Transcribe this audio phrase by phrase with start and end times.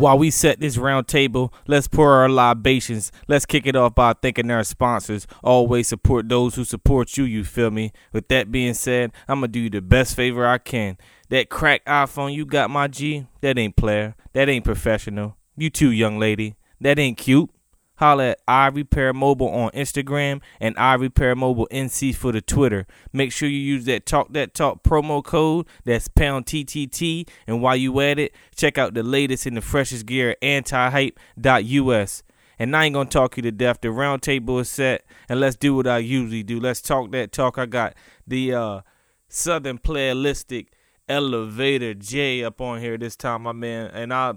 [0.00, 3.12] while we set this round table, let's pour our libations.
[3.28, 5.26] Let's kick it off by thanking our sponsors.
[5.44, 7.92] Always support those who support you, you feel me?
[8.10, 10.96] With that being said, I'm gonna do you the best favor I can.
[11.28, 14.16] That crack iPhone you got, my G, that ain't player.
[14.32, 15.36] That ain't professional.
[15.54, 16.56] You too, young lady.
[16.80, 17.50] That ain't cute.
[18.00, 22.86] Holla at I Repair Mobile on Instagram and I Repair Mobile NC for the Twitter.
[23.12, 25.66] Make sure you use that Talk That Talk promo code.
[25.84, 27.28] That's pound TTT.
[27.46, 32.22] And while you at it, check out the latest and the freshest gear at antihype.us.
[32.58, 33.82] And I ain't gonna talk you to death.
[33.82, 36.58] The round table is set, and let's do what I usually do.
[36.58, 37.58] Let's talk that talk.
[37.58, 37.94] I got
[38.26, 38.80] the uh,
[39.28, 40.68] Southern Playalistic
[41.06, 43.90] Elevator J up on here this time, my man.
[43.92, 44.34] And I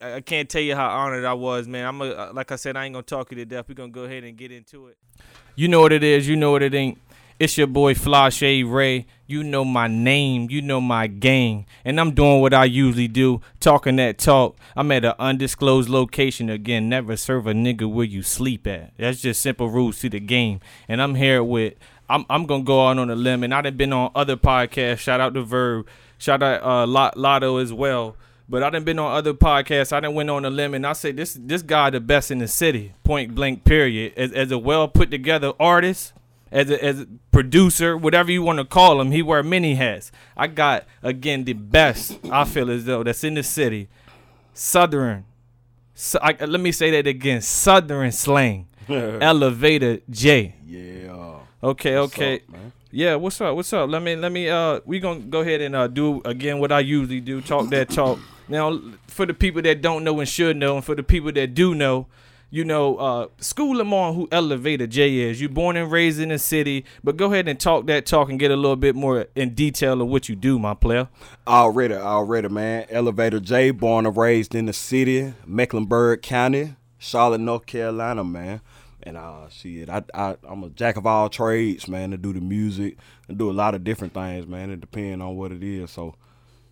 [0.00, 1.86] I can't tell you how honored I was, man.
[1.86, 3.66] I'm a, like I said, I ain't gonna talk you to death.
[3.68, 4.98] We're gonna go ahead and get into it.
[5.56, 6.28] You know what it is.
[6.28, 6.98] You know what it ain't.
[7.38, 9.06] It's your boy Flashe Ray.
[9.26, 10.50] You know my name.
[10.50, 11.64] You know my gang.
[11.86, 14.58] And I'm doing what I usually do, talking that talk.
[14.76, 16.90] I'm at an undisclosed location again.
[16.90, 18.92] Never serve a nigga where you sleep at.
[18.98, 20.60] That's just simple rules to the game.
[20.86, 21.74] And I'm here with.
[22.10, 24.98] I'm I'm gonna go out on a limb, and I've been on other podcasts.
[24.98, 25.86] Shout out to Verb.
[26.18, 28.16] Shout out uh Lotto as well.
[28.50, 29.92] But I done been on other podcasts.
[29.92, 32.38] I done went on a limb and I said this this guy the best in
[32.38, 32.94] the city.
[33.04, 33.64] Point blank.
[33.64, 34.12] Period.
[34.16, 36.12] As, as a well put together artist,
[36.50, 40.10] as a, as a producer, whatever you want to call him, he wear many hats.
[40.36, 42.18] I got again the best.
[42.28, 43.88] I feel as though that's in the city.
[44.52, 45.26] Southern.
[45.94, 47.42] So, I, let me say that again.
[47.42, 48.66] Southern slang.
[48.88, 50.56] Elevator J.
[50.66, 51.36] Yeah.
[51.62, 52.00] Okay.
[52.00, 52.40] What's okay.
[52.52, 52.56] up?
[52.90, 53.54] Yeah, what's up?
[53.54, 53.88] What's up?
[53.88, 56.80] Let me let me uh we gonna go ahead and uh do again what I
[56.80, 58.18] usually do, talk that talk.
[58.50, 61.54] Now for the people that don't know and should know, and for the people that
[61.54, 62.06] do know,
[62.50, 65.40] you know, uh school them on who Elevator J is.
[65.40, 68.40] You born and raised in the city, but go ahead and talk that talk and
[68.40, 71.08] get a little bit more in detail of what you do, my player.
[71.46, 72.86] Already, already, man.
[72.90, 78.60] Elevator J, born and raised in the city, Mecklenburg County, Charlotte, North Carolina, man.
[79.02, 82.10] And uh, shit, I, I I'm a jack of all trades, man.
[82.10, 82.96] To do the music
[83.28, 84.70] and do a lot of different things, man.
[84.70, 85.90] It depends on what it is.
[85.90, 86.16] So,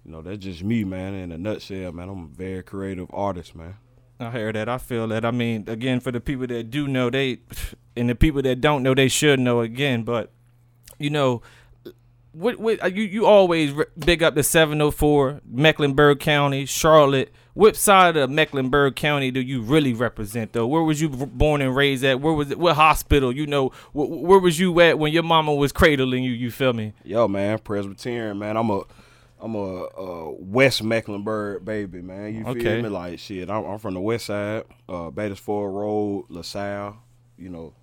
[0.08, 1.12] you know, that's just me, man.
[1.12, 2.08] In a nutshell, man.
[2.08, 3.74] I'm a very creative artist, man.
[4.18, 4.66] I hear that.
[4.66, 5.22] I feel that.
[5.22, 7.40] I mean, again, for the people that do know, they
[7.94, 10.04] and the people that don't know, they should know again.
[10.04, 10.32] But
[10.98, 11.42] you know,
[12.32, 17.30] what, what you you always big up the 704 Mecklenburg County, Charlotte.
[17.52, 20.66] What side of Mecklenburg County do you really represent, though?
[20.66, 22.18] Where was you born and raised at?
[22.20, 22.58] Where was it?
[22.58, 23.30] What hospital?
[23.30, 26.30] You know, wh- where was you at when your mama was cradling you?
[26.30, 26.94] You feel me?
[27.04, 28.56] Yo, man, Presbyterian, man.
[28.56, 28.84] I'm a
[29.40, 32.34] I'm a uh, West Mecklenburg baby, man.
[32.34, 32.82] You feel Okay.
[32.82, 32.88] me?
[32.88, 33.48] Like shit.
[33.48, 36.96] I'm, I'm from the West Side, uh, Beatties Ford Road, LaSalle.
[37.36, 37.74] You know,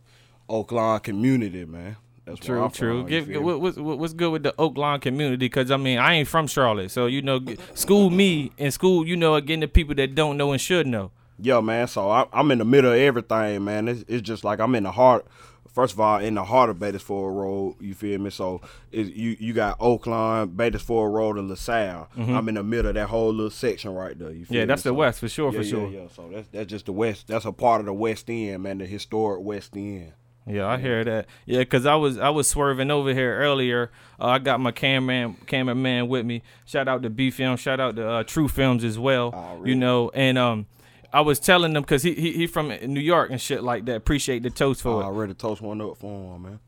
[0.49, 1.95] Oakland community, man.
[2.25, 3.01] That's True, true.
[3.01, 5.45] From, Give, what, what's, what's good with the Oakland community?
[5.45, 7.39] Because I mean, I ain't from Charlotte, so you know,
[7.75, 11.11] school me and school, you know, again, the people that don't know and should know.
[11.39, 11.87] Yo, man.
[11.87, 13.87] So I, I'm in the middle of everything, man.
[13.87, 15.25] It's, it's just like I'm in the heart.
[15.75, 18.29] First of all, in the heart of Beatties Ford Road, you feel me?
[18.29, 18.61] So
[18.93, 22.07] it, you you got Oakland, Beatties Ford Road, and LaSalle.
[22.17, 24.31] I'm in the middle of that whole little section right there.
[24.31, 24.53] You feel Mm-hmm.
[24.53, 24.65] Yeah, me?
[24.67, 25.89] that's the So- West for sure, yeah, for yeah, sure.
[25.89, 27.27] Yeah, So that's that's just the West.
[27.27, 28.77] That's a part of the West End, man.
[28.77, 30.13] The historic West End.
[30.47, 31.25] Yeah, I hear that.
[31.45, 33.91] Yeah, cause I was I was swerving over here earlier.
[34.17, 36.41] Uh, I got my cameraman cameraman with me.
[36.65, 37.57] Shout out to B Film.
[37.57, 39.31] Shout out to uh, True Films as well.
[39.33, 39.71] Oh, really?
[39.71, 40.67] You know, and um,
[41.15, 43.95] I was telling them because he, he he from New York and shit like that.
[43.95, 46.59] Appreciate the toast for I already toast one up for him, man.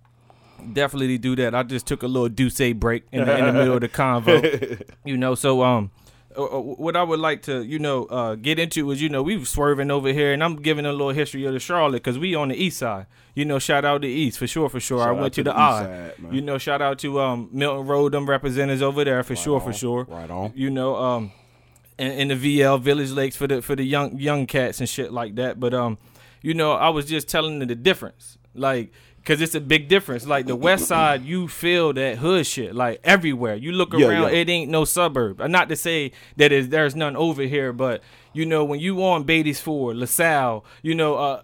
[0.73, 1.53] Definitely do that.
[1.53, 4.81] I just took a little Duce break in the, in the middle of the convo.
[5.05, 5.91] you know, so um.
[6.37, 9.21] uh, uh, What I would like to, you know, uh, get into is, you know,
[9.21, 12.17] we were swerving over here, and I'm giving a little history of the Charlotte because
[12.17, 13.05] we on the east side.
[13.35, 14.99] You know, shout out to the East for sure, for sure.
[14.99, 15.57] Shout I went to, the, the
[16.19, 16.33] man.
[16.33, 19.73] You know, shout out to um Milton Road, them representatives over there for sure, for
[19.73, 20.05] sure.
[20.09, 20.53] right on.
[20.55, 21.31] You know, um,
[21.99, 25.11] and, and the VL Village Lakes for the for the young young cats and shit
[25.11, 25.59] like that.
[25.59, 25.97] But um,
[26.41, 28.91] you know, I was just telling them the difference, like.
[29.25, 30.25] Cause it's a big difference.
[30.25, 33.55] Like the west side, you feel that hood shit like everywhere.
[33.55, 34.39] You look Yeah, around, yeah.
[34.39, 35.41] it ain't no suburb.
[35.41, 38.01] Not to say that is there's none over here, but
[38.33, 41.41] you know when you on Beatties Ford, LaSalle, you know, uh,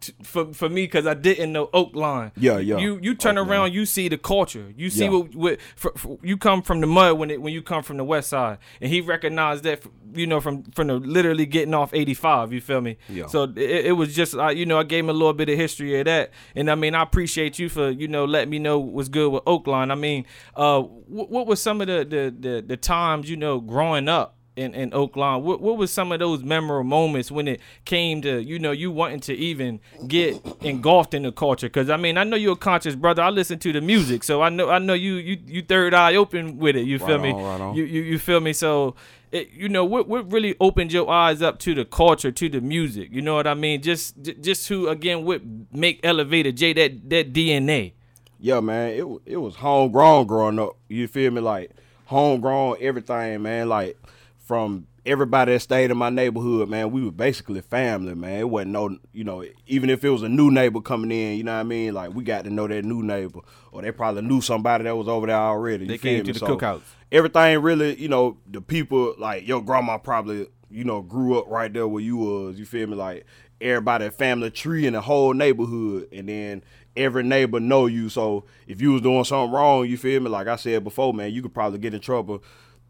[0.00, 2.32] t- for for me, cause I didn't know Oakland.
[2.36, 2.78] Yeah, yeah.
[2.78, 3.50] You you turn Oakland.
[3.50, 4.72] around, you see the culture.
[4.76, 5.10] You see Yeah.
[5.10, 7.96] what what fr fr you come from the mud when it when you come from
[7.96, 9.82] the west side, and he recognized that
[10.14, 12.52] you know from from the literally getting off eighty five.
[12.52, 12.96] You feel me?
[13.08, 13.26] Yeah.
[13.26, 15.56] So it, it was just uh, you know I gave him a little bit of
[15.58, 18.78] history of that, and I mean I appreciate you for you know letting me know
[18.78, 19.90] what's good with Oakland.
[19.92, 20.26] I mean,
[20.56, 24.33] uh, what, what was some of the, the the the times you know growing up?
[24.56, 25.44] In, in Oakland.
[25.44, 28.90] What what was some of those memorable moments when it came to you know you
[28.90, 31.66] wanting to even get engulfed in the culture?
[31.68, 33.22] Because I mean I know you're a conscious brother.
[33.22, 36.14] I listen to the music, so I know I know you you you third eye
[36.16, 36.86] open with it.
[36.86, 37.32] You feel Right me?
[37.32, 37.74] on, right on.
[37.74, 38.52] You, you you feel me?
[38.52, 38.94] So.
[39.32, 40.06] It, you know what?
[40.06, 43.08] What really opened your eyes up to the culture, to the music?
[43.10, 43.82] You know what I mean?
[43.82, 47.94] Just, j- just who again would make Elevator J that that DNA?
[48.38, 50.76] Yeah, man, it it was homegrown growing up.
[50.88, 51.40] You feel me?
[51.40, 51.72] Like
[52.06, 53.68] homegrown everything, man.
[53.68, 53.96] Like
[54.44, 58.40] from everybody that stayed in my neighborhood, man, we were basically family, man.
[58.40, 61.44] It wasn't no, you know, even if it was a new neighbor coming in, you
[61.44, 61.94] know what I mean?
[61.94, 63.40] Like we got to know that new neighbor,
[63.72, 65.86] or they probably knew somebody that was over there already.
[65.86, 66.24] They came me?
[66.24, 66.82] to the So, cookouts.
[67.10, 71.72] Everything really, you know, the people like your grandma probably, you know, grew up right
[71.72, 72.58] there where you was.
[72.58, 72.96] You feel me?
[72.96, 73.24] Like
[73.60, 76.62] everybody family tree in the whole neighborhood, and then
[76.96, 78.08] every neighbor know you.
[78.08, 80.28] So if you was doing something wrong, you feel me?
[80.28, 82.42] Like I said before, man, you could probably get in trouble.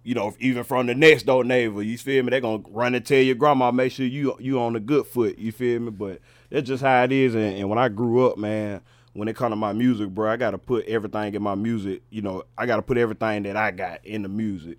[0.05, 2.31] You know, even from the next door neighbor, you feel me?
[2.31, 5.39] They're gonna run and tell your grandma, make sure you you on the good foot.
[5.39, 5.91] You feel me?
[5.91, 6.21] But
[6.51, 7.35] that's just how it is.
[7.35, 8.83] And, and when I grew up, man,
[9.15, 12.03] when it come to my music, bro, I gotta put everything in my music.
[12.11, 14.77] You know, I gotta put everything that I got in the music.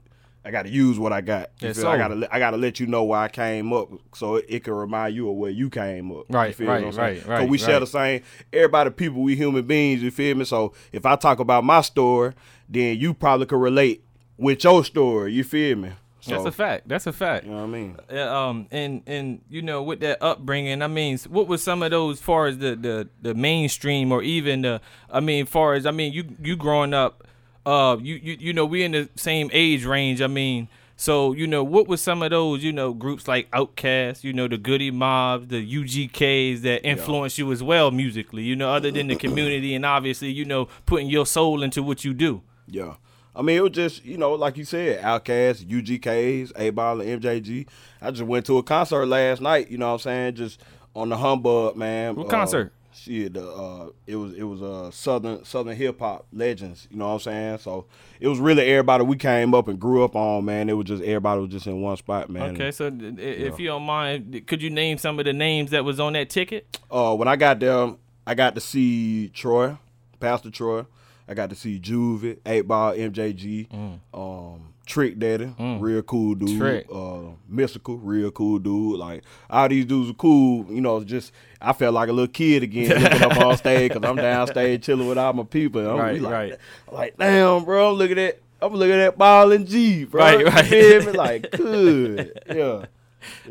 [0.47, 1.49] I gotta use what I got.
[1.59, 1.87] You Yes, feel?
[1.87, 4.73] I gotta I gotta let you know where I came up, so it, it can
[4.73, 6.25] remind you of where you came up.
[6.29, 8.21] You Right, right, right, right, 'Cause we share the same.
[8.53, 10.03] Everybody, people, we human beings.
[10.03, 10.45] You feel me?
[10.45, 12.33] So if I talk about my story,
[12.69, 14.03] then you probably could relate
[14.37, 15.33] with your story.
[15.33, 15.91] You feel me?
[16.21, 16.87] So, That's a fact.
[16.87, 17.45] That's a fact.
[17.45, 17.97] You know what I mean?
[18.11, 21.91] Yeah, um, and and you know, with that upbringing, I mean, what was some of
[21.91, 25.91] those, far as the the the mainstream, or even the, I mean, far as I
[25.91, 27.27] mean, you you growing up,
[27.63, 30.19] uh, you you you know, we in the same age range.
[30.19, 34.23] I mean, so you know, what was some of those, you know, groups like Outkast,
[34.23, 38.71] you know, the Goodie Mobs, the UGKs that influenced you as well musically, you know,
[38.73, 42.41] other than the community and obviously, you know, putting your soul into what you do.
[42.67, 42.95] Yeah.
[43.35, 47.21] I mean, it was just, you know, like you said, Outkast, UGKs, Eight Ball, and
[47.21, 47.67] MJG.
[48.01, 50.35] I just went to a concert last night, you know what I'm saying?
[50.35, 50.61] Just
[50.95, 52.15] on the humbug, man.
[52.15, 52.71] What Uh, concert?
[52.97, 57.13] Shit, uh it was it was uh southern southern hip hop legends, you know what
[57.15, 57.57] I'm saying?
[57.57, 57.87] So
[58.21, 60.69] it was really everybody we came up and grew up on, man.
[60.69, 62.51] It was just everybody was just in one spot, man.
[62.55, 65.83] Okay, so i- if you don't mind, could you name some of the names that
[65.83, 66.79] was on that ticket?
[66.89, 67.95] uh, when I got there,
[68.25, 69.75] I got to see Troy,
[70.21, 70.85] Pastor Troy.
[71.27, 73.67] I got to see Juvie, Eight Ball, MJG,
[74.13, 76.49] um, Trick Daddy, real cool dude.
[76.49, 76.57] Mm.
[76.59, 76.85] Trick.
[76.91, 78.99] Uh, Mystikal, real cool dude.
[78.99, 80.65] Like all these dudes are cool.
[80.69, 84.07] You know, just I felt like a little kid again looking up on stage because
[84.07, 85.89] I'm downstage chilling with all my people.
[85.89, 86.57] I'm Right, like, right.
[86.91, 88.39] Like damn, bro, look at that.
[88.61, 90.21] I'm looking at Ball and G, bro.
[90.21, 90.65] Right, You right.
[90.65, 91.11] feel me?
[91.13, 92.85] Like good, yeah.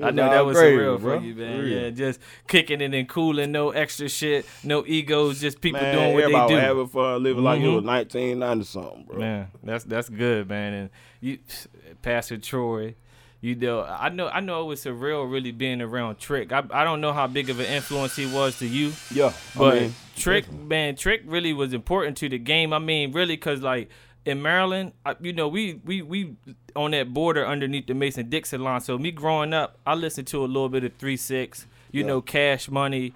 [0.03, 1.19] I know that was gravy, surreal bro.
[1.19, 1.61] for you, man.
[1.61, 1.83] Real.
[1.85, 6.15] Yeah, just kicking it and cooling, no extra shit, no egos, just people Man, doing
[6.15, 6.61] what they do.
[6.61, 7.75] having fun, living like it Mhm.
[7.77, 9.19] was 1990 something, bro.
[9.19, 10.73] Man, that's that's good, man.
[10.75, 10.91] And
[11.21, 11.39] you,
[12.03, 12.95] Pastor Troy,
[13.41, 16.53] you know, I know I know it was surreal really being around Trick.
[16.53, 19.75] I I don't know how big of an influence he was to you, Yeah, but
[19.77, 22.73] I mean, Trick, man, Trick really was important to the game.
[22.73, 23.91] I mean, really, cause like
[24.25, 26.37] in Maryland, I, you know, we we we
[26.75, 28.81] on that border underneath the Mason Dixon line.
[28.81, 32.07] So me growing up, I listened to a little bit of Three Six, you Yeah.
[32.09, 33.13] know, Cash Money,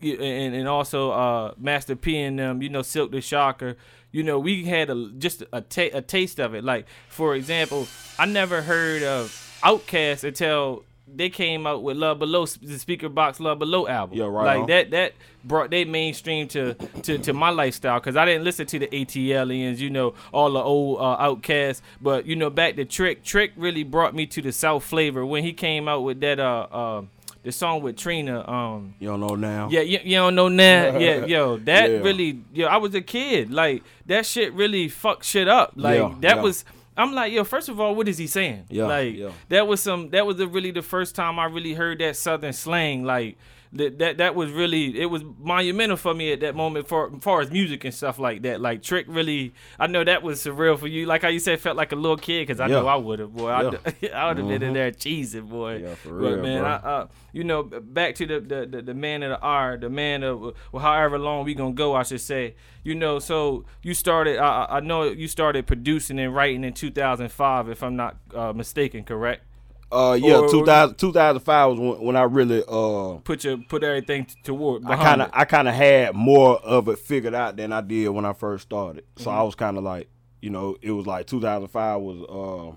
[0.00, 3.76] and and also uh, Master P and them, you know, Silk the Shocker.
[4.12, 6.62] You know, we had a just a, ta- a taste of it.
[6.64, 7.88] Like for example,
[8.18, 9.30] I never heard of
[9.62, 14.16] Outkast until they came out with Love Below, the Speaker Box Love Below album.
[14.18, 14.66] Yeah, right Like on.
[14.68, 15.12] that that
[15.44, 19.78] brought they mainstream to to, to my lifestyle because I didn't listen to the ATLiens,
[19.78, 21.82] you know, all the old uh, Outkasts.
[22.00, 23.22] But you know, back to Trick.
[23.24, 26.66] Trick really brought me to the South flavor when he came out with that uh
[26.70, 27.02] uh
[27.44, 28.48] the song with Trina.
[28.48, 29.68] Um, you don't know now.
[29.68, 30.96] yeah, you, you don't know now.
[30.98, 31.96] Yeah, yo, that Yeah.
[31.98, 33.50] really, yo, I was a kid.
[33.50, 35.72] Like that shit really fucked shit up.
[35.74, 36.42] Like Yeah, that yeah.
[36.42, 36.64] was.
[36.96, 37.44] I'm like, yo.
[37.44, 38.64] First of all, what is he saying?
[38.68, 39.30] Yeah, like yeah.
[39.48, 40.10] that was some.
[40.10, 43.04] That was the, really the first time I really heard that Southern slang.
[43.04, 43.38] Like
[43.74, 45.00] that, that, that was really.
[45.00, 48.18] It was monumental for me at that moment for as far as music and stuff
[48.18, 48.60] like that.
[48.60, 49.54] Like Trick really.
[49.78, 51.06] I know that was surreal for you.
[51.06, 53.32] Like how you said, felt like a little kid because I know I would have,
[53.34, 53.48] boy.
[53.50, 53.60] I,
[54.14, 55.78] I would have been in there cheesing, boy.
[55.78, 56.60] Yeah, for But, real, man.
[56.60, 56.68] bro.
[56.68, 59.88] I, uh, you know, back to the, the the the man of the hour, the
[59.88, 62.54] man of well, however long we gonna go, I should say.
[62.84, 64.38] You know, so you started.
[64.38, 68.52] I, I I know you started producing and writing in 2005, if I'm not uh,
[68.52, 69.04] mistaken.
[69.04, 69.44] Correct?
[69.92, 74.26] Uh, yeah, Or- 2000, 2005 was when, when I really uh, Put your put everything
[74.42, 74.84] toward.
[74.86, 75.30] I kind of.
[75.32, 78.62] I kind of had more of it figured out than I did when I first
[78.64, 79.04] started.
[79.16, 79.38] So Mm-hmm.
[79.38, 80.08] I was kind of like,
[80.40, 82.74] you know, it was like 2005 was.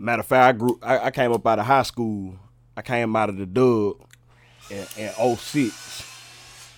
[0.00, 0.78] matter of fact, I grew.
[0.82, 2.36] I, I came up out of high school.
[2.76, 3.96] I came out of the Dub
[4.70, 6.06] in, in 06.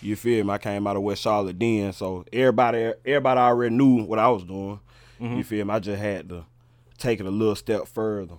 [0.02, 0.52] You feel me?
[0.52, 4.42] I came out of West Charlotte then, so everybody everybody already knew what I was
[4.42, 4.80] doing.
[5.20, 5.36] Mm-hmm.
[5.36, 5.72] You feel me?
[5.72, 6.44] I just had to
[6.98, 8.34] take it a little step further.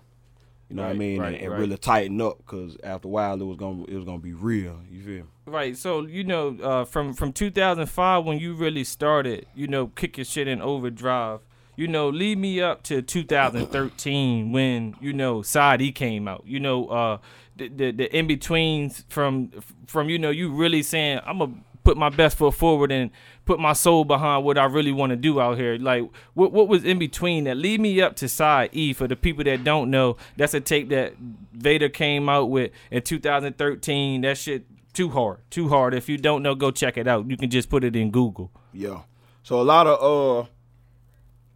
[0.73, 1.19] You know what I mean?
[1.19, 1.59] right, and and right.
[1.59, 4.79] really tighten up because after a while it was gonna it was gonna be real.
[4.89, 5.29] You feel me?
[5.45, 5.77] Right.
[5.77, 10.25] So you know, uh, from from 2005 when you really started, you know, kick your
[10.25, 11.41] shit in overdrive.
[11.75, 16.43] You know, lead me up to 2013 when you know Side E came out.
[16.45, 17.17] You know, uh,
[17.55, 19.51] the the, the in betweens from
[19.85, 21.53] from you know you really saying I'm gonna
[21.83, 23.11] put my best foot forward and
[23.45, 25.77] put my soul behind what I really want to do out here.
[25.77, 27.57] Like, what what was in between that?
[27.57, 30.17] Lead me up to Side E for the people that don't know.
[30.37, 31.13] That's a tape that
[31.53, 34.21] Vader came out with in 2013.
[34.21, 35.93] That shit too hard, too hard.
[35.93, 37.29] If you don't know, go check it out.
[37.29, 38.51] You can just put it in Google.
[38.71, 39.01] Yeah.
[39.43, 40.47] So a lot of uh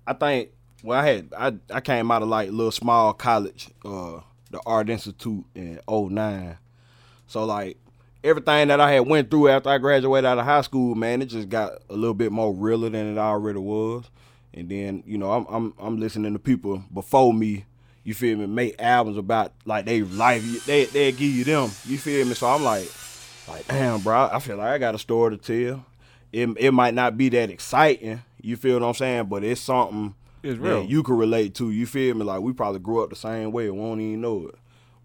[0.06, 0.50] I think
[0.84, 4.20] well I had I, I came out of like little small college, uh
[4.52, 6.58] the Art Institute in 09.
[7.28, 7.78] So like
[8.24, 11.28] everything that I had went through after I graduated out of high school, man, it
[11.28, 14.06] just got a little bit more realer than it already was.
[14.54, 17.66] And then, you know, I'm I'm I'm listening to people before me,
[18.04, 21.70] you feel me, make albums about like they life they they give you them.
[21.86, 22.34] You feel me?
[22.34, 22.90] So I'm like
[23.48, 25.86] like, damn, bro, I feel like I got a story to tell.
[26.34, 30.14] It, it might not be that exciting, you feel what I'm saying, but it's something
[30.44, 31.72] It's that you can relate to.
[31.72, 32.24] You feel me?
[32.24, 34.56] Like we probably grew up the same way, and won't even know it.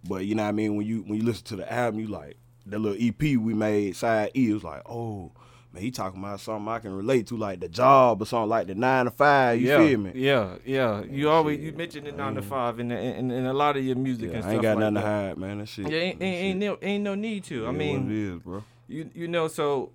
[0.09, 0.77] But you know what I mean?
[0.77, 2.37] When you when you listen to the album, you like
[2.73, 5.33] the little EP we made, side E, it was like, oh
[5.73, 8.67] man, he talking about something I can relate to, like the job or something like
[8.67, 9.61] the nine to five.
[9.61, 10.13] You yeah, feel me?
[10.15, 11.03] Yeah, yeah.
[11.05, 13.85] You always you mentioned the nine to five in, the, in, in a lot of
[13.85, 15.59] your music Yeah, and I stuff ain't got like nothing to hide, man.
[15.59, 15.91] That shit.
[15.91, 17.67] Yeah, ain't, that ain't, ain't, no, ain't no need to.
[17.67, 18.65] I mean, it is, bro.
[18.89, 19.93] you you know so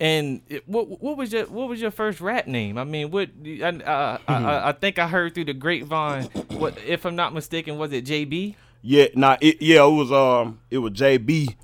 [0.00, 3.30] and it, what what was your what was your first rap name i mean what
[3.44, 7.34] I, uh, I, I, I think i heard through the grapevine what if i'm not
[7.34, 11.56] mistaken was it jb Yeah, nah, it, yeah, it was um, it was JB,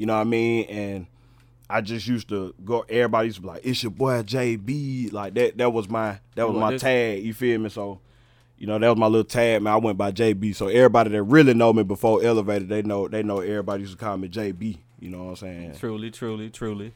[0.00, 1.06] you know what I mean, and
[1.68, 2.86] I just used to go.
[2.88, 5.58] Everybody used to be like, "It's your boy JB," like that.
[5.58, 7.22] That was my that was my tag.
[7.22, 7.68] You feel me?
[7.68, 8.00] So,
[8.56, 9.60] you know, that was my little tag.
[9.60, 10.56] Man, I went by JB.
[10.56, 14.02] So everybody that really know me before Elevated, they know they know everybody used to
[14.02, 14.78] call me JB.
[15.00, 15.74] You know what I'm saying?
[15.78, 16.94] truly truly truly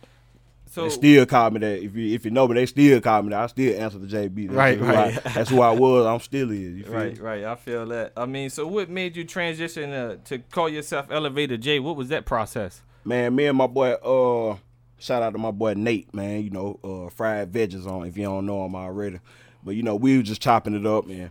[0.67, 1.85] so They still call me that.
[1.85, 3.41] If you if you know me, they still call me that.
[3.43, 4.47] I still answer the JB.
[4.47, 5.27] That's Right, who right.
[5.27, 6.07] I, that's who I was.
[6.07, 6.59] I'm still is.
[6.59, 7.21] You feel right me?
[7.21, 11.07] right i feel that i mean so what made you transition uh, to call yourself
[11.11, 14.57] elevator j what was that process Man, me and my boy, uh,
[14.99, 16.43] shout out to my boy Nate, man.
[16.43, 19.21] You know, uh, fried veggies on if you don't know him already.
[19.63, 21.31] But you know, we were just chopping it up, and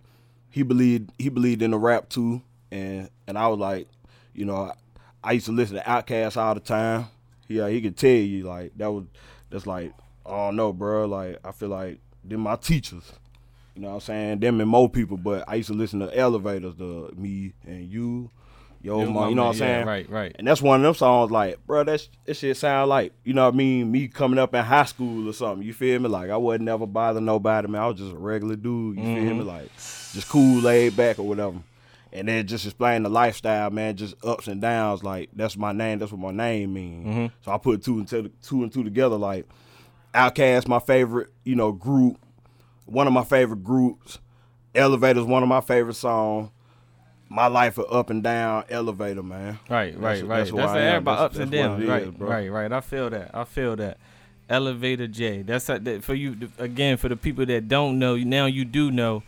[0.51, 3.87] he believed he believed in the rap too, and and I was like,
[4.35, 4.73] you know, I,
[5.23, 7.07] I used to listen to Outkast all the time.
[7.47, 9.05] Yeah, he could tell you like that was
[9.49, 9.93] that's like,
[10.27, 13.13] oh no, bro, like I feel like them my teachers.
[13.75, 14.39] You know what I'm saying?
[14.41, 18.29] Them and more people, but I used to listen to elevators, the me and you,
[18.83, 19.79] yo, my you know what I'm saying?
[19.79, 22.89] yeah, right right And that's one of them songs like, bro, that's that shit sound
[22.89, 25.65] like, you know what I mean, me coming up in high school or something.
[25.65, 26.09] You feel me?
[26.09, 27.81] Like I wasn't never bother nobody, man.
[27.81, 29.29] I was just a regular dude, you feel me?
[29.29, 29.47] Mm-hmm.
[29.47, 31.57] Like just cool, laid back or whatever.
[32.11, 35.03] And then just explain the lifestyle, man, just ups and downs.
[35.03, 37.07] Like that's my name, that's what my name means.
[37.07, 37.25] Mm-hmm.
[37.41, 39.15] So I put two and two, two and two together.
[39.15, 39.47] Like
[40.13, 42.17] Outkast, my favorite, you know, group,
[42.85, 44.19] one of my favorite groups.
[44.75, 46.49] Elevator's one of my favorite songs.
[47.33, 49.59] My life of up and down, elevator, man.
[49.69, 50.37] Right, right, That's- right.
[50.45, 51.83] that's That's, everybody ups and downs.
[51.85, 52.71] Right, is, right, right.
[52.71, 53.31] I feel that.
[53.33, 53.97] I feel that.
[54.49, 55.41] Elevator J.
[55.41, 56.97] That's a, that for you again.
[56.97, 59.23] For the people that don't know, now you do know.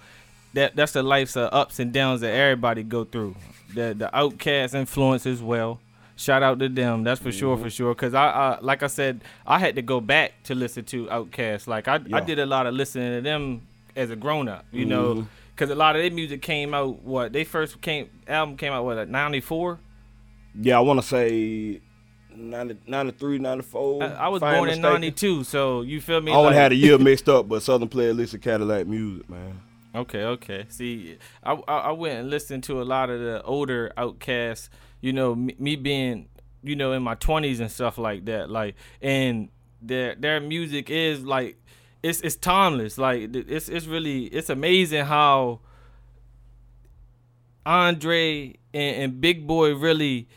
[0.53, 3.35] That that's the life's of ups and downs that everybody go through.
[3.73, 5.79] The the Outkast influence as well.
[6.17, 7.03] Shout out to them.
[7.03, 7.63] That's for sure, Mm-hmm.
[7.65, 7.95] for sure.
[7.95, 11.67] Cause I, I, like I said, I had to go back to listen to Outkast.
[11.67, 13.63] Like I, I did a lot of listening to them
[13.97, 14.65] as a grown up.
[14.71, 15.57] You know, Mhm.
[15.57, 17.01] cause a lot of their music came out.
[17.03, 19.79] What they first came album came out what like ninety four.
[20.59, 21.81] Yeah, I want to say
[22.33, 24.03] 90, 93, 94.
[24.03, 26.31] I, I was born in '92, so you feel me?
[26.31, 29.61] I only like- had a year mixed up, but Southern Playlist of Cadillac Music, man.
[29.93, 30.65] Okay, okay.
[30.69, 34.69] See, I, I I went and listened to a lot of the older Outkasts.
[35.01, 36.27] You know, me, me being
[36.63, 38.49] you know in my twenties and stuff like that.
[38.49, 39.49] Like, and
[39.81, 41.57] their their music is like
[42.05, 42.97] it's it's timeless.
[42.97, 45.59] Like, it's it's really it's amazing how
[47.65, 50.27] Andre and, and Big Boi really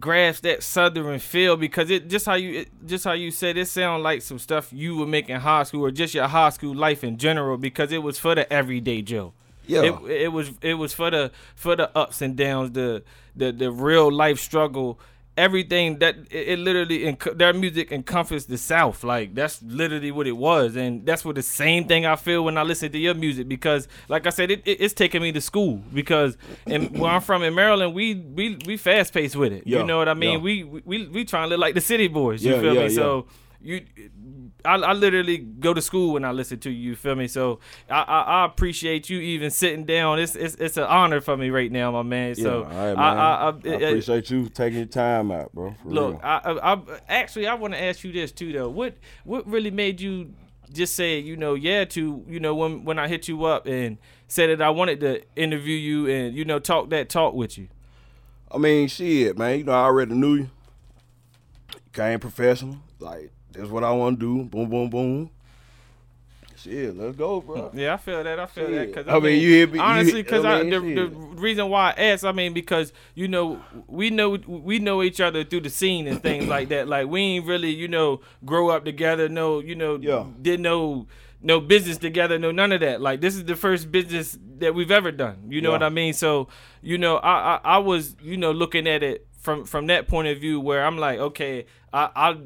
[0.00, 3.66] grasp that southern feel because it just how you it, just how you said it
[3.66, 6.74] sound like some stuff you would make in high school or just your high school
[6.74, 9.32] life in general because it was for the everyday Joe.
[9.66, 9.82] Yeah.
[9.82, 13.02] It, it was it was for the for the ups and downs, the
[13.34, 14.98] the the real life struggle,
[15.36, 19.04] everything that it, it literally enc- their music encompassed the South.
[19.04, 22.56] Like that's literally what it was, and that's what the same thing I feel when
[22.58, 25.40] I listen to your music because, like I said, it, it, it's taking me to
[25.40, 29.64] school because and where I'm from in Maryland, we we we fast paced with it.
[29.66, 30.32] Yeah, You know what I mean?
[30.34, 30.38] yeah.
[30.38, 32.44] We we we trying to look like the city boys.
[32.44, 32.88] You Yeah, feel me?
[32.90, 33.26] So
[33.60, 33.84] you,
[34.64, 36.90] I, I literally go to school when I listen to you.
[36.90, 37.26] You feel me?
[37.28, 37.60] So
[37.90, 40.18] I, I, I appreciate you even sitting down.
[40.18, 42.34] It's, it's it's an honor for me right now, my man.
[42.34, 42.98] So yeah, right, man.
[42.98, 45.74] I, I, I, I appreciate you taking your time out, bro.
[45.84, 46.20] Look, real.
[46.22, 48.68] I, I actually I want to ask you this too, though.
[48.68, 48.94] What
[49.24, 50.34] what really made you
[50.72, 53.98] just say, you know, yeah to, you know, when when I hit you up and
[54.28, 57.68] said that I wanted to interview you and you know talk that talk with you.
[58.50, 59.58] I mean, shit, man.
[59.58, 60.50] You know, I already knew you.
[61.92, 62.78] Came professional.
[62.98, 64.44] Like, that's what I want to do.
[64.44, 65.30] Boom, boom, boom.
[66.56, 67.70] Shit, let's go, bro.
[67.74, 68.40] Yeah, I feel that.
[68.40, 71.02] I feel that because I mean, you hear me- honestly because I I, mean, the,
[71.02, 75.20] the reason why I asked, I mean, because you know we know we know each
[75.20, 76.88] other through the scene and things like that.
[76.88, 79.28] Like we ain't really you know grow up together.
[79.28, 80.24] No, you know, Yeah.
[80.40, 81.06] did no
[81.42, 82.38] no business together.
[82.38, 83.02] No, none of that.
[83.02, 85.36] Like this is the first business that we've ever done.
[85.50, 85.74] You know Yeah.
[85.74, 86.14] what I mean?
[86.14, 86.48] So
[86.80, 90.28] you know, I, I I was you know looking at it from from that point
[90.28, 92.36] of view where I'm like, okay, I I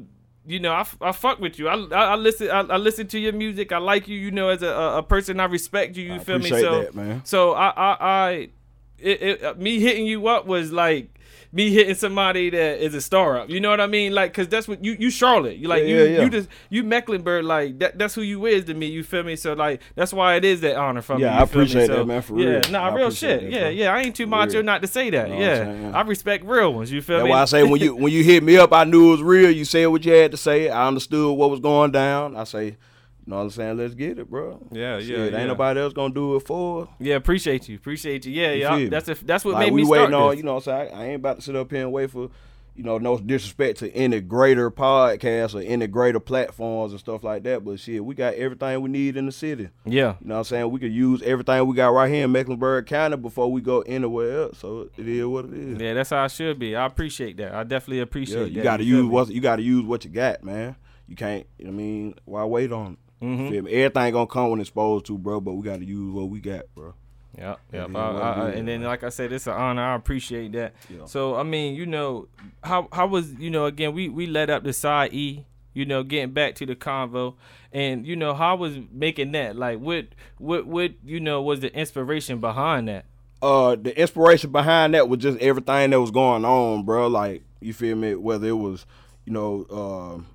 [0.45, 1.67] you know, I, I fuck with you.
[1.67, 2.49] I, I, I listen.
[2.49, 3.71] I, I listen to your music.
[3.71, 4.17] I like you.
[4.17, 6.05] You know, as a, a, person, I respect you.
[6.05, 6.49] You I feel me?
[6.49, 8.49] So, that, so I, I, I
[8.97, 11.19] it, it, me hitting you up was like
[11.53, 13.49] me hitting somebody that is a star up.
[13.49, 14.13] You know what I mean?
[14.13, 15.57] Like, cause that's what you, you Charlotte.
[15.57, 16.23] You like Yeah, you, yeah, yeah.
[16.23, 17.43] you just you Mecklenburg.
[17.43, 18.85] Like that, that's who you is to me.
[18.87, 19.35] You feel me?
[19.35, 21.23] So like that's why it is that honor from me.
[21.23, 22.53] Yeah, I appreciate So, that, man, for real.
[22.53, 23.41] yeah, nah, I real shit.
[23.41, 23.93] that, yeah, yeah.
[23.93, 24.63] I ain't too macho real.
[24.63, 25.29] not to say that.
[25.29, 25.91] Yeah, saying, yeah.
[25.97, 26.91] I respect real ones.
[26.91, 27.31] You feel That's me?
[27.31, 29.51] why I say when you when you hit me up, I knew it was real.
[29.51, 30.69] You said what you had to say.
[30.69, 32.35] I understood what was going down.
[32.37, 32.77] I say,
[33.25, 33.77] you know what I'm saying?
[33.77, 34.59] Let's get it, bro.
[34.71, 35.37] Yeah, Shit, yeah, yeah.
[35.37, 36.83] Ain't nobody else gonna do it for.
[36.83, 36.89] us.
[36.99, 37.75] Yeah, appreciate you.
[37.75, 38.33] Appreciate you.
[38.33, 38.89] Yeah, yeah.
[38.89, 40.37] That's a, that's what Like made we me start waiting on, this.
[40.37, 40.95] you know what I'm saying?
[40.95, 42.29] I, I ain't about to sit up here and wait for,
[42.75, 47.43] you know, no disrespect to any greater podcasts or any greater platforms and stuff like
[47.43, 47.63] that.
[47.63, 49.69] But shit, we got everything we need in the city.
[49.85, 50.15] yeah.
[50.21, 50.71] You know what I'm saying?
[50.71, 54.43] We could use everything we got right here in Mecklenburg County before we go anywhere
[54.43, 54.57] else.
[54.57, 55.79] So it is what it is.
[55.79, 56.75] Yeah, that's how it should be.
[56.75, 57.53] I appreciate that.
[57.53, 58.51] I definitely appreciate Yeah, that.
[58.55, 60.75] you got to use what you got to use what you got, man.
[61.07, 61.45] You can't.
[61.59, 62.93] I mean, why wait on?
[62.93, 62.99] it?
[63.21, 63.49] Mhm.
[63.49, 63.71] Feel me?
[63.71, 65.39] Everything gonna come when it's supposed to, bro.
[65.41, 66.93] But we got to use what we got, bro.
[67.37, 67.85] Yeah, It yeah.
[67.87, 69.81] is I, I, I- and then, like I said, it's an honor.
[69.83, 70.73] I appreciate that.
[70.89, 71.05] Yeah.
[71.05, 72.27] So, I mean, you know,
[72.63, 75.45] how how was you know again we we led up the side E.
[75.73, 77.35] You know, getting back to the convo,
[77.71, 81.73] and you know how was making that like what what what you know was the
[81.73, 83.05] inspiration behind that?
[83.41, 87.07] uh the inspiration behind that was just everything that was going on, bro.
[87.07, 88.15] Like you feel me?
[88.15, 88.85] Whether it was,
[89.25, 90.27] you know, um,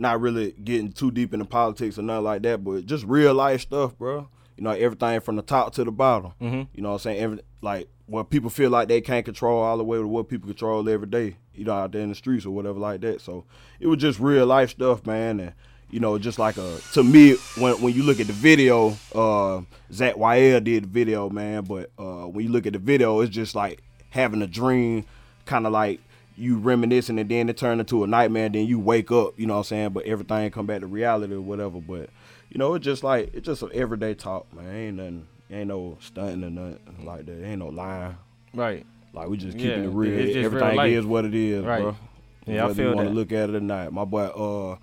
[0.00, 3.60] not really getting too deep into politics or nothing like that, but just real life
[3.60, 4.28] stuff, bro.
[4.56, 6.32] You know, everything from the top to the bottom.
[6.40, 6.68] Mhm.
[6.74, 7.20] You know what I'm saying?
[7.20, 10.48] Every, like what people feel like they can't control all the way to what people
[10.48, 13.20] control every day, you know, out there in the streets or whatever like that.
[13.20, 13.44] So
[13.78, 15.38] it was just real life stuff, man.
[15.40, 15.52] And
[15.90, 19.60] you know, just like a to me when when you look at the video, uh
[19.92, 23.34] Zach Wild did the video, man, but uh when you look at the video, it's
[23.34, 25.04] just like having a dream,
[25.46, 26.00] kind of like
[26.40, 29.54] you reminiscing and then it turned into a nightmare then you wake up, you know
[29.54, 29.90] what I'm saying?
[29.90, 31.80] But everything come back to reality or whatever.
[31.80, 32.10] But
[32.48, 34.74] you know, it's just like it's just an everyday talk, man.
[34.74, 37.44] Ain't nothing ain't no stunting or nothing like that.
[37.44, 38.16] Ain't no lying.
[38.54, 38.86] Right.
[39.12, 40.18] Like we just Yeah, keeping it real.
[40.18, 41.82] it's real Everything is what it is, Right.
[41.82, 41.96] bro.
[42.46, 43.92] Yeah, I Whether feel you want to look at it or not.
[43.92, 44.76] My boy uh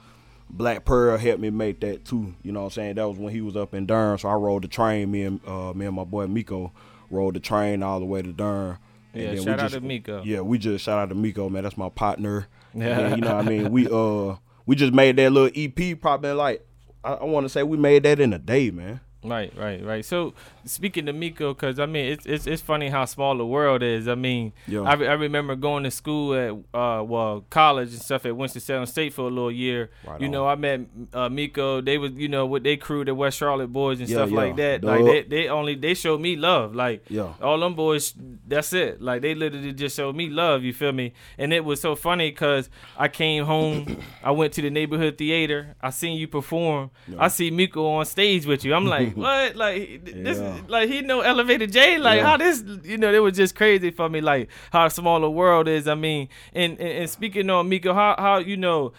[0.49, 2.33] Black Pearl helped me make that too.
[2.43, 2.95] You know what I'm saying?
[2.95, 4.17] That was when he was up in Durham.
[4.17, 6.71] So I rode the train, me and uh me and my boy Miko
[7.09, 8.77] rode the train all the way to Durham.
[9.19, 10.23] Yeah, shout out just- to Miko.
[10.23, 11.63] Yeah, we just shout out to Miko, man.
[11.63, 12.47] That's my partner.
[12.73, 12.99] Yeah.
[12.99, 13.15] Yeah.
[13.15, 13.71] you know what I mean?
[13.71, 16.65] We uh we just made that little EP probably like
[17.03, 18.99] I, I want to say we made that in a day, man.
[19.23, 20.05] Right, right, right.
[20.05, 20.33] So
[20.67, 24.07] speaking to Miko, because I mean, it's, it's it's funny how small the world is.
[24.07, 24.81] I mean, Yeah.
[24.81, 28.61] I, re- I remember going to school at uh well college and stuff at Winston
[28.61, 29.89] Salem State for a little year.
[30.05, 30.31] Right you on.
[30.31, 30.81] know, I met
[31.13, 31.81] uh, Miko.
[31.81, 34.35] They was you know with they crew the West Charlotte boys and Yeah, stuff yeah.
[34.37, 34.81] like that.
[34.81, 34.87] Duh.
[34.87, 36.75] Like they, they only they showed me love.
[36.75, 37.33] Like Yeah.
[37.41, 38.13] all them boys,
[38.47, 39.01] that's it.
[39.01, 40.63] Like they literally just showed me love.
[40.63, 41.13] You feel me?
[41.37, 45.75] And it was so funny because I came home, I went to the neighborhood theater,
[45.81, 46.91] I seen you perform.
[47.17, 48.73] I see Miko on stage with you.
[48.73, 49.55] I'm like, what?
[49.55, 50.37] Like this?
[50.39, 50.56] Yeah.
[50.67, 51.97] Like he know Elevator J?
[51.97, 52.25] Like Yeah.
[52.27, 52.63] how this?
[52.83, 54.21] You know, it was just crazy for me.
[54.21, 55.87] Like how small the world is.
[55.87, 58.93] I mean, and and, and speaking on Miko, how how you know.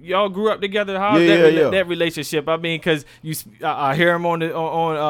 [0.00, 0.98] Y'all grew up together.
[0.98, 1.70] How's Yeah, that, yeah, yeah.
[1.70, 2.48] that relationship?
[2.48, 5.00] I mean, cause you, I, I hear him on the on, on uh,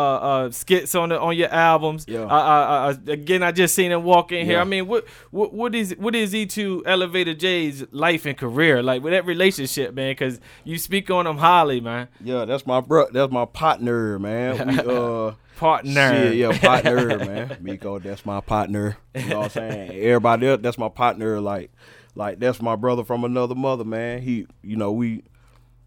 [0.47, 2.05] uh, skits on the on your albums.
[2.09, 2.25] Yeah.
[2.27, 4.59] I, I, again, I just seen him walk in here.
[4.61, 8.83] I mean, what, what, what is, what is he to Elevator J's life and career
[8.83, 10.13] like with that relationship, man?
[10.13, 12.09] Because you speak on him highly, man.
[12.23, 13.07] Yeah, that's my bro.
[13.13, 14.69] That's my partner, man.
[14.69, 15.33] We uh.
[15.57, 16.31] Partner.
[16.31, 17.59] Shit, yeah, partner, man.
[17.61, 18.97] Miko, that's my partner.
[19.15, 19.91] You know what I'm saying?
[19.93, 21.41] Everybody else, that's my partner.
[21.41, 21.71] Like,
[22.15, 24.23] like that's my brother from another mother, man.
[24.23, 25.23] He, you know, we,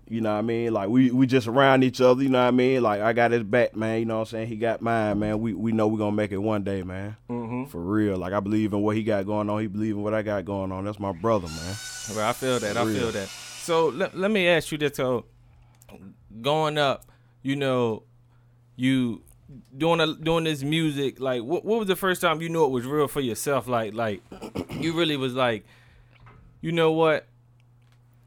[0.09, 0.73] you know what I mean?
[0.73, 2.81] Like we we just around each other, you know what I mean?
[2.81, 3.99] Like I got his back, man.
[3.99, 4.47] You know what I'm saying?
[4.47, 5.39] He got mine, man.
[5.39, 7.17] We we know we're gonna make it one day, man.
[7.29, 7.65] Mm-hmm.
[7.65, 8.17] For real.
[8.17, 9.61] Like I believe in what he got going on.
[9.61, 10.85] He believe in what I got going on.
[10.85, 11.75] That's my brother, man.
[12.15, 12.77] Well, I feel that.
[12.77, 12.95] I Real.
[12.95, 13.27] feel that.
[13.27, 15.25] So let, let me ask you this: so
[16.41, 17.11] going up,
[17.41, 18.03] you know,
[18.75, 19.21] you
[19.77, 21.19] doing a, doing this music.
[21.19, 23.67] Like, what what was the first time you knew it was real for yourself?
[23.67, 24.21] Like, like
[24.71, 25.65] you really was like,
[26.61, 27.27] you know what?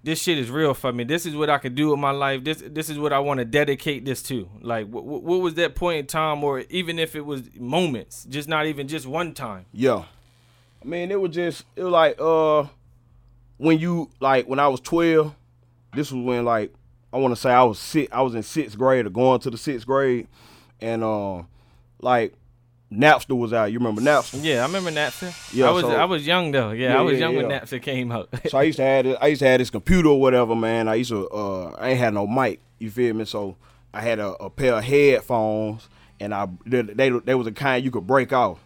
[0.02, 1.04] This shit is real for me.
[1.04, 2.42] This is what I can do with my life.
[2.42, 4.48] This this is what I want to dedicate this to.
[4.62, 8.48] Like, what, what was that point in time, or even if it was moments, just
[8.48, 9.66] not even just one time.
[9.72, 10.04] Yeah,
[10.82, 12.64] I mean, it was just it was like uh
[13.58, 15.34] when you like when I was twelve.
[15.94, 16.72] This was when like
[17.12, 18.10] I want to say I was six.
[18.12, 20.28] I was in sixth grade or going to the sixth grade,
[20.80, 21.42] and uh,
[22.00, 22.34] like
[22.92, 23.70] Napster was out.
[23.70, 24.42] You remember Napster?
[24.42, 25.32] Yeah, I remember Napster.
[25.54, 26.70] Yeah, I was so, I was young though.
[26.70, 27.42] Yeah, yeah I was yeah, young yeah.
[27.42, 28.28] when Napster came out.
[28.48, 30.88] so I used to have this, I used to have this computer or whatever, man.
[30.88, 32.60] I used to uh, I ain't had no mic.
[32.78, 33.24] You feel me?
[33.26, 33.56] So
[33.94, 37.84] I had a, a pair of headphones, and I they, they, they was a kind
[37.84, 38.58] you could break off.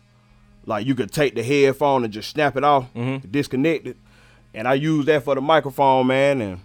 [0.64, 3.28] Like you could take the headphone and just snap it off, mm-hmm.
[3.30, 3.98] disconnect it,
[4.54, 6.60] and I used that for the microphone, man, and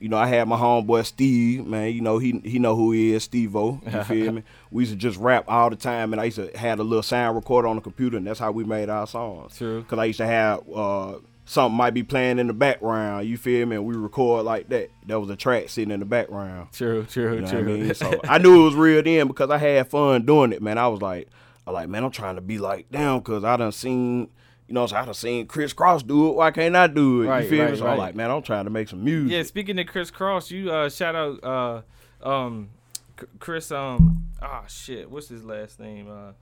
[0.00, 1.92] you know, I had my homeboy Steve, man.
[1.92, 3.80] You know, he he know who he is, Steve O.
[3.90, 4.42] You feel me?
[4.70, 7.02] We used to just rap all the time, and I used to had a little
[7.02, 9.56] sound recorder on the computer, and that's how we made our songs.
[9.56, 9.84] True.
[9.84, 13.28] Cause I used to have uh, something might be playing in the background.
[13.28, 13.76] You feel me?
[13.76, 14.90] And we record like that.
[15.06, 16.72] That was a track sitting in the background.
[16.72, 17.58] True, true, you know true.
[17.60, 17.94] I mean?
[17.94, 20.78] So I knew it was real then because I had fun doing it, man.
[20.78, 21.28] I was like,
[21.66, 24.28] I like, man, I'm trying to be like them because I done seen
[24.74, 26.34] you know, so I done seen Kris Kross do it.
[26.34, 27.28] Why can't I do it?
[27.28, 27.78] Right, you feel right, me?
[27.78, 27.92] So right.
[27.92, 29.30] I'm like, man, I'm trying to make some music.
[29.30, 32.70] Yeah, speaking of Kris Kross, you uh, shout out uh, um,
[33.38, 33.70] Chris.
[33.70, 36.10] Um, ah, oh, shit, what's his last name?
[36.10, 36.32] Uh,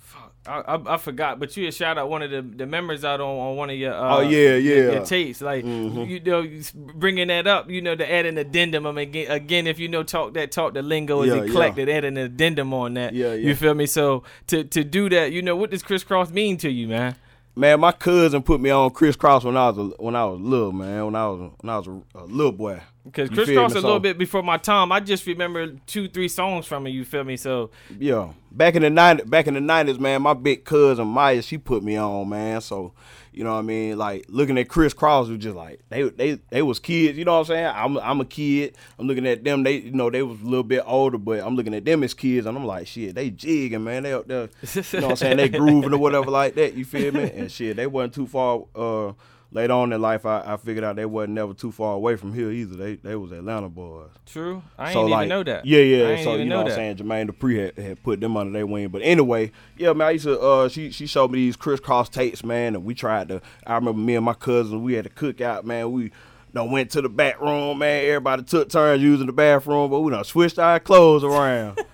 [0.00, 1.38] fuck, I, I, I forgot.
[1.38, 3.76] But you had shout out one of the, the members out on, on one of
[3.76, 5.40] your uh, oh yeah yeah your, your tapes.
[5.40, 6.10] Like mm-hmm.
[6.10, 7.70] you know, bringing that up.
[7.70, 8.84] You know, to add an addendum.
[8.84, 11.86] I mean, again, again, if you know talk that talk the lingo is yeah, eclectic,
[11.86, 11.94] yeah.
[11.94, 13.14] add an addendum on that.
[13.14, 13.34] Yeah, yeah.
[13.34, 13.86] You feel me?
[13.86, 17.14] So to to do that, you know, what does Kris Kross mean to you, man?
[17.56, 20.40] Man, my cousin put me on Kris Kross when I was a, when I was
[20.40, 21.06] little, man.
[21.06, 22.80] When I was when I was a, a little boy.
[23.04, 24.92] Because Kris Kross a little bit before my time.
[24.92, 26.90] I just remember two, three songs from it.
[26.90, 27.36] You feel me?
[27.36, 30.22] So yeah, back in the night, back in the nineties, man.
[30.22, 32.60] My big cousin Maya, she put me on, man.
[32.60, 32.92] So
[33.32, 33.96] you know what I mean?
[33.98, 37.16] Like looking at Kris Kross was just like they they they was kids.
[37.16, 37.72] You know what I'm saying?
[37.74, 38.74] I'm I'm a kid.
[38.98, 39.62] I'm looking at them.
[39.62, 42.14] They you know they was a little bit older, but I'm looking at them as
[42.14, 44.02] kids, and I'm like, shit, they jigging, man.
[44.02, 45.36] They up there, you know what I'm saying?
[45.36, 46.74] They grooving or whatever like that.
[46.74, 47.30] You feel me?
[47.30, 48.64] And shit, they wasn't too far.
[48.74, 49.12] uh
[49.52, 52.32] later on in life, I, I figured out they wasn't never too far away from
[52.34, 52.76] here either.
[52.76, 54.10] They they was Atlanta boys.
[54.26, 55.66] True, I so, ain't like, even know that.
[55.66, 56.22] Yeah, yeah.
[56.22, 58.66] So you know, know what I'm saying Jermaine Dupri had, had put them under their
[58.66, 58.88] wing.
[58.88, 60.08] But anyway, yeah, man.
[60.08, 60.40] I used to.
[60.40, 63.40] Uh, she she showed me these Kris Kross tapes, man, and we tried to.
[63.66, 65.90] I remember me and my cousin, we had to cook out, man.
[65.92, 66.12] We
[66.52, 68.04] done went to the back room, man.
[68.04, 71.80] Everybody took turns using the bathroom, but we done switched our clothes around.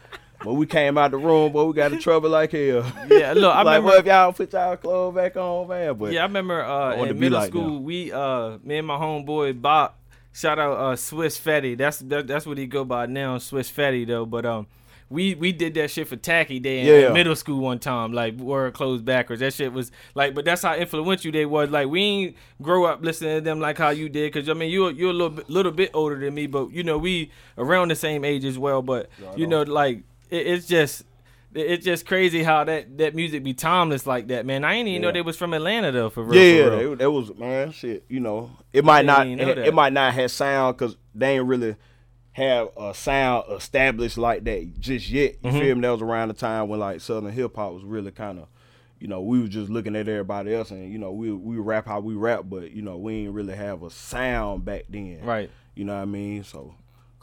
[0.47, 2.87] But we came out the room, but we got in trouble like hell.
[3.11, 5.95] Yeah, look, I like, remember well, if y'all put y'all clothes back on, man.
[5.95, 7.83] But yeah, I remember uh, I in middle like school, them.
[7.83, 9.95] we uh, me and my homeboy Bob,
[10.33, 11.75] shout out uh, Swiss Fatty.
[11.75, 14.25] That's that, that's what he go by now, Swiss Fatty though.
[14.25, 14.69] But um,
[15.09, 17.13] we we did that shit for tacky day in yeah.
[17.13, 19.41] middle school one time, like wore clothes backwards.
[19.41, 21.71] That shit was like, but that's how influential they was.
[21.71, 24.71] Like we ain't grow up listening to them like how you did, cause I mean
[24.71, 27.89] you you're a little bit, little bit older than me, but you know we around
[27.89, 28.83] the same age as well.
[28.83, 31.05] But right you know like it, it's just
[31.57, 34.65] it's just crazy how that that music be timeless like that, man.
[34.65, 35.09] I ain't even yeah.
[35.09, 36.43] know they was from Atlanta though, for real.
[36.43, 36.97] Yeah, for real.
[36.97, 38.05] that was man, shit.
[38.09, 41.77] You know, it might not it, it, might not have sound because they ain't really
[42.33, 45.37] have a sound established like that just yet.
[45.43, 45.59] You mm-hmm.
[45.59, 45.81] feel me?
[45.83, 48.49] That was around the time when like Southern hip hop was really kind of,
[49.01, 51.87] you know, we was just looking at everybody else and you know we we rap
[51.87, 55.21] how we rap, but you know we ain't really have a sound back then.
[55.23, 55.51] Right.
[55.75, 56.45] You know what I mean?
[56.45, 56.75] So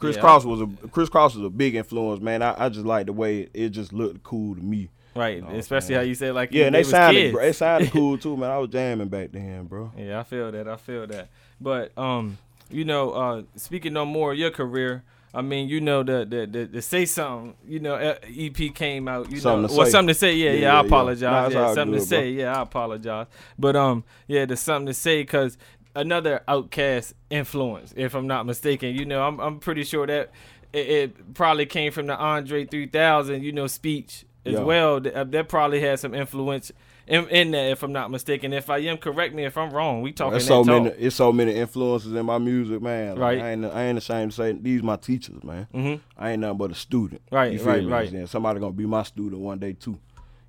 [0.04, 0.22] Kris yeah.
[0.22, 2.42] Kross was a Kris Kross was a big influence, man.
[2.42, 4.90] I, I just like the way it, it, just looked cool to me.
[5.16, 7.52] Right, you know especially how you said like yeah, and they, they sounded bro, it
[7.54, 8.50] sounded cool too, man.
[8.50, 9.92] I was jamming back then, bro.
[9.96, 10.68] Yeah, I feel that.
[10.68, 11.28] I feel that.
[11.60, 12.38] But um,
[12.70, 16.46] you know, uh, speaking no more of your career, I mean, you know, the the
[16.46, 19.90] the, the say something, you know, EP came out, you something know, say.
[19.90, 20.34] something to say.
[20.34, 21.22] Yeah, yeah, yeah I apologize.
[21.22, 21.30] Yeah.
[21.60, 22.34] Nah, yeah something good, to say.
[22.34, 22.42] Bro.
[22.42, 23.26] Yeah, I apologize.
[23.58, 25.58] But um, yeah, there's something to say because
[25.94, 28.94] another Outkast influence, if I'm not mistaken.
[28.94, 30.30] You know, I'm I'm pretty sure that
[30.72, 35.00] it, it probably came from the Andre 3000, you know, speech as well.
[35.00, 36.72] That, uh, that, probably had some influence
[37.06, 38.52] in, in that, if I'm not mistaken.
[38.52, 40.02] If I am, correct me if I'm wrong.
[40.02, 40.40] We talking.
[40.40, 40.84] So talk.
[40.84, 40.96] many.
[40.96, 43.16] It's so many influences in my music, man.
[43.16, 43.40] Like, right.
[43.40, 45.68] I ain't, I ain't ashamed to say these my teachers, man.
[45.72, 46.02] Mm-hmm.
[46.18, 47.22] I ain't nothing but a student.
[47.30, 47.52] Right.
[47.52, 48.10] You feel right.
[48.12, 48.20] Me?
[48.20, 48.28] Right.
[48.28, 49.98] Somebody gonna be my student one day too.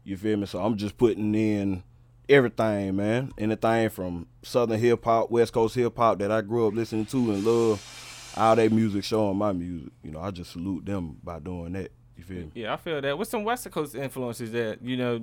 [0.03, 0.45] You feel me?
[0.45, 1.83] So I'm just putting in
[2.29, 3.31] everything, man.
[3.37, 7.17] Anything from Southern hip hop, West Coast hip hop that I grew up listening to
[7.31, 9.91] and love all that music showing my music.
[10.03, 11.91] You know, I just salute them by doing that.
[12.17, 12.51] You feel me?
[12.55, 13.17] Yeah, I feel that.
[13.17, 15.19] What's some West Coast influences that you know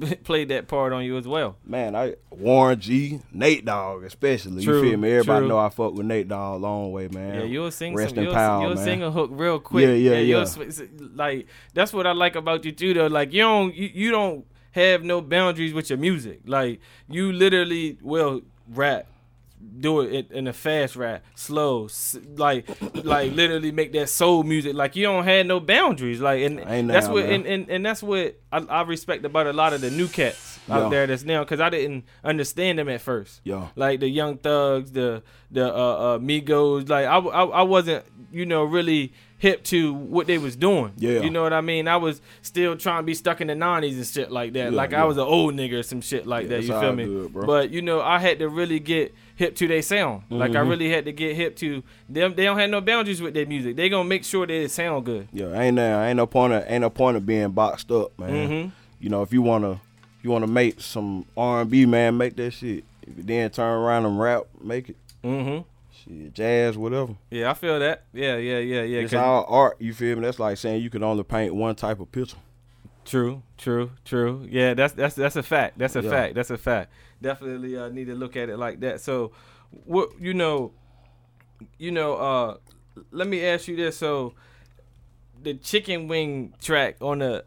[0.24, 1.56] played that part on you as well.
[1.64, 4.64] Man, I Warren G, Nate Dogg, especially.
[4.64, 5.10] True, you feel me?
[5.10, 5.48] Everybody true.
[5.48, 7.40] know I fuck with Nate Dogg a long way, man.
[7.40, 8.24] Yeah, you'll sing Rest some.
[8.24, 9.86] You'll, power, you'll sing a hook real quick.
[9.86, 10.86] Yeah, yeah, you'll yeah.
[11.14, 12.94] like that's what I like about you too.
[12.94, 16.40] Though, like you don't you, you don't have no boundaries with your music.
[16.46, 19.06] Like you literally will rap.
[19.78, 21.86] Do it in, a fast rap, slow,
[22.36, 22.66] like,
[23.04, 24.74] like literally make that soul music.
[24.74, 26.18] Like you don't have no boundaries.
[26.18, 29.74] Like, and that's what, and, and, and that's what I, I respect about a lot
[29.74, 30.88] of the new cats out Yeah.
[30.88, 33.68] there that's now, because I didn't understand them at first Yeah.
[33.76, 36.88] like the Young Thugs, the the uh, uh, Migos.
[36.88, 40.92] Like I, I, I wasn't, you know, really hip to what they was doing.
[40.98, 41.22] Yeah.
[41.22, 41.88] you know what I mean.
[41.88, 44.64] I was still trying to be stuck in the nineties and shit like that.
[44.70, 45.02] Yeah, like yeah.
[45.02, 46.62] I was an old nigga or some shit like Yeah, that.
[46.64, 47.26] You feel me?
[47.28, 47.46] bro.
[47.46, 50.24] But you know, I had to really get hip to their sound.
[50.28, 50.68] Like I Mhm.
[50.68, 52.34] really had to get hip to them.
[52.36, 53.76] They don't have no boundaries with their music.
[53.76, 55.26] They gonna make sure that it sound good.
[55.32, 58.48] Yeah, ain't there ain't no point of ain't no point of being boxed up, man.
[58.50, 58.70] Mhm.
[59.00, 59.80] You know, if you wanna
[60.22, 62.84] you wanna make some R and B, man, make that shit.
[63.06, 64.96] If you then turn around and rap, make it.
[65.24, 65.64] Mhm.
[66.04, 67.16] Shit, jazz, whatever.
[67.30, 68.04] Yeah, I feel that.
[68.12, 69.00] Yeah, yeah, yeah, yeah.
[69.00, 69.76] it's all art.
[69.80, 70.22] You feel me?
[70.22, 72.36] That's like saying you can only paint one type of picture.
[73.04, 74.46] True, true, true.
[74.48, 75.78] Yeah, that's that's that's a fact.
[75.78, 76.10] That's a Yeah.
[76.10, 76.34] fact.
[76.34, 76.92] That's a fact.
[77.20, 79.00] Definitely uh, need to look at it like that.
[79.00, 79.32] So,
[79.84, 80.72] what you know,
[81.78, 82.14] you know.
[82.16, 82.56] uh
[83.10, 83.96] Let me ask you this.
[83.96, 84.34] So,
[85.42, 87.44] the chicken wing track on the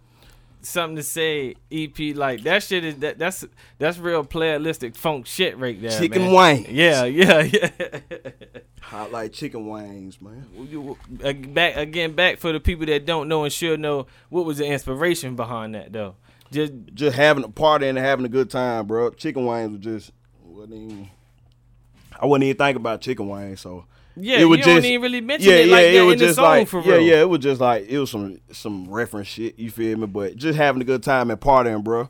[0.63, 3.45] something to say EP like that shit is that that's
[3.77, 5.97] that's real playalistic funk shit right there.
[5.99, 6.33] Chicken man.
[6.33, 6.69] wings.
[6.69, 7.69] Yeah, yeah, yeah.
[8.81, 10.47] Hot like chicken wings, man.
[11.53, 14.07] Back again, back for the people that don't know and should know.
[14.29, 16.15] What was the inspiration behind that though?
[16.51, 19.09] Just Just having a party and having a good time, bro.
[19.11, 20.11] Chicken wings was just
[20.43, 21.09] wasn't even.
[22.19, 25.21] I wouldn't even think about chicken wings, so Yeah, It was you don't even really
[25.21, 26.99] mention yeah, it yeah, like it was in the just song like for real.
[26.99, 29.57] yeah, yeah, it was just like it was some some reference shit.
[29.57, 30.05] You feel me?
[30.07, 32.09] But just having a good time and partying, bro.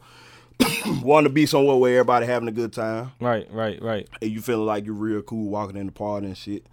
[1.02, 4.08] Want to be somewhere where everybody having a good time Right, right, right.
[4.22, 6.66] and you feeling like you're real cool walking in the party and shit.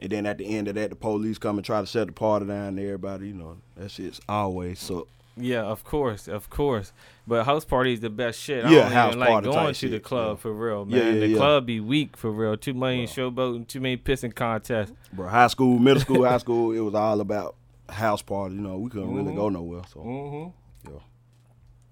[0.00, 2.12] And then at the end of that, the police come and try to shut the
[2.12, 2.68] party down.
[2.68, 5.06] And everybody, you know, that shit's always suck.
[5.36, 6.92] Yeah, of course, of course.
[7.26, 8.64] But house party is the best shit.
[8.64, 10.40] I Yeah, don't house even like going to the club yeah.
[10.42, 10.98] for real, man.
[11.14, 11.36] yeah, the yeah.
[11.36, 12.56] club be weak for real.
[12.56, 14.92] Too many showboating, too many pissing contests.
[15.12, 17.54] Bro, high school, middle school, high school, it was all about
[17.88, 18.56] house party.
[18.56, 19.36] You know, we couldn't really Mhm.
[19.36, 19.82] go nowhere.
[19.92, 20.90] So Mm-hmm.
[20.92, 20.98] Yeah.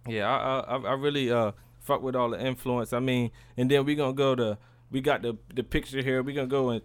[0.08, 2.92] Yeah, I, I I really uh fuck with all the influence.
[2.92, 4.58] I mean, and then we gonna go to
[4.90, 6.22] we got the the picture here.
[6.22, 6.82] We gonna go in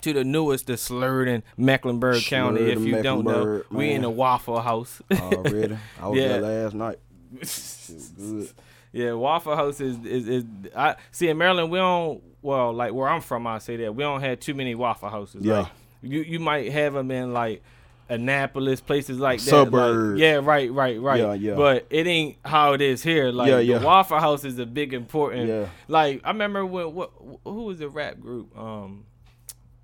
[0.00, 2.62] to the newest, the Slurred in Mecklenburg County.
[2.62, 5.00] If you don't know, Mecklenburg, we in the Waffle House.
[5.12, 6.28] already, I was Yeah.
[6.38, 6.98] there last night.
[7.38, 8.48] Good.
[8.96, 10.44] Yeah, Waffle House is, is is
[10.76, 14.04] I see in Maryland we don't well like where I'm from I say that we
[14.04, 15.44] don't have too many Waffle Houses.
[15.44, 15.58] Yeah.
[15.62, 15.68] Like,
[16.00, 17.60] you you might have them in like
[18.08, 19.50] Annapolis places like that.
[19.50, 20.12] Suburbs.
[20.12, 21.18] Like, yeah, right, right, right.
[21.20, 21.54] Yeah, yeah.
[21.56, 23.32] But it ain't how it is here.
[23.32, 23.78] Like Yeah, yeah.
[23.78, 25.48] the Waffle House is a big important.
[25.48, 25.66] Yeah.
[25.88, 27.10] Like I remember when what
[27.42, 28.56] who was the rap group?
[28.56, 29.06] Um,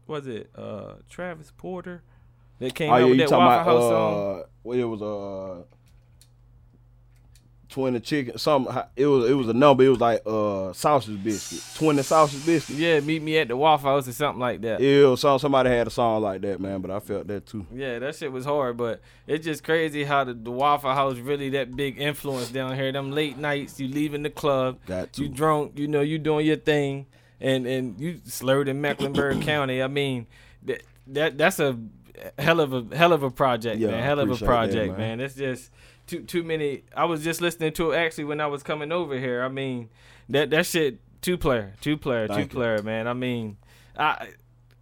[0.06, 2.04] was it uh Travis Porter
[2.60, 4.40] that came Oh out yeah, with that talking Waffle about House song?
[4.40, 5.64] uh, well, it was uh,
[7.70, 8.37] twenty chicken.
[8.38, 9.85] Some it was it was a number.
[9.85, 12.76] It was like uh sausage biscuit, twenty sausage biscuit.
[12.76, 14.80] Yeah, meet me at the Waffle House or something like that.
[14.80, 16.80] Yeah, some somebody had a song like that, man.
[16.80, 17.66] But I felt that too.
[17.72, 21.50] Yeah, that shit was hard, but it's just crazy how the, the Waffle House really
[21.50, 22.92] that big influence down here.
[22.92, 25.22] Them late nights, you leaving the club, Got to.
[25.22, 27.06] you drunk, you know, you doing your thing,
[27.40, 29.83] and and you slurred in Mecklenburg County.
[29.83, 30.26] I mean,
[30.64, 31.78] that that that's a
[32.38, 34.02] hell of a hell of a project, Yeah, man.
[34.02, 35.18] Hell of a appreciate that, project, man.
[35.18, 35.20] man.
[35.20, 35.70] It's just
[36.10, 36.82] too too many.
[36.96, 39.42] I was just listening to it actually when I was coming over here.
[39.42, 39.88] I mean,
[40.28, 42.46] that that shit two player, two player, two you.
[42.46, 43.06] player, man.
[43.06, 43.56] I mean,
[43.98, 44.28] I.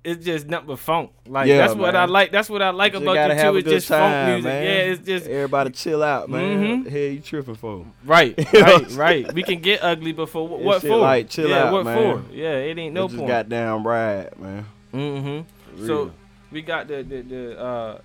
[0.05, 1.11] It's just nothing but funk.
[1.27, 2.31] Like Yeah, that's what I like.
[2.33, 3.57] That's what I like Just about you too.
[3.59, 4.45] It's just funk music.
[4.45, 4.63] man.
[4.63, 6.63] Yeah, it's just Everybody chill out, man.
[6.63, 6.85] Mhm.
[6.85, 7.85] The hell you tripping for?
[8.05, 9.33] right, You right, right.
[9.35, 10.97] We can get ugly before what, what for?
[10.97, 12.23] like, chill yeah, out, what man.
[12.25, 12.33] for?
[12.33, 13.29] Yeah, it ain't no No just point.
[13.29, 14.67] goddamn ride, man.
[14.95, 15.81] mm-hmm.
[15.81, 16.13] For So.
[16.51, 18.01] We got the the, the uh,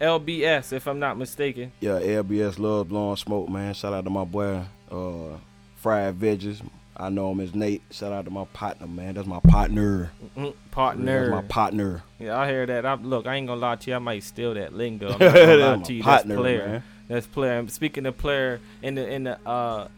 [0.00, 1.72] LBS, if I'm not mistaken.
[1.80, 3.74] Yeah, LBS love blowing smoke, man.
[3.74, 5.36] Shout out to my boy, uh,
[5.76, 6.62] Fried Veggies.
[6.96, 7.82] I know him as Nate.
[7.90, 9.14] Shout out to my partner, man.
[9.14, 10.10] That's my partner.
[10.36, 11.30] Mm, partner.
[11.30, 12.02] That's my partner.
[12.18, 12.84] Yeah, I hear that.
[12.84, 13.96] I, look, I ain't gonna lie to you.
[13.96, 15.12] I might steal that lingo.
[15.12, 16.02] I'm not gonna lie That's to you.
[16.02, 16.66] partner, That's player.
[16.66, 16.82] man.
[17.08, 17.58] That's player.
[17.58, 19.88] And Speaking of player, in the in the uh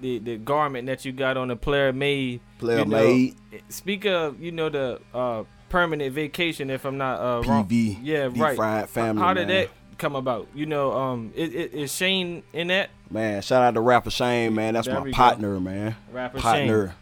[0.00, 2.40] the the garment that you got on the player made.
[2.58, 3.36] Player you know, made.
[3.68, 6.70] Speak of you know the uh permanent vacation.
[6.70, 7.66] If I'm not uh wrong.
[7.66, 7.98] PV.
[8.02, 8.56] Yeah, Deep right.
[8.56, 9.22] Fried family.
[9.22, 9.62] How did man.
[9.62, 10.46] that come about?
[10.54, 14.54] You know, um, is, is is Shane in that Man, shout out to rapper Shane,
[14.54, 14.74] man.
[14.74, 15.16] That's There my we go.
[15.16, 15.96] partner, man.
[16.12, 16.68] rapper Shane?
[16.68, 16.94] partner.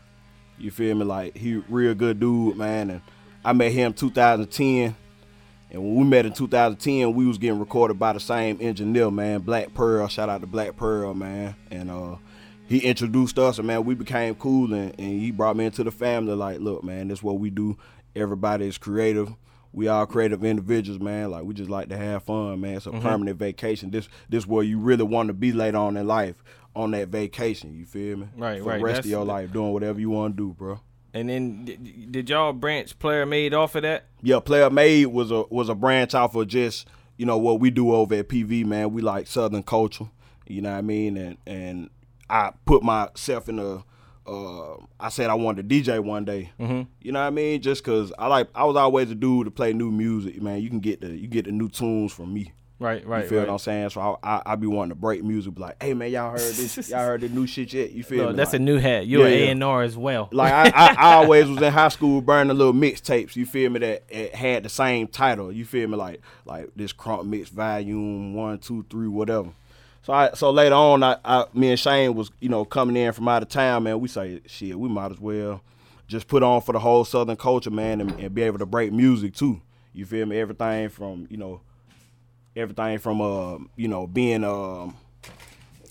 [0.59, 1.05] You feel me?
[1.05, 2.91] Like he real good dude, man.
[2.91, 3.01] And
[3.45, 4.97] I met him 2010.
[5.73, 9.41] And when we met in 2010, we was getting recorded by the same engineer, man.
[9.41, 10.09] Black Pearl.
[10.09, 11.55] Shout out to Black Pearl, man.
[11.71, 12.17] And uh
[12.69, 15.91] he introduced us, and man, we became cool, and, and he brought me into the
[15.91, 16.35] family.
[16.35, 17.77] Like, look, man, this is what we do.
[18.17, 19.35] Everybody is creative.
[19.73, 21.31] We all creative individuals, man.
[21.31, 22.75] Like we just like to have fun, man.
[22.77, 23.01] It's a Mm-hmm.
[23.07, 23.91] permanent vacation.
[23.91, 26.43] This this where you really want to be later on in life
[26.75, 27.75] on that vacation.
[27.75, 28.29] You feel me?
[28.37, 28.79] Right, For right.
[28.79, 30.81] the rest That's of your life, doing whatever you want to do, bro.
[31.15, 34.07] And then did, did y'all branch player made off of that?
[34.23, 37.71] Yeah, Player Made was a was a branch off of just you know what we
[37.71, 38.93] do over at PV, man.
[38.93, 40.07] We like Southern culture,
[40.47, 41.91] you know what I mean, and and
[42.29, 43.85] I put myself in a.
[44.27, 46.53] Uh, I said I wanted to DJ one day.
[46.61, 46.83] Mm-hmm.
[47.01, 47.61] You know what I mean?
[47.63, 50.61] Just cause I like I was always a dude to play new music, man.
[50.61, 52.53] You can get the you get the new tunes from me.
[52.79, 53.49] Right, right, You feel right.
[53.49, 53.91] what I'm saying?
[53.91, 56.41] So I, I I be wanting to break music, be like, hey man, y'all heard
[56.41, 56.89] this?
[56.91, 57.91] y'all heard the new shit yet?
[57.93, 58.37] You feel No, me?
[58.37, 59.07] that's Like- a new hat.
[59.07, 59.43] You're Yeah, an.
[59.43, 60.29] A and R as well.
[60.33, 63.37] like I, I, I always was in high school burning little mixtapes.
[63.37, 63.81] You feel me?
[63.81, 65.53] That it had the same title.
[65.53, 65.97] You feel me?
[65.97, 69.51] Like like this crunk mix volume one, two, three, whatever.
[70.03, 73.13] So I so later on, I, I me and Shane was you know coming in
[73.13, 74.01] from out of town, man.
[74.01, 75.63] We say shit, we might as well
[76.07, 78.93] just put on for the whole Southern culture, man, and, and be able to break
[78.93, 79.61] music too.
[79.93, 80.39] You feel me?
[80.39, 81.61] Everything from you know
[82.57, 84.97] everything from uh you know being um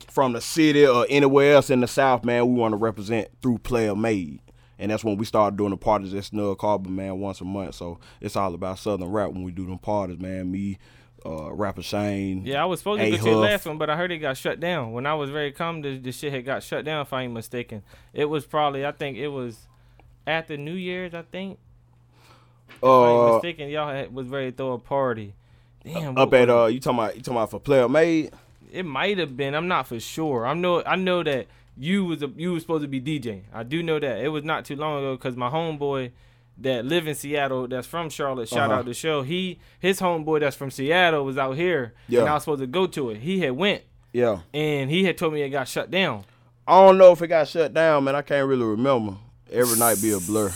[0.09, 3.59] from the city or anywhere else in the South, man, we want to represent through
[3.59, 4.39] player made.
[4.77, 7.75] And that's when we started doing the parties at Snug Harbor, man, once a month.
[7.75, 10.51] So it's all about Southern rap when we do them parties, man.
[10.51, 10.77] Me,
[11.25, 12.45] uh, rapper Shane.
[12.45, 14.37] Yeah, I was supposed to go to the last one, but I heard it got
[14.37, 14.91] shut down.
[14.93, 17.01] When I was very calm, the, the shit had got shut down.
[17.01, 19.67] If I ain't mistaken, it was probably I think it was
[20.25, 21.13] after New Year's.
[21.13, 21.57] I think.
[22.69, 25.33] If I ain't Uh, mistaken, y'all had, was ready to throw a party.
[25.83, 26.17] Damn.
[26.17, 28.31] up at uh, you talking about you talking about for player made?
[28.71, 29.55] it might have been.
[29.55, 30.45] I'm not for sure.
[30.45, 30.83] I know.
[30.85, 33.43] I know that you was a, you was supposed to be DJing.
[33.53, 34.19] I do know that.
[34.19, 36.11] It was not too long ago because my homeboy
[36.61, 38.49] that live in Seattle, that's from Charlotte.
[38.49, 38.79] Shout Uh-huh.
[38.79, 39.21] out the show.
[39.21, 42.21] He his homeboy that's from Seattle was out here, Yeah.
[42.21, 43.17] and I was supposed to go to it.
[43.17, 44.39] He had went, Yeah.
[44.53, 46.23] and he had told me it got shut down.
[46.67, 48.15] I don't know if it got shut down, man.
[48.15, 49.15] I can't really remember.
[49.51, 50.51] Every night be a blur.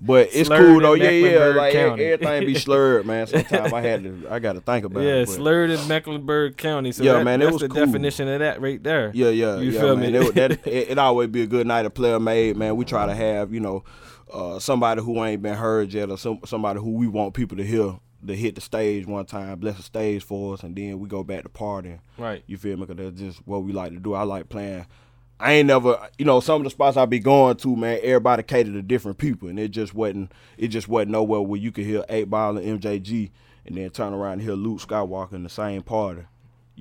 [0.00, 0.94] But it's Slurred cool though.
[0.94, 1.44] Yeah, yeah.
[1.54, 2.04] Like County.
[2.04, 3.26] everything be slurred, man.
[3.26, 5.26] Sometimes I had to I gotta think about yeah, it.
[5.26, 6.92] but- slurred in Mecklenburg County.
[6.92, 7.84] So Yeah, that- man, it that's was the cool.
[7.84, 9.10] definition of that right there.
[9.14, 10.12] Yeah, yeah, You yeah, feel man.
[10.12, 10.18] me?
[10.18, 12.74] It, that, it, it always be a good night of player made, man.
[12.76, 13.84] We try to have, you know,
[14.32, 17.64] uh, somebody who ain't been heard yet, or some somebody who we want people to
[17.64, 21.08] hear to hit the stage one time, bless the stage for us, and then we
[21.08, 21.98] go back to partying.
[22.16, 22.42] Right.
[22.46, 22.86] You feel me?
[22.86, 24.14] Cause that's just what we like to do.
[24.14, 24.86] I like playing.
[25.40, 27.98] I ain't never, you know, some of the spots I be going to, man.
[28.02, 31.72] Everybody cater to different people, and it just wasn't, it just wasn't nowhere where you
[31.72, 33.30] could hear Eight Ball and MJG,
[33.66, 36.22] and then turn around and hear Luke Skywalker in the same party.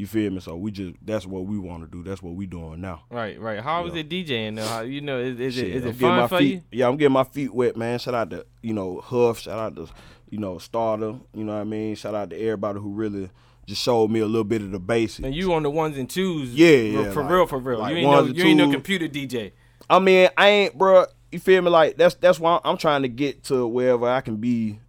[0.02, 0.40] You feel me?
[0.40, 2.02] So we just, that's what we want to do.
[2.04, 3.04] That's what we doing now.
[3.12, 3.60] Right, right.
[3.60, 4.66] How was it DJing though?
[4.66, 6.62] How, you know, is, is it Shit, is I'm it fun for feet, you?
[6.80, 8.00] Yeah, I'm getting my feet wet, man.
[8.00, 9.38] Shout out to you know Huff.
[9.38, 9.88] Shout out to
[10.32, 11.20] you know Starter.
[11.36, 11.94] You know what I mean.
[11.94, 13.30] Shout out to everybody who really
[13.68, 15.24] just showed me a little bit of the basics.
[15.24, 16.50] And you on the ones and twos?
[16.52, 17.78] Yeah, for, yeah, for like- real, for real.
[17.78, 19.52] like you ain't no, you ain't no computer DJ.
[19.88, 21.06] I mean, I ain't, bro.
[21.32, 21.70] You feel me?
[21.70, 24.80] Like that's that's why I'm trying to get to wherever I can be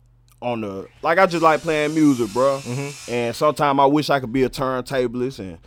[0.42, 0.88] on the.
[1.02, 2.60] Like I just like playing music, bro.
[2.62, 3.10] Mm-hmm.
[3.10, 5.58] And sometimes I wish I could be a turntablist and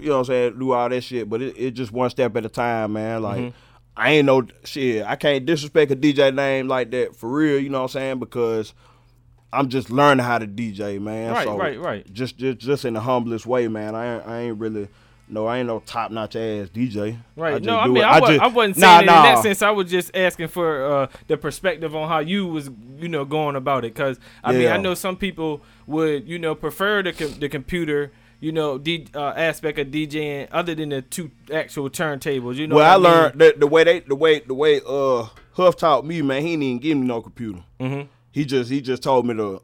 [0.00, 1.28] you know what I'm saying, do all that shit.
[1.28, 3.22] But it, it just one step at a time, man.
[3.22, 3.40] Like.
[3.40, 3.58] Mm-hmm.
[3.98, 5.06] I ain't no shit.
[5.06, 7.58] I can't disrespect a DJ name like that for real.
[7.58, 8.18] You know what I'm saying?
[8.18, 8.74] Because
[9.54, 11.32] I'm just learning how to DJ, man.
[11.32, 12.12] Right, so right, right.
[12.12, 13.94] Just, just, just in the humblest way, man.
[13.94, 14.88] I, I ain't really.
[15.28, 17.18] No, I ain't no top notch ass DJ.
[17.34, 17.54] Right.
[17.54, 19.22] just no, I mean, it- I, wa- just- I wasn't Nah, saying it in nah.
[19.22, 19.60] that sense.
[19.62, 23.56] I was just asking for uh, the perspective on how you was, you know, going
[23.56, 23.92] about it.
[23.94, 28.12] Because I mean, I know some people would, you know, prefer the com- the computer,
[28.38, 32.54] you know, D- uh, aspect of DJing other than the two actual turntables.
[32.56, 33.12] You know, well, I what mean?
[33.22, 36.42] learned that the way they, the way, the way uh Huff taught me, man.
[36.42, 37.64] He didn't even give me no computer.
[37.80, 38.08] Mhm.
[38.30, 39.62] He just, he just told me to.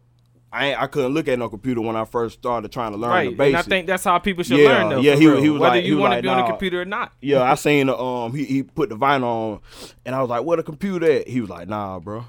[0.52, 3.30] I I couldn't look at no computer when I first started trying to learn Right,
[3.30, 3.56] the and.
[3.56, 5.00] I think that's how people should Yeah, learn, though.
[5.00, 5.40] yeah, he- real.
[5.40, 6.48] he was whether like- you want to like, be on the nah.
[6.48, 7.12] computer or not.
[7.22, 9.60] Yeah, I seen um he, he put the vinyl on
[10.04, 11.28] and I was like, Where the computer at?
[11.28, 12.24] He was like, Nah, bro.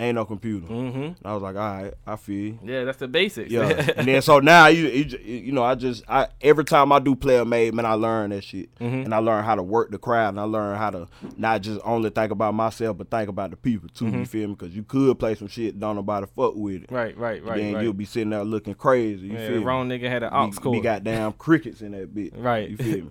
[0.00, 0.66] Ain't no computer.
[0.66, 1.02] Mm-hmm.
[1.02, 2.58] And I was like, All right, I feel you.
[2.64, 3.50] Yeah, that's the basics.
[3.50, 3.68] Yeah.
[3.96, 7.14] and then so now you, you you know, I just I every time I do
[7.14, 8.74] player made, man, I learn that shit.
[8.76, 9.02] Mm-hmm.
[9.02, 11.80] And I learn how to work the crowd and I learn how to not just
[11.84, 14.08] only think about myself but think about the people too.
[14.08, 14.54] You feel me?
[14.54, 16.82] Because you could play some shit don't nobody fuck with it.
[16.84, 16.94] Mm-hmm.
[16.94, 17.84] Right, right, right, then right.
[17.84, 19.26] you'll be sitting there looking crazy.
[19.26, 19.66] You yeah, feel the me?
[19.66, 20.76] wrong nigga had an aux cord.
[20.76, 22.30] be goddamn crickets in that bitch.
[22.40, 22.70] Right.
[22.70, 23.10] You feel me?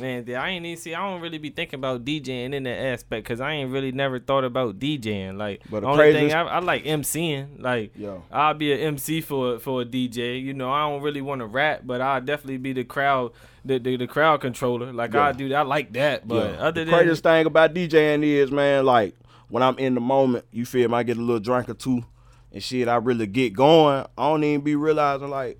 [0.00, 0.94] Man, I ain't even see.
[0.94, 4.18] I don't really be thinking about DJing in that aspect because I ain't really never
[4.18, 5.36] thought about DJing.
[5.36, 7.60] Like, But the only thing I, I like MCing.
[7.62, 8.18] Like, Yeah.
[8.32, 10.42] I'll be an MC for for a DJ.
[10.42, 13.32] You know, I don't really want to rap, but I'll definitely be the crowd,
[13.64, 14.92] the the, the crowd controller.
[14.92, 15.28] Like, Yeah.
[15.28, 15.52] I do.
[15.54, 16.26] I like that.
[16.26, 16.58] But Yeah.
[16.60, 19.14] other the than craziest thing about DJing is, man, like
[19.48, 20.94] when I'm in the moment, you feel me?
[20.96, 22.04] I get a little drink or two
[22.52, 22.88] and shit.
[22.88, 24.04] I really get going.
[24.16, 25.58] I don't even be realizing like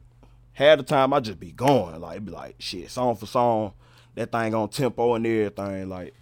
[0.55, 2.01] half the time I just be going.
[2.01, 3.73] Like be like shit, song for song.
[4.19, 5.89] That thing on tempo and everything.
[5.89, 6.15] Like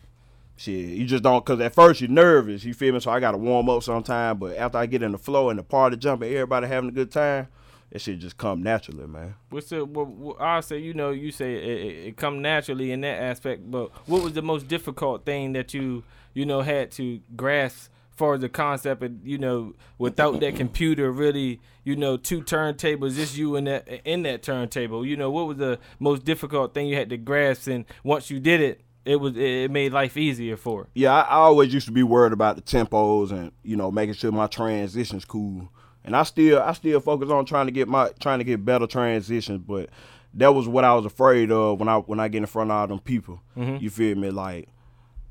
[0.56, 3.00] shit, you just don't cause at first you're nervous, you feel me?
[3.00, 4.38] So I gotta warm up sometime.
[4.38, 7.10] But after I get in the flow and the party jumping, everybody having a good
[7.10, 7.48] time,
[7.90, 9.34] that shit just come naturally, man.
[9.50, 9.84] What's the?
[9.84, 13.22] What, what, I say, you know, you say it, it, it come naturally in that
[13.22, 13.70] aspect.
[13.70, 17.90] But what was the most difficult thing that you you know had to grasp?
[18.16, 23.14] Far as the concept of you know without that computer really you know two turntables
[23.14, 25.04] just you in that in that turntable.
[25.04, 27.68] You know what was the most difficult thing you had to grasp?
[27.68, 31.36] And once you did it it was it made life easier for yeah I, I
[31.36, 35.24] always used to be worried about the tempos and you know making sure my transitions
[35.24, 35.68] cool.
[36.04, 38.86] And I still I still focus on trying to get my trying to get better
[38.86, 39.90] transitions but
[40.34, 42.76] that was what I was afraid of when I when I get in front of
[42.76, 43.40] all them people.
[43.56, 43.82] Mm-hmm.
[43.82, 44.30] you feel me?
[44.30, 44.68] Like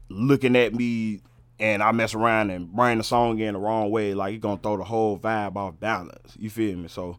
[0.10, 1.22] looking at me
[1.60, 4.60] and I mess around and bring the song in the wrong way, like it's gonna
[4.62, 6.36] throw the whole vibe off balance.
[6.38, 6.88] You feel me?
[6.88, 7.18] So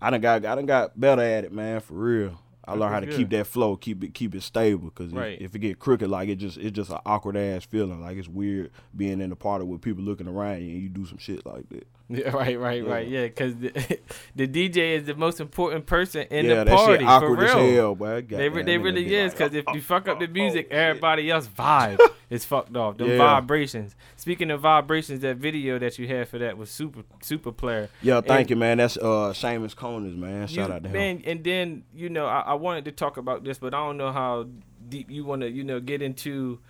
[0.00, 2.40] I done got I done got better at it, man, for real.
[2.66, 3.16] I learned how to good.
[3.16, 4.90] keep that flow, keep it keep it stable.
[4.90, 5.34] Cause right.
[5.34, 8.00] if, if, it get crooked, like it just it's just an awkward ass feeling.
[8.00, 11.06] Like it's weird being in the party with people looking around you and you do
[11.06, 11.86] some shit like that.
[12.10, 12.90] Yeah, right, right, yeah.
[12.90, 13.08] right.
[13.08, 13.70] Yeah, because the,
[14.36, 17.02] the, DJ is the most important person in yeah, the party.
[17.02, 17.74] For real.
[17.74, 18.20] Hell, boy.
[18.20, 21.48] They, they really is because like, if you fuck up the music, oh, everybody else
[21.48, 21.98] vibe
[22.30, 22.98] is fucked off.
[22.98, 23.16] The yeah.
[23.16, 23.96] vibrations.
[24.16, 27.88] Speaking of vibrations, that video that you had for that was super super player.
[28.02, 28.78] Yeah, thank and, you, man.
[28.78, 30.46] That's uh Seamus Coners, man.
[30.46, 31.22] Shout you, out to man, him.
[31.26, 34.12] And then you know I, I wanted to talk about this, but I don't know
[34.12, 34.46] how
[34.88, 36.60] deep you want to you know get into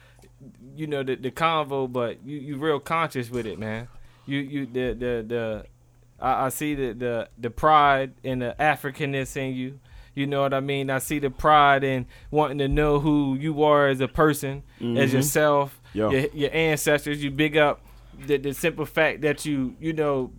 [0.76, 3.88] you know the the convo, but you you real conscious with it, man
[4.26, 5.66] you you the the the
[6.20, 9.80] I, I see the, the the pride and the Africanness in you.
[10.14, 10.90] You know what I mean?
[10.90, 14.96] I see the pride in wanting to know who you are as a person, mm-hmm.
[14.96, 17.22] as yourself, your, your ancestors.
[17.22, 17.80] You big up
[18.24, 20.32] the, the simple fact that you you know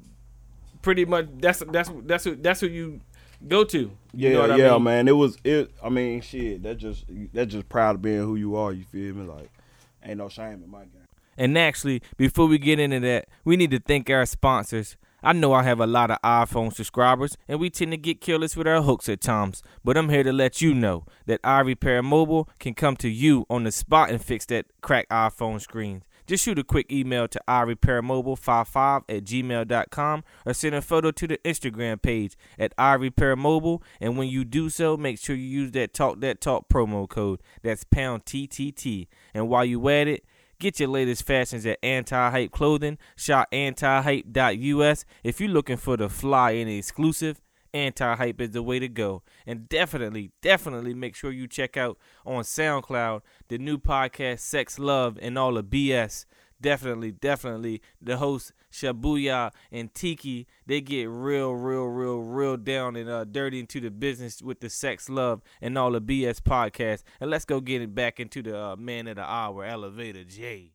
[0.81, 3.01] pretty much that's that's that's who that's who you
[3.47, 3.91] go to.
[4.15, 4.83] Yeah, yeah, mean?
[4.83, 5.07] man.
[5.07, 5.71] It was it.
[5.83, 6.63] I mean, shit.
[6.63, 8.71] That just that just proud of being who you are.
[8.71, 9.27] You feel me?
[9.27, 9.49] Like,
[10.03, 11.05] ain't no shame in my game.
[11.37, 14.95] And actually, before we get into that, we need to thank our sponsors.
[15.21, 18.55] I know I have a lot of iPhone subscribers, and we tend to get careless
[18.55, 22.47] with our hooks at times, but I'm here to let you know that iRepair Mobile
[22.59, 26.03] can come to you on the spot and fix that cracked iPhone screens.
[26.27, 31.37] Just shoot a quick email to iRepairMobile55 at gmail.com or send a photo to the
[31.39, 33.81] Instagram page at iRepairMobile.
[34.01, 37.41] And when you do so, make sure you use that Talk That Talk promo code.
[37.63, 39.07] That's pound TTT.
[39.33, 40.25] And while you're at it,
[40.57, 42.97] Get your latest fashions at Anti Hype Clothing.
[43.17, 45.05] Shop antihype.us.
[45.21, 47.41] If you're looking for the fly and exclusive,
[47.75, 49.21] Anti Hype is the way to go.
[49.45, 55.19] And definitely, definitely make sure you check out on SoundCloud the new podcast, Sex, Love,
[55.21, 56.25] and All the BS
[56.61, 63.09] definitely, definitely the hosts Shabuya and Tiki, they get real, real, real, real down and
[63.09, 67.03] uh, dirty into the business with the sex, love, and all the BS podcast.
[67.19, 70.71] And let's go get it back into the uh, man of the hour, Elevator J.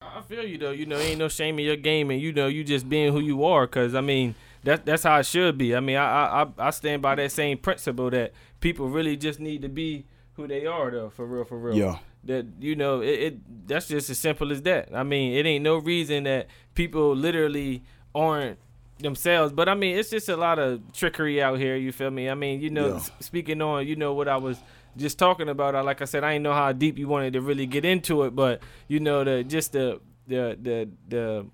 [0.00, 0.70] I feel you though.
[0.70, 3.18] You know, ain't no shame in your game, and you know, you just being who
[3.18, 3.66] you are.
[3.66, 5.74] Cause I mean, that's that's how it should be.
[5.74, 9.62] I mean, I I I stand by that same principle that people really just need
[9.62, 11.76] to be who they are though, for real, for real.
[11.76, 15.46] Yeah that you know it, it, that's just as simple as that i mean it
[15.46, 17.82] ain't no reason that people literally
[18.14, 18.58] aren't
[18.98, 22.28] themselves but i mean it's just a lot of trickery out here you feel me
[22.28, 23.02] i mean you know yeah.
[23.20, 24.58] speaking on you know what i was
[24.96, 27.40] just talking about I, like i said i didn't know how deep you wanted to
[27.40, 31.46] really get into it but you know the just the the the the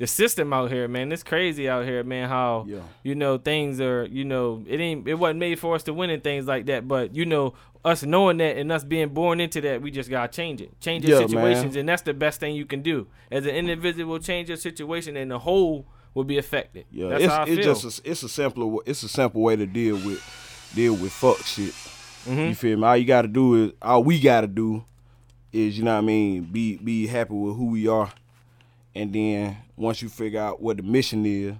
[0.00, 1.12] the system out here, man.
[1.12, 2.26] It's crazy out here, man.
[2.30, 2.80] How yeah.
[3.02, 6.08] you know things are, you know, it ain't it wasn't made for us to win
[6.08, 6.88] and things like that.
[6.88, 7.52] But you know,
[7.84, 11.04] us knowing that and us being born into that, we just gotta change it, change
[11.04, 11.80] your yeah, situations, man.
[11.80, 14.18] and that's the best thing you can do as an individual.
[14.18, 16.86] Change your situation, and the whole will be affected.
[16.90, 19.96] Yeah, that's it's, it's just a, it's a simpler it's a simple way to deal
[19.96, 21.74] with deal with fuck shit.
[22.24, 22.38] Mm-hmm.
[22.38, 22.86] You feel me?
[22.86, 24.82] All you gotta do is all we gotta do
[25.52, 26.44] is you know what I mean.
[26.44, 28.10] Be be happy with who we are,
[28.94, 31.54] and then once you figure out what the mission is,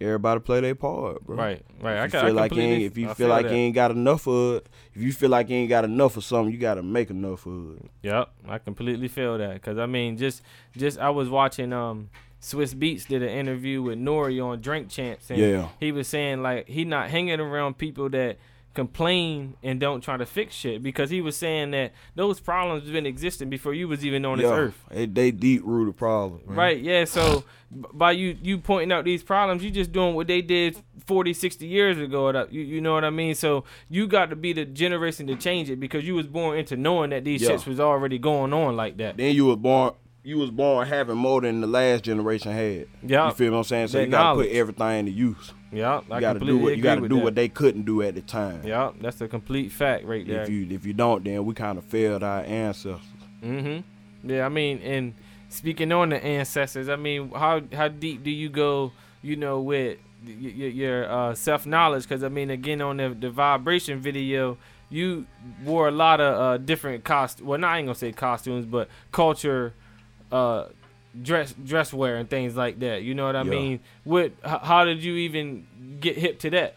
[0.00, 1.36] everybody play their part, bro.
[1.36, 2.04] Right, right.
[2.04, 4.26] If I feel like you ain't, if you feel, feel, like you ain't got enough
[4.26, 6.82] of it, if you feel like you ain't got enough of something, you got to
[6.82, 7.90] make enough of it.
[8.02, 9.60] Yep, I completely feel that.
[9.62, 10.42] Cause I mean, just
[10.76, 12.10] just I was watching um
[12.40, 14.38] Swizz Beatz did an interview with N.O.R.E.
[14.40, 15.68] on Drink Champs, and yeah.
[15.80, 18.38] he was saying like he not hanging around people that
[18.76, 22.92] complain and don't try to fix shit because he was saying that those problems have
[22.92, 24.84] been existing before you was even on this earth.
[24.90, 26.44] They, they deep rooted problems.
[26.46, 27.04] Right, yeah.
[27.06, 31.32] So by you you pointing out these problems, you just doing what they did 40,
[31.32, 32.46] 60 years ago.
[32.50, 33.34] You, you know what I mean?
[33.34, 36.76] So you got to be the generation to change it because you was born into
[36.76, 39.16] knowing that these shits was already going on like that.
[39.16, 39.94] Then you were born
[40.26, 42.86] you was born having more than the last generation had.
[43.02, 43.28] Yeah.
[43.28, 43.88] You feel what I'm saying?
[43.88, 44.48] So That you gotta knowledge.
[44.48, 45.52] put everything to use.
[45.72, 47.24] Yeah, You I gotta do what you gotta do that.
[47.24, 48.62] what they couldn't do at the time.
[48.66, 50.42] Yeah, that's a complete fact right there.
[50.42, 53.00] If you if you don't, then we kind of failed our ancestors.
[53.42, 54.30] Mm-hmm.
[54.30, 55.14] Yeah, I mean, and
[55.48, 58.92] speaking on the ancestors, I mean, how how deep do you go?
[59.22, 62.02] You know, with y- y- your uh, self knowledge?
[62.04, 64.56] Because I mean, again, on the the vibration video,
[64.88, 65.26] you
[65.64, 67.40] wore a lot of uh, different cost.
[67.42, 69.74] Well, not I ain't gonna say costumes, but culture,
[70.32, 70.66] uh,
[71.22, 73.02] dress dress wear and things like that.
[73.02, 73.50] You know what I Yeah.
[73.50, 73.80] mean?
[74.04, 74.32] What?
[74.44, 75.66] H- how did you even
[76.00, 76.76] get hip to that?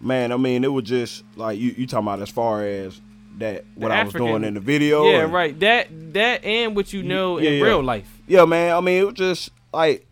[0.00, 3.00] Man, I mean, it was just like you you talking about as far as
[3.38, 5.04] that what I was doing in the video.
[5.10, 5.58] yeah, and- right.
[5.60, 7.64] That that and what you know yeah, in yeah.
[7.64, 8.20] real life.
[8.26, 8.74] Yeah, man.
[8.76, 10.06] I mean, it was just like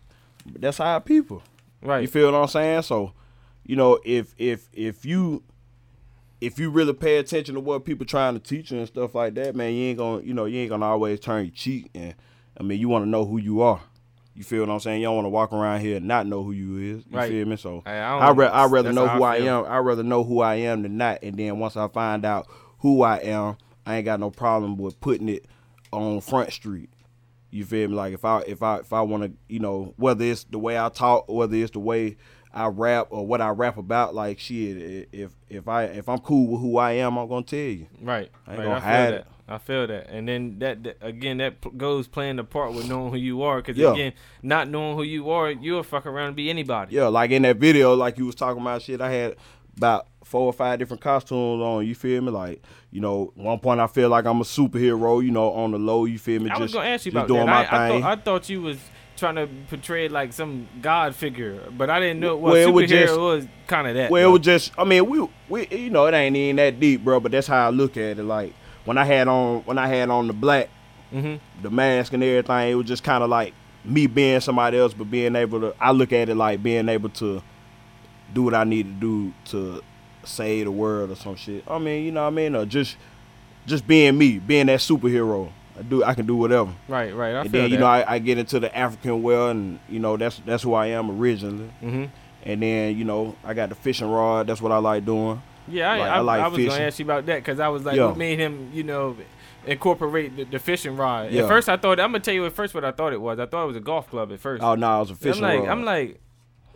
[0.59, 1.41] that's how people.
[1.81, 2.01] Right.
[2.01, 2.81] You feel what I'm saying?
[2.83, 3.13] So,
[3.65, 5.43] you know, if if if you
[6.41, 9.33] if you really pay attention to what people trying to teach you and stuff like
[9.35, 11.89] that, man, you ain't gonna you know you ain't gonna always turn your cheek.
[11.95, 12.13] And
[12.59, 13.81] I mean, you want to know who you are.
[14.35, 15.01] You feel what I'm saying?
[15.01, 17.05] You don't want to walk around here and not know who you is.
[17.09, 17.29] You Right.
[17.29, 17.57] feel me?
[17.57, 19.65] So I I ra- I rather know who I I, am.
[19.65, 21.19] I rather know who I am than not.
[21.23, 22.47] And then once I find out
[22.79, 25.45] who I am, I ain't got no problem with putting it
[25.91, 26.89] on Front Street.
[27.51, 27.95] You feel me?
[27.95, 30.79] Like if I if I if I want to, you know, whether it's the way
[30.79, 32.15] I talk, whether it's the way
[32.53, 35.09] I rap or what I rap about, like shit.
[35.11, 37.87] If if I if I'm cool with who I am, I'm gonna tell you.
[38.01, 38.29] Right.
[38.47, 38.65] I ain't right.
[38.65, 39.13] gonna hide that.
[39.13, 39.27] it.
[39.49, 40.09] I feel that.
[40.09, 43.41] And then that, that again, that p- goes playing the part with knowing who you
[43.41, 43.57] are.
[43.57, 43.93] Because Yeah.
[43.93, 46.95] again, not knowing who you are, you'll fuck around and be anybody.
[46.95, 49.01] Yeah, like in that video, like you was talking about shit.
[49.01, 49.35] I had
[49.75, 51.85] about four or five different costumes on.
[51.87, 52.29] You feel me?
[52.31, 55.23] Like you know, one point I feel like I'm a superhero.
[55.23, 56.05] You know, on the low.
[56.05, 56.49] You feel me?
[56.51, 57.71] I was gonna ask you about doing that.
[57.71, 58.77] my I, I, thought, I thought you was
[59.17, 62.37] trying to portray like some god figure, but I didn't know.
[62.37, 64.11] Well, Well, it was superhero just- was kind of that.
[64.11, 67.03] Well, it was just, I mean, we, we, you know, it ain't even that deep,
[67.03, 67.19] bro.
[67.19, 68.23] But that's how I look at it.
[68.23, 68.53] Like
[68.89, 70.67] when I had on, when I had on the black,
[71.13, 71.39] Mhm.
[71.61, 73.53] the mask and everything, it was just kind of like
[73.85, 75.73] me being somebody else, but being able to.
[75.79, 77.41] I look at it like being able to
[78.33, 79.83] do what I need to do to
[80.23, 81.63] save the world or some shit.
[81.67, 82.55] I mean, you know what I mean?
[82.55, 82.97] Or just,
[83.67, 85.49] just being me, being that superhero.
[85.77, 86.71] I do, I can do whatever.
[86.87, 87.15] Right.
[87.15, 87.35] Right.
[87.35, 87.81] I and feel then you that.
[87.81, 90.87] know, I, I get into the African well, and you know, that's that's who I
[90.87, 91.69] am originally.
[91.79, 92.05] hmm
[92.43, 94.47] And then you know, I got the fishing rod.
[94.47, 95.41] That's what I like doing.
[95.69, 97.67] Yeah, I, Like, I, I like I was gonna ask you about that because I
[97.69, 98.05] was like, Yeah.
[98.07, 99.15] what made him, you know,
[99.65, 101.31] incorporate the, the fishing rod?
[101.31, 101.43] Yeah.
[101.43, 103.39] At first, I thought I'm gonna tell you at first what I thought it was.
[103.39, 104.63] I thought it was a golf club at first.
[104.63, 105.67] Oh no, it was a I'm fishing like, rod.
[105.69, 106.19] I'm like,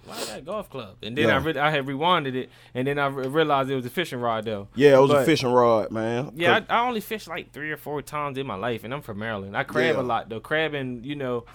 [0.06, 0.98] why is that golf club?
[1.02, 1.36] And then Yeah.
[1.36, 4.20] I re- I had rewinded it, and then I re- realized it was a fishing
[4.20, 4.68] rod though.
[4.76, 6.32] yeah, it was a fishing rod, man.
[6.36, 9.02] Yeah, I, I only fished like three or four times in my life, and I'm
[9.02, 9.56] from Maryland.
[9.56, 10.02] I crab Yeah.
[10.02, 10.40] a lot though.
[10.42, 11.46] Crabbing, you know,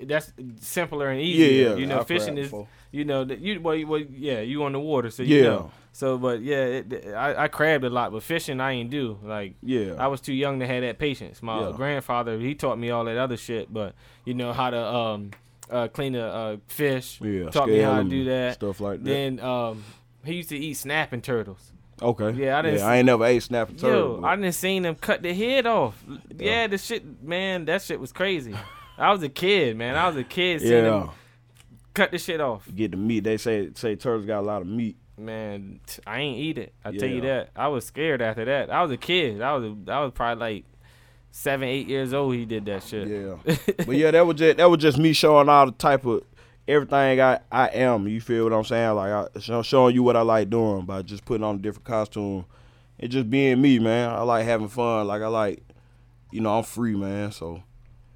[0.00, 1.70] that's simpler and easier.
[1.70, 1.76] yeah.
[1.76, 2.66] you know, I fishing is, before.
[2.92, 5.42] You know, that you well, you- well, yeah, you on the water, so you Yeah.
[5.44, 5.70] know.
[5.94, 9.18] So, but yeah, it, I, I crabbed a lot, but fishing I ain't do.
[9.22, 11.42] Like Yeah, I was too young to have that patience.
[11.42, 11.72] My Yeah.
[11.76, 15.30] grandfather he taught me all that other shit, but you know how to um
[15.70, 17.18] uh, clean a uh, fish.
[17.22, 17.48] yeah.
[17.50, 18.54] taught me how to do that.
[18.54, 19.04] Stuff like that.
[19.04, 19.84] Then um
[20.24, 21.72] he used to eat snapping turtles.
[22.00, 22.30] okay.
[22.32, 24.14] Yeah, I didn't I ain't never ate snapping turtle.
[24.16, 26.02] Yo, but- I didn't seen them cut the head off.
[26.38, 26.66] Yeah, Yeah.
[26.68, 28.54] the shit, man, that shit was crazy.
[28.96, 29.94] I was a kid, man.
[29.96, 30.90] I was a kid seeing yeah.
[30.90, 31.10] them
[31.94, 32.68] cut the shit off.
[32.74, 33.24] Get the meat.
[33.24, 34.96] They say say turtles got a lot of meat.
[35.18, 36.74] Man, t- I ain't eat it.
[36.84, 37.50] I tell you that.
[37.54, 38.70] I was scared after that.
[38.70, 39.42] I was a kid.
[39.42, 40.64] I was I was probably like
[41.30, 42.34] seven, eight years old.
[42.34, 43.08] He did that shit.
[43.08, 43.36] Yeah.
[43.86, 46.22] but yeah, that was just that was just me showing all the type of
[46.66, 48.08] everything I I am.
[48.08, 48.94] You feel what I'm saying?
[48.94, 51.84] Like I show- showing you what I like doing by just putting on a different
[51.86, 52.46] costume
[52.98, 54.10] and just being me, man.
[54.10, 55.06] I like having fun.
[55.06, 55.62] Like I like,
[56.30, 57.32] you know, I'm free, man.
[57.32, 57.62] So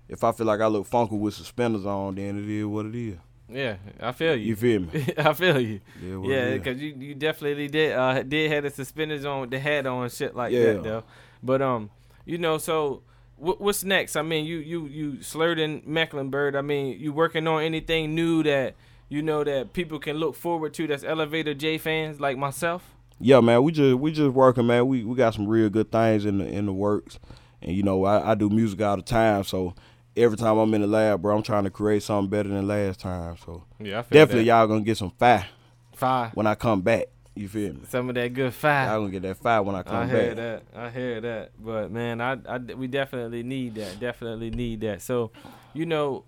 [0.09, 2.95] if I feel like I look funky with suspenders on, then it is what it
[2.95, 3.19] is.
[3.49, 4.47] Yeah, I feel you.
[4.47, 5.07] You feel me?
[5.19, 5.81] I feel you.
[6.03, 9.51] Yeah, what Yeah, because you, you definitely did uh did have the suspenders on with
[9.51, 10.73] the hat on and shit like Yeah.
[10.75, 11.05] that though.
[11.43, 11.91] But um,
[12.25, 13.03] you know, so
[13.37, 14.17] what, what's next?
[14.17, 16.57] I mean, you you you slurred in Mecklenburg.
[16.57, 18.75] I mean, you working on anything new that
[19.09, 20.87] you know that people can look forward to?
[20.89, 22.83] That's Elevator J fans like myself.
[23.21, 24.89] Yeah, man, we just we just working, man.
[24.89, 27.19] We we got some real good things in the in the works,
[27.63, 29.75] and you know I, I do music all the time, so
[30.17, 33.01] every time I'm in the lab, bro, I'm trying to create something better than last
[33.01, 33.37] time.
[33.45, 34.51] So Yeah, I feel definitely that.
[34.51, 35.47] y'all gonna get some fire
[35.95, 36.31] fire.
[36.35, 37.07] when I come back.
[37.39, 37.81] You feel me?
[37.91, 38.87] Some of that good fire.
[38.89, 40.37] Y'all gonna get that fire when I come I hear back.
[40.73, 40.81] that.
[40.81, 41.51] I hear that.
[41.63, 44.01] But man, I, I we definitely need that.
[44.01, 45.03] Definitely need that.
[45.03, 45.33] So,
[45.75, 46.25] you know,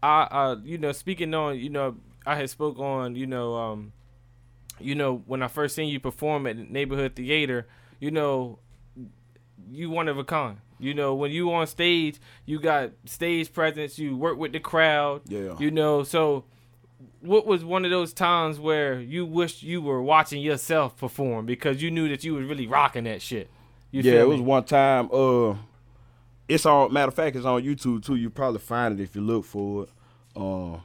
[0.00, 3.92] I uh you know speaking on you know I had spoke on you know um
[4.80, 7.66] you know when I first seen you perform at neighborhood theater,
[7.98, 8.60] you know,
[9.70, 10.58] you one of a kind.
[10.78, 13.98] You know when you on stage, you got stage presence.
[13.98, 15.22] You work with the crowd.
[15.26, 15.56] Yeah.
[15.58, 16.44] You know so.
[17.20, 21.80] What was one of those times where you wished you were watching yourself perform because
[21.80, 23.48] you knew that you was really rocking that shit?
[23.92, 25.08] You yeah, it was one time.
[25.12, 25.54] Uh,
[26.48, 26.92] it's on.
[26.92, 28.16] Matter of fact, it's on YouTube too.
[28.16, 29.90] You probably find it if you look for it.
[30.34, 30.82] Um,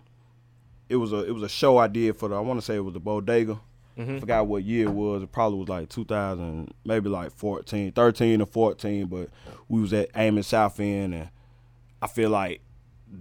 [0.90, 2.36] it was a it was a show I did for the.
[2.36, 3.60] I want to say it was the Bodega.
[3.98, 4.20] Mhm.
[4.20, 5.24] Forgot what year it was.
[5.24, 9.08] It probably was like 2000, maybe like 14, 13 or 14.
[9.08, 9.30] But
[9.68, 11.30] we was at Amos' South End, and
[12.02, 12.62] I feel like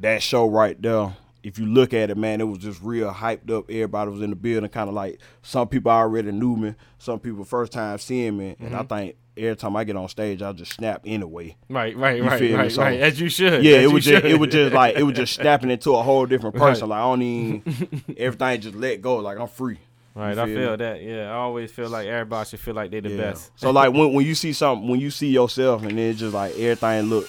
[0.01, 1.17] that show right there.
[1.43, 3.71] If you look at it, man, it was just real hyped up.
[3.71, 7.45] Everybody was in the building, kind of like some people already knew me, some people
[7.45, 8.87] first time seeing me, and I Mm-hmm.
[8.89, 11.55] think every time I get on stage, I just snap anyway.
[11.69, 12.99] Right, right, You right, right, So- right.
[12.99, 13.63] As you should.
[13.63, 16.27] Yeah, it was just it was just like it was just snapping into a whole
[16.27, 16.71] different Right.
[16.71, 16.89] person.
[16.89, 19.19] Like I don't even everything just let go.
[19.19, 19.79] Like I'm free.
[20.17, 20.77] Right, I feel feel me?
[20.77, 21.03] that.
[21.03, 23.17] Yeah, I always feel like everybody should feel like they're the Yeah.
[23.33, 23.51] best.
[23.57, 26.33] So like when when you see something, when you see yourself, and then it's just
[26.35, 27.29] like everything look,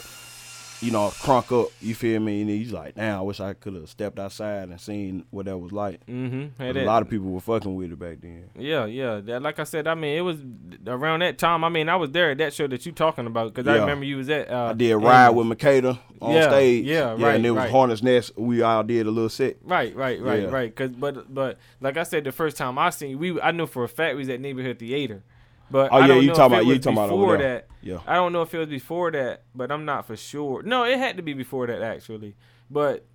[0.82, 1.72] you know, crunk up.
[1.82, 2.42] You feel me?
[2.42, 5.58] And you like, damn, I wish I could have stepped outside and seen what that
[5.58, 6.06] was like.
[6.06, 6.62] Mm-hmm.
[6.62, 8.50] a lot of people were fucking with it back then.
[8.58, 9.20] Yeah, yeah.
[9.22, 10.38] That, like I said, I mean, it was
[10.86, 11.64] around that time.
[11.64, 14.06] I mean, I was there at that show that you talking about because I remember
[14.06, 14.50] you was at.
[14.50, 16.86] Uh, I did ride with Makeda on Yeah, stage.
[16.86, 17.72] yeah, yeah, right, and it was right.
[17.72, 18.32] Hornets Nest.
[18.38, 19.58] We all did a little set.
[19.64, 20.50] Right, right, right, Yeah.
[20.50, 20.76] right.
[20.76, 23.84] Cause, but, but, like I said, the first time I seen we, I knew for
[23.84, 25.24] a fact we was at neighborhood theater.
[25.70, 27.68] But Oh, I yeah, you talking about- you talking about before that.
[27.82, 28.00] Yeah.
[28.08, 30.64] I don't know if it was before that, but I'm not for sure.
[30.64, 32.36] No, it had to be before that actually.
[32.70, 33.06] But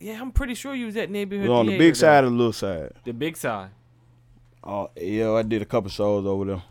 [0.00, 1.48] yeah, I'm pretty sure you was at neighborhood.
[1.50, 2.92] on the big side or the little side.
[3.04, 3.70] The big side.
[4.64, 6.62] Oh yeah, I did a couple shows over there.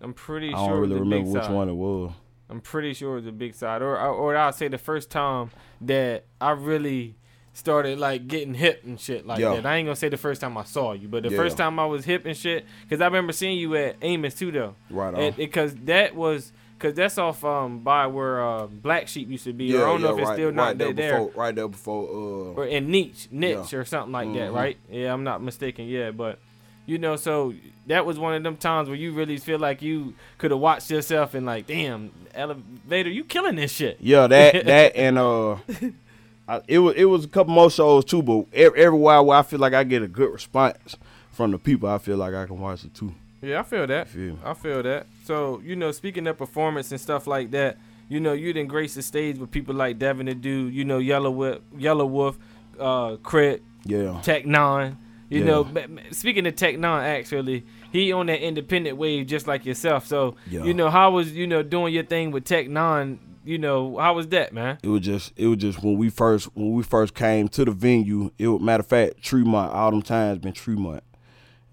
[0.00, 0.68] I'm pretty I sure.
[0.68, 1.52] don't it really the remember which side.
[1.54, 2.12] one it was.
[2.48, 5.10] I'm pretty sure it was the big side, or or, or I'll say the first
[5.10, 5.50] time
[5.82, 7.16] that I really
[7.52, 9.54] started like getting hip and shit like Yeah.
[9.56, 9.66] that.
[9.66, 11.36] I ain't gonna say the first time I saw you, but the Yeah.
[11.36, 14.50] first time I was hip and shit, because I remember seeing you at Amos too
[14.52, 15.32] though, Right on.
[15.36, 16.52] because that was.
[16.78, 19.66] Cause that's off um by where uh, Black Sheep used to be.
[19.66, 21.12] yeah, or I don't know yeah, if it's right, still not right there there.
[21.26, 22.08] before, right there before.
[22.08, 24.54] Uh, or in niche, niche or something like that, Mhm.
[24.54, 24.76] right?
[24.90, 25.84] Yeah, I'm not mistaken.
[25.88, 26.38] Yeah, but
[26.86, 27.52] you know, so
[27.86, 30.90] that was one of them times where you really feel like you could have watched
[30.90, 33.98] yourself and like, damn, elevator, you killing this shit.
[34.00, 35.56] Yeah, that that and uh,
[36.50, 38.22] I, it was it was a couple more shows too.
[38.22, 40.96] But every, every while where I feel like I get a good response
[41.30, 43.14] from the people, I feel like I can watch it too.
[43.42, 44.08] Yeah, I feel that.
[44.08, 44.38] Feel?
[44.44, 45.06] I feel that.
[45.24, 47.78] So you know, speaking of performance and stuff like that,
[48.08, 50.98] you know, you didn't grace the stage with people like Devin the Dude, you know,
[50.98, 52.36] Yelawolf, Yellow Wolf,
[52.78, 54.96] uh, Crit, Yeah, Tech N9ne.
[55.28, 55.44] You Yeah.
[55.46, 55.68] know,
[56.10, 60.06] speaking of Tech N9ne, actually, he on that independent wave just like yourself.
[60.06, 60.64] So Yeah.
[60.64, 63.18] you know, how was you know doing your thing with Tech N9ne?
[63.42, 64.78] You know, how was that, man?
[64.82, 67.70] it was just it was just when we first when we first came to the
[67.70, 68.30] venue.
[68.38, 69.72] It was, matter of fact, Tremont.
[69.72, 71.02] All them times been Tremont.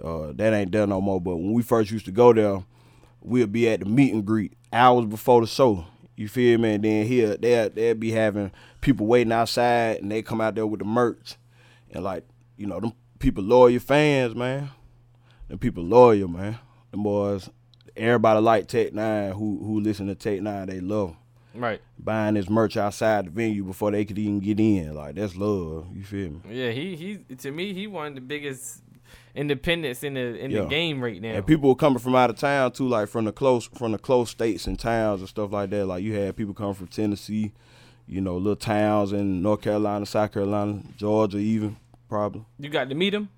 [0.02, 1.20] Uh, that ain't there no more.
[1.20, 2.64] But when we first used to go there,
[3.22, 5.86] we'd be at the meet and greet hours before the show.
[6.16, 6.76] You feel me?
[6.76, 10.66] And then here they they'd be having people waiting outside, and they come out there
[10.68, 11.36] with the merch,
[11.92, 12.24] and like
[12.56, 14.70] you know them people loyal fans, man.
[15.50, 16.60] Them people loyal, man.
[16.92, 17.50] Them boys,
[17.96, 19.34] everybody like Tech N9ne.
[19.34, 21.18] Who who listen to Tech N9ne, they love 'em
[21.58, 21.82] Right.
[22.00, 24.94] buying his merch outside the venue before they could even get in.
[24.96, 25.88] Like that's love.
[25.96, 26.40] You feel me?
[26.52, 28.84] Yeah, he he to me he one of the biggest
[29.36, 31.30] independents in the in the game right now.
[31.34, 33.98] And people were coming from out of town too, like from the close from the
[33.98, 35.86] close states and towns and stuff like that.
[35.86, 37.54] Like you had people coming from Tennessee,
[38.08, 41.78] you know, little towns in North Carolina, South Carolina, Georgia, even
[42.10, 42.46] probably.
[42.60, 43.30] you got to meet him,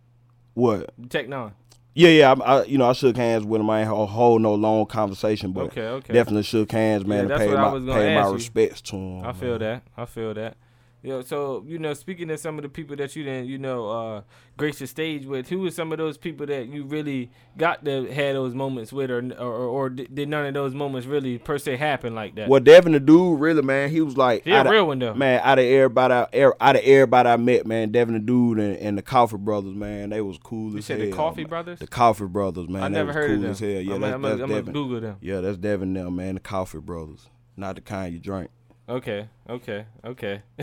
[0.53, 0.91] What?
[1.09, 1.53] Tech N9ne.
[1.93, 2.31] Yeah, yeah.
[2.31, 3.69] I, I you know I shook hands with him.
[3.69, 6.13] I ain't a whole no long conversation, but Okay, okay.
[6.13, 9.25] definitely shook hands, man, Yeah, and that's paid my was my respects to him.
[9.25, 9.59] I feel man.
[9.59, 9.83] that.
[9.97, 10.57] I feel that.
[11.01, 13.89] Yo, so you know, speaking of some of the people that you didn't, you know,
[13.89, 14.21] uh,
[14.57, 18.05] grace the stage with, who are some of those people that you really got to
[18.11, 21.77] have those moments with, or or, or did none of those moments really per se
[21.77, 22.49] happen like that?
[22.49, 25.13] Well, Devin the dude, really, man, he was like outta- real one though.
[25.13, 28.75] Man, out of everybody, out out of everybody I met, man, Devin the dude and,
[28.75, 31.49] and the Coughee Brothaz, man, they was cool You as said the Coffee man.
[31.49, 31.79] Brothers.
[31.79, 33.51] The Coughee Brothaz, man, I never was heard cool of them.
[33.51, 33.69] as hell.
[33.69, 34.73] Yeah, I'm, that's, I'm, that's I'm gonna Devin.
[34.73, 35.17] Google them.
[35.21, 36.33] Yeah, that's Devin now, man.
[36.35, 38.49] The Coughee Brothaz, not the kind you drink.
[38.89, 40.41] Okay, okay, okay.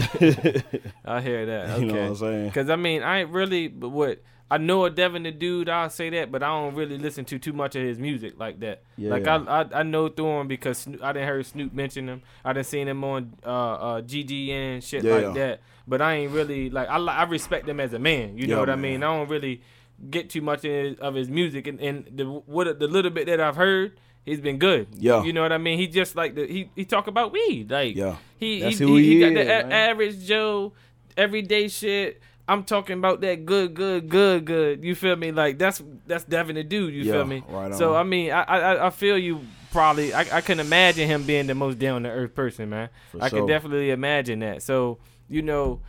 [1.05, 1.71] I hear that.
[1.71, 1.81] Okay.
[1.81, 2.51] You know what I'm saying?
[2.51, 4.21] Cause I mean, I ain't really, but what
[4.51, 7.39] I know a Devin the dude, I'll say that, but I don't really listen to
[7.39, 8.83] too much of his music like that.
[8.97, 9.11] Yeah.
[9.11, 12.23] Like I, I, I know through him because Snoop, I didn't hear Snoop mention him.
[12.45, 15.15] I didn't seen him on uh, uh GGN shit Yeah.
[15.17, 15.61] like that.
[15.87, 18.37] But I ain't really like I, I respect him as a man.
[18.37, 19.05] You know Yeah, what I mean?
[19.05, 19.63] I don't really
[20.11, 23.27] get too much of his, of his music, and, and the what the little bit
[23.27, 23.99] that I've heard.
[24.27, 24.89] He's been good.
[24.93, 25.23] Yeah.
[25.25, 25.79] you know what I mean.
[25.79, 27.71] He just like the he he talk about weed.
[27.71, 28.17] Like Yeah.
[28.39, 30.73] he That's he, who he, he he got the is, a- average Joe,
[31.17, 32.21] everyday shit.
[32.49, 34.85] I'm talking about that good, good, good, good.
[34.85, 35.33] You feel me?
[35.33, 36.93] Like that's that's Devin the dude.
[36.95, 37.43] You Yeah, feel me?
[37.49, 37.75] right on.
[37.75, 37.95] So.
[37.95, 39.41] I mean, I I, I feel you.
[39.73, 42.89] Probably, I I can imagine him being the most down to earth person, man.
[43.13, 43.41] For I sure.
[43.41, 44.63] can definitely imagine that.
[44.63, 44.99] So
[45.29, 45.81] you know,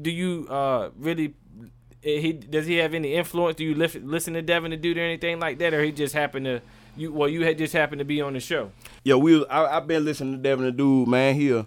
[0.00, 1.34] do you uh really
[2.02, 3.56] eh, he does he have any influence?
[3.56, 6.46] Do you listen to Devin the Dude or anything like that, or he just happened
[6.46, 6.60] to
[6.96, 7.12] you?
[7.12, 8.70] Well, you had just happened to be on the show.
[9.04, 9.44] Yeah, we.
[9.46, 11.34] I, I've been listening to Devin the Dude, man.
[11.34, 11.66] He a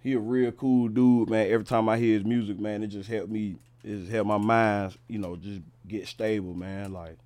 [0.00, 1.50] he a real cool dude, man.
[1.50, 3.56] Every time I hear his music, man, it just helped me.
[3.84, 6.92] It just helped my mind, you know, just get stable, man.
[6.92, 7.16] Like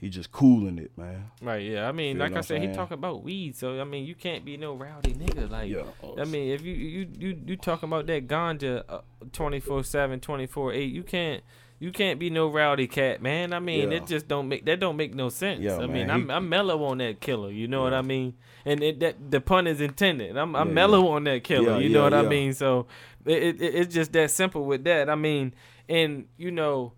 [0.00, 1.30] he just cooling it, man.
[1.40, 1.88] Right, yeah.
[1.88, 2.76] I mean, Feel like I said, he saying?
[2.76, 5.48] talking about weed, so I mean, you can't be no rowdy nigga.
[5.48, 5.84] Like, Yeah.
[6.20, 9.00] I mean, if you you you you talking about that ganja uh,
[9.30, 11.42] 24/7, 24/8, you can't
[11.82, 13.52] you can't be no rowdy cat, man.
[13.52, 13.96] I mean, Yeah.
[13.96, 15.60] it just don't make that don't make no sense.
[15.60, 17.50] Yeah, I mean, man, I'm I'm mellow on that killer.
[17.50, 18.34] You know what I mean?
[18.64, 20.36] And it, that the pun is intended.
[20.36, 21.72] I'm I'm Yeah, mellow on that killer.
[21.72, 22.52] Yeah, you know yeah, what I mean?
[22.54, 22.86] So
[23.26, 25.10] it, it it's just that simple with that.
[25.10, 25.54] I mean,
[25.88, 26.92] and you know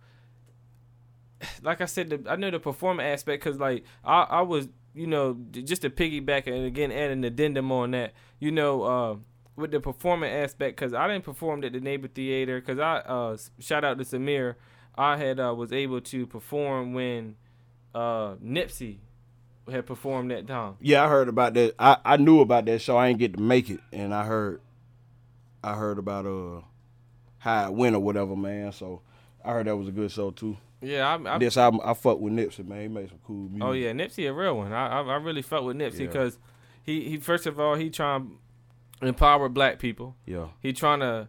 [1.63, 5.07] like I said, the, I know the performer aspect because like I, I was, you
[5.07, 9.17] know, just to piggyback and again add an addendum on that, you know, uh,
[9.57, 13.37] with the performing aspect because I didn't perform at the Neighbor Theater because I uh,
[13.61, 14.57] shout out to Samir,
[14.97, 17.37] I had uh, was able to perform when
[17.95, 18.99] uh, Nipsey
[19.71, 20.77] had performed that time.
[20.81, 21.75] Yeah, I heard about that.
[21.79, 22.97] I, I knew about that show.
[22.97, 24.61] I ain't get to make it, and I heard,
[25.63, 26.61] I heard about uh
[27.39, 28.73] how it went or whatever, man.
[28.73, 29.03] So
[29.45, 30.57] I heard that was a good show too.
[30.81, 32.83] Yeah, I, I this album, I fuck with Nipsey, man.
[32.83, 33.63] He made some cool music.
[33.65, 34.73] Oh yeah, Nipsey a real one.
[34.73, 36.07] I I, I really fuck with Nipsey Yeah.
[36.07, 36.39] because
[36.83, 38.39] he he first of all he trying
[39.01, 40.15] to empower black people.
[40.27, 41.29] yeah, He trying to,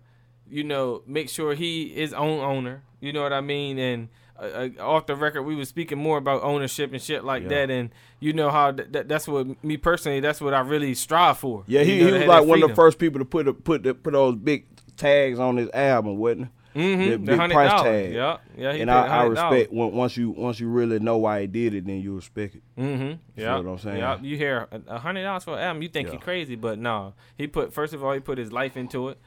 [0.50, 2.84] you know, make sure he is own owner.
[3.06, 3.78] You know what I mean?
[3.78, 7.44] And uh, uh, off the record, we was speaking more about ownership and shit like
[7.44, 7.50] Yeah.
[7.50, 7.70] that.
[7.72, 7.90] And
[8.20, 11.64] you know how th- th- that's what me personally, that's what I really strive for.
[11.68, 11.82] yeah.
[11.82, 13.84] You He, know, he was like one of the first people to put a, put
[13.84, 14.66] the, put those big
[14.98, 18.14] tags on his album, wasn't Mhm, the the big hundred price tag.
[18.14, 18.72] Yeah, yeah.
[18.72, 18.78] he?
[18.78, 21.74] He And I, I respect when, once you once you really know why he did
[21.74, 22.64] it, then you respect it.
[22.78, 23.14] Mm-hmm.
[23.40, 23.56] Yeah.
[23.60, 23.98] what I'm saying?
[24.00, 24.20] Yeah.
[24.22, 26.20] You hear a hundred dollars for an album, you think he Yeah.
[26.20, 27.14] crazy, but no.
[27.38, 29.18] He put first of all, he put his life into it.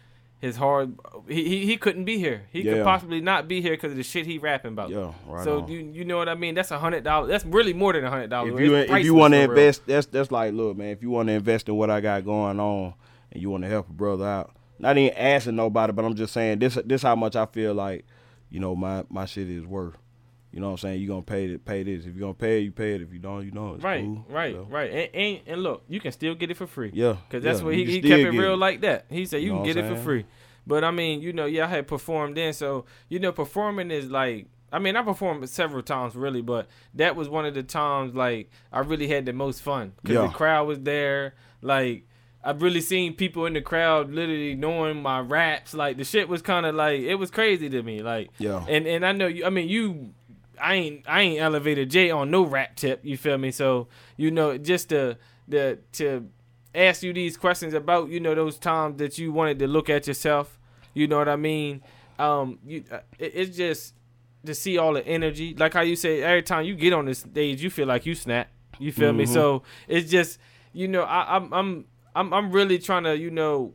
[0.41, 0.97] His hard.
[1.27, 2.47] He he, he couldn't be here.
[2.53, 4.91] He could possibly not be here because of the shit he rapping about.
[4.91, 5.43] Yeah, right.
[5.43, 5.69] so on.
[5.69, 6.55] you you know what I mean?
[6.55, 7.29] That's a hundred dollars.
[7.29, 8.55] That's really more than a hundred dollars.
[8.55, 10.91] if you if you want to invest, that's that's like, look, man.
[10.91, 12.95] If you want to invest in what I got going on,
[13.33, 16.33] and you want to help a brother out, not even asking nobody, but I'm just
[16.33, 18.07] saying this this how much I feel like,
[18.49, 19.97] you know, my my shit is worth.
[20.53, 21.01] You know what I'm saying?
[21.03, 22.01] You're gonna pay it, pay this.
[22.07, 23.03] If you're gonna pay it, you pay it.
[23.03, 23.75] If you don't, you don't.
[23.77, 24.25] It's Right, cool.
[24.31, 24.91] right, So, right.
[24.91, 26.91] And, and and look, you can still get it for free.
[26.95, 29.07] Yeah, Cause that's yeah, what he, he kept it real like that.
[29.11, 30.25] He said you You know can get it for free.
[30.67, 34.11] But I mean, you know, yeah, I had performed then, so you know, performing is
[34.11, 38.15] like I mean, I performed several times really, but that was one of the times
[38.15, 40.27] like I really had the most fun because Yeah.
[40.29, 41.35] the crowd was there.
[41.63, 42.05] Like
[42.45, 45.75] I've really seen people in the crowd literally knowing my raps.
[45.75, 48.03] Like the shit was kind of like it was crazy to me.
[48.03, 48.65] Like Yeah.
[48.69, 49.45] and and I know you.
[49.45, 50.15] I mean you.
[50.61, 53.01] I ain't I ain't elevated J on no rap tip.
[53.05, 53.51] You feel me?
[53.51, 56.29] So you know just to the to
[56.75, 60.07] ask you these questions about you know those times that you wanted to look at
[60.07, 60.59] yourself.
[60.95, 61.83] You know what I mean?
[62.19, 63.95] Um, you uh, it, it's just
[64.45, 65.55] to see all the energy.
[65.55, 68.15] Like how you say every time you get on this stage, you feel like you
[68.15, 68.49] snap.
[68.79, 69.25] You feel me?
[69.25, 69.33] Mhm.
[69.33, 70.39] So it's just
[70.73, 71.85] you know I, I'm I'm
[72.15, 73.75] I'm I'm really trying to you know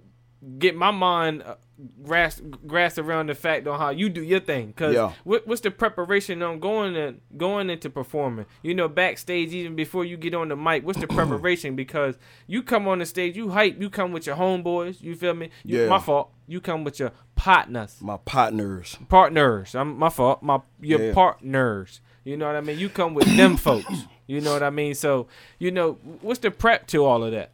[0.59, 1.55] get my mind uh,
[2.03, 4.73] grasp grasp around the fact on how you do your thing.
[4.73, 5.11] Cause Yeah.
[5.23, 8.45] what, what's the preparation on going and going into performing?
[8.61, 11.75] You know, backstage even before you get on the mic, what's the preparation?
[11.75, 12.17] Because
[12.47, 15.01] you come on the stage, you hype, you come with your homeboys.
[15.01, 15.49] You feel me?
[15.63, 15.87] You, Yeah.
[15.89, 16.31] My fault.
[16.45, 18.97] You come with your partners, My partners.
[19.09, 19.73] partners.
[19.75, 20.43] I'm my fault.
[20.43, 21.13] My your Yeah.
[21.13, 22.01] partners.
[22.25, 22.77] You know what I mean?
[22.79, 24.03] You come with them folks.
[24.27, 24.93] You know what I mean?
[24.93, 25.27] So
[25.59, 27.51] you know what's the prep to all of that?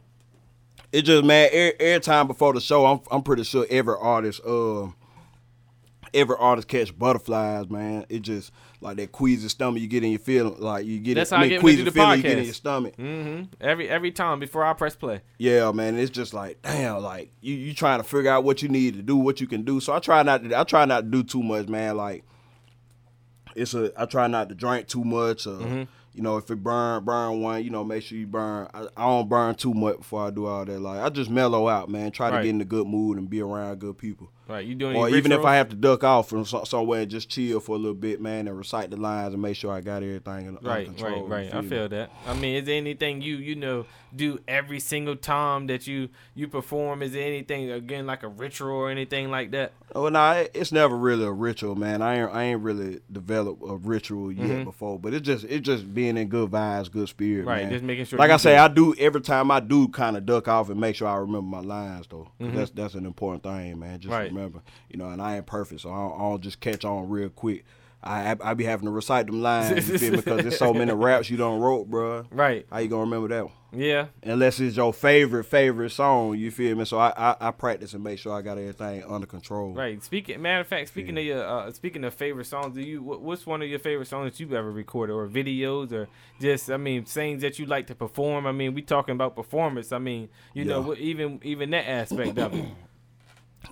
[0.91, 4.41] It just man, every, every time before the show, I'm I'm pretty sure every artist,
[4.45, 4.95] um,
[6.13, 8.05] every artist catch butterflies, man.
[8.09, 11.31] It just like that queasy stomach you get in your feeling, like you get That's
[11.31, 12.97] it, how I mean, get I queasy the feeling you get in your stomach.
[12.97, 13.43] Mm-hmm.
[13.61, 15.21] Every every time before I press play.
[15.37, 18.69] Yeah, man, it's just like damn, like you you trying to figure out what you
[18.69, 19.79] need to do, what you can do.
[19.79, 21.97] So I try not to I try not to do too much, man.
[21.97, 22.23] Like
[23.55, 25.45] it's a I try not to drink too much.
[25.45, 25.83] Or, Mm-hmm.
[26.13, 28.67] You know, if it burn burn one, you know, make sure you burn.
[28.73, 30.79] I, I don't burn too much before I do all that.
[30.79, 32.11] Like I just mellow out, man.
[32.11, 32.37] Try Right.
[32.37, 34.31] to get in a good mood and be around good people.
[34.49, 34.65] Right?
[34.65, 35.45] You doing Or even if?
[35.45, 38.47] I have to duck off from somewhere and just chill for a little bit, man,
[38.47, 41.27] and recite the lines and make sure I got everything in, Right, control.
[41.27, 41.63] right, you right.
[41.65, 42.09] I feel that.
[42.25, 43.85] I mean, is there anything you you know
[44.15, 47.03] do every single time that you you perform?
[47.03, 49.71] Is there anything again like a ritual or anything like that?
[49.93, 52.01] Oh no, it- it's never really a ritual, man.
[52.01, 54.63] I ain't I ain't really developed a ritual yet Mhm.
[54.65, 57.71] before, but it's just it's just being in good vibes, good spirit, Right, man.
[57.71, 58.17] just making sure.
[58.17, 58.59] like I say, good.
[58.59, 61.41] I do every time I do kind of duck off and make sure I remember
[61.41, 62.29] my lines though.
[62.41, 62.55] Mhm.
[62.55, 63.99] That's that's an important thing, man.
[63.99, 64.31] Just Right.
[64.39, 65.09] Remember, you know.
[65.09, 67.65] And I ain't perfect, so I don't, I don't just catch on real quick.
[68.01, 70.11] I I be having to recite them lines, you feel?
[70.15, 72.25] Because there's so many raps you don't wrote, bro.
[72.31, 72.65] Right.
[72.71, 73.53] How you gonna remember that one?
[73.73, 74.07] Yeah.
[74.23, 76.85] Unless it's your favorite favorite song, you feel me?
[76.85, 79.73] So I, I, I practice and make sure I got everything under control.
[79.73, 80.01] Right.
[80.01, 81.21] Speaking, matter of fact, speaking Yeah.
[81.21, 84.07] of your, uh, speaking of favorite songs, do you what, what's one of your favorite
[84.07, 86.07] songs that you've ever recorded, or videos, or
[86.39, 88.47] just I mean things that you like to perform?
[88.47, 89.91] I mean, we talking about performance.
[89.91, 90.87] I mean, you know, Yeah.
[90.87, 92.63] what- even even that aspect of it.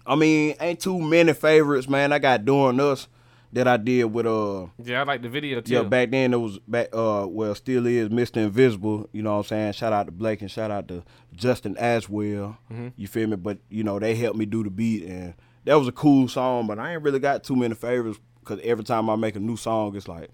[0.06, 2.12] I mean, ain't too many favorites, man.
[2.14, 3.08] I got doing us
[3.54, 5.74] that I did with uh Yeah, I like the video too.
[5.74, 8.38] yeah back then it was back uh well still is Mr.
[8.38, 9.10] Invisible.
[9.14, 9.74] You know what I'm saying?
[9.74, 12.58] Shout out to Blake and shout out to Justin Aswell.
[12.72, 12.88] Mm-hmm.
[12.98, 13.38] You feel me?
[13.38, 15.34] But you know they helped me do the beat and
[15.66, 16.68] that was a cool song.
[16.68, 19.58] But I ain't really got too many favorites because every time I make a new
[19.58, 20.30] song, it's like.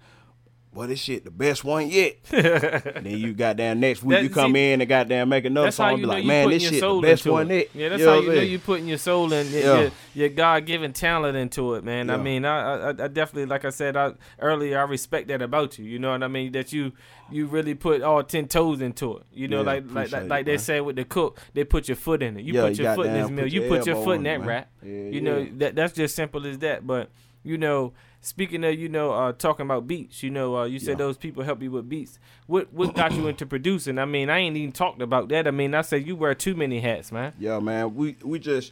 [0.76, 2.24] Well, this shit the best one yet.
[2.30, 5.70] then you got goddamn next week That- you come see, in and goddamn make another
[5.72, 5.92] song.
[5.98, 7.56] you Be like, man, this shit the best one it.
[7.56, 7.70] yet.
[7.76, 9.80] Yeah, that's You how you know you putting your soul and your, Yeah.
[9.82, 12.10] your, your God given talent into it, man.
[12.10, 15.78] I mean, I, I I definitely like I said I, earlier, I respect that about
[15.78, 15.86] you.
[15.86, 16.52] You know what I mean?
[16.54, 16.92] That you
[17.32, 19.24] you really put all ten toes into it.
[19.32, 21.98] You know, Yeah, like like like, like they said with the cook, they put your
[21.98, 22.44] foot in it.
[22.46, 23.48] You Yeah, put you your foot in this meal.
[23.48, 24.70] You put your foot in that rap.
[24.84, 26.86] You know that that's just simple as that.
[26.88, 27.10] But
[27.44, 27.94] you know,
[28.24, 31.06] speaking of you know uh, talking about beats, you know, uh, you said Yeah.
[31.06, 32.18] those people help you with beats.
[32.48, 34.00] What what got you into producing?
[34.00, 35.48] I mean, I ain't even talked about that.
[35.48, 37.34] I mean, I said you wear too many hats, man.
[37.38, 37.94] Yeah, man.
[37.94, 38.72] We we just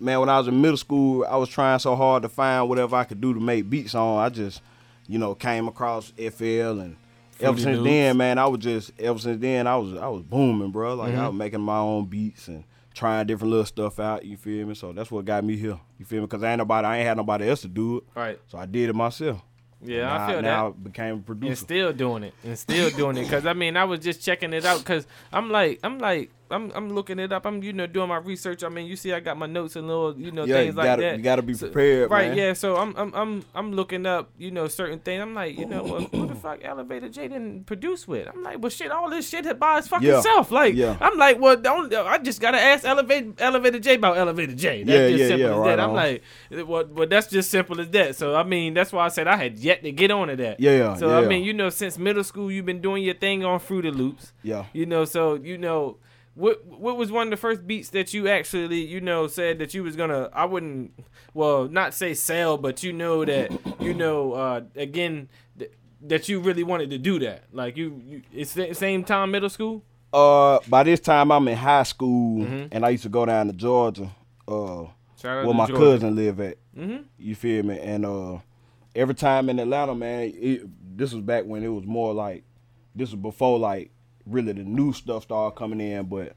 [0.00, 2.96] man, when I was in middle school, I was trying so hard to find whatever
[2.96, 4.18] I could do to make beats on.
[4.18, 4.60] I just,
[5.06, 6.96] you know, came across FL and
[7.40, 10.70] ever since then, man, I was just ever since then I was I was booming,
[10.70, 10.94] bro.
[10.94, 11.20] Like Mm-hmm.
[11.20, 12.64] I was making my own beats and
[12.96, 14.24] trying different little stuff out.
[14.24, 14.74] You feel me?
[14.74, 15.78] So that's what got me here.
[15.98, 16.26] You feel me?
[16.26, 18.04] Because I ain't nobody, I ain't had nobody else to do it.
[18.14, 18.40] Right.
[18.48, 19.42] So I did it myself.
[19.82, 20.76] Yeah, now, I feel now that.
[20.76, 23.84] I became a And still doing it, and still doing it, cause I mean, I
[23.84, 27.46] was just checking it out, cause I'm like, I'm like, I'm, I'm looking it up.
[27.46, 28.62] I'm, you know, doing my research.
[28.64, 30.78] I mean, you see, I got my notes and little, you know, yeah, things you
[30.78, 31.16] like gotta that.
[31.16, 32.28] you gotta be So- prepared, right?
[32.28, 32.38] man.
[32.38, 32.52] Yeah.
[32.52, 35.20] So I'm, I'm, I'm, I'm looking up, you know, certain things.
[35.22, 38.28] I'm like, you know, well, who the fuck Elevator J didn't produce with?
[38.32, 40.20] I'm like, well, shit, all this shit had by his fucking Yeah.
[40.20, 40.50] self.
[40.50, 40.96] Like, Yeah.
[41.00, 41.92] I'm like, well, don't.
[41.94, 44.84] I just gotta ask Elevator, Elevator J about Elevator J.
[44.84, 45.80] That's Yeah, just yeah, simple yeah, as right that.
[45.80, 46.22] I'm like,
[46.68, 48.16] well, well, that's just simple as that.
[48.16, 50.60] So I mean, that's why I said I had yet to get on to that.
[50.60, 53.58] Yeah, So I mean, you know, since middle school, you've been doing your thing on
[53.58, 54.32] Fruity Loops.
[54.42, 54.66] Yeah.
[54.72, 55.96] You know, so you know,
[56.36, 59.74] what what was one of the first beats that you actually, you know, said that
[59.74, 60.28] you was gonna?
[60.32, 60.92] I wouldn't,
[61.34, 65.28] well, not say sell, but you know that, you know, uh, again,
[65.58, 65.72] th-
[66.02, 67.44] that you really wanted to do that.
[67.52, 69.82] Like you, you it's the same time middle school.
[70.12, 72.68] Uh, by this time I'm in high school, Mhm.
[72.70, 74.10] and I used to go down to Georgia.
[74.46, 74.84] Uh,
[75.20, 75.76] Shout where my Jordan.
[75.84, 76.58] cousin live at.
[76.78, 77.04] Mhm.
[77.18, 77.78] You feel me?
[77.80, 78.38] And uh,
[78.94, 80.62] every time in Atlanta, man, it,
[80.96, 82.44] this was back when it was more like
[82.94, 83.90] this was before like
[84.26, 86.04] really the new stuff started coming in.
[86.06, 86.34] But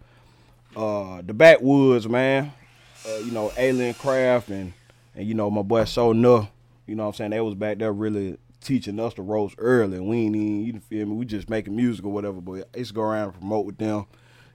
[0.76, 2.52] uh, the backwoods, man,
[3.08, 4.74] uh, you know, Alien Craft and
[5.16, 6.46] and you know my boy So Nuh,
[6.86, 7.32] you know what I'm saying?
[7.32, 9.98] They was back there really teaching us the ropes early.
[9.98, 11.16] And we ain't even, you feel me?
[11.16, 12.42] We just making music or whatever.
[12.42, 14.06] But I used to go around and promote with them.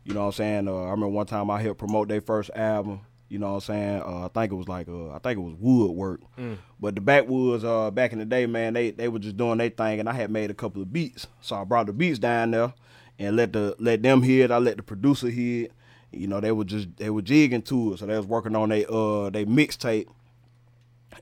[0.05, 0.69] You know what I'm saying?
[0.69, 3.01] Uh, I remember one time I helped promote their first album.
[3.31, 4.03] You know what I'm saying?
[4.03, 6.21] Uh, I think it was like uh, I think it was Woodwork.
[6.79, 9.71] But the backwoods, uh, back in the day, man, they they were just doing their
[9.71, 12.51] thing, and I had made a couple of beats, so I brought the beats down
[12.51, 12.75] there
[13.19, 14.51] and let the let them hear it.
[14.51, 15.73] I let the producer hear it.
[16.13, 18.69] You know, they were just they were jigging to it, so they was working on
[18.69, 20.07] they uh they mixtape,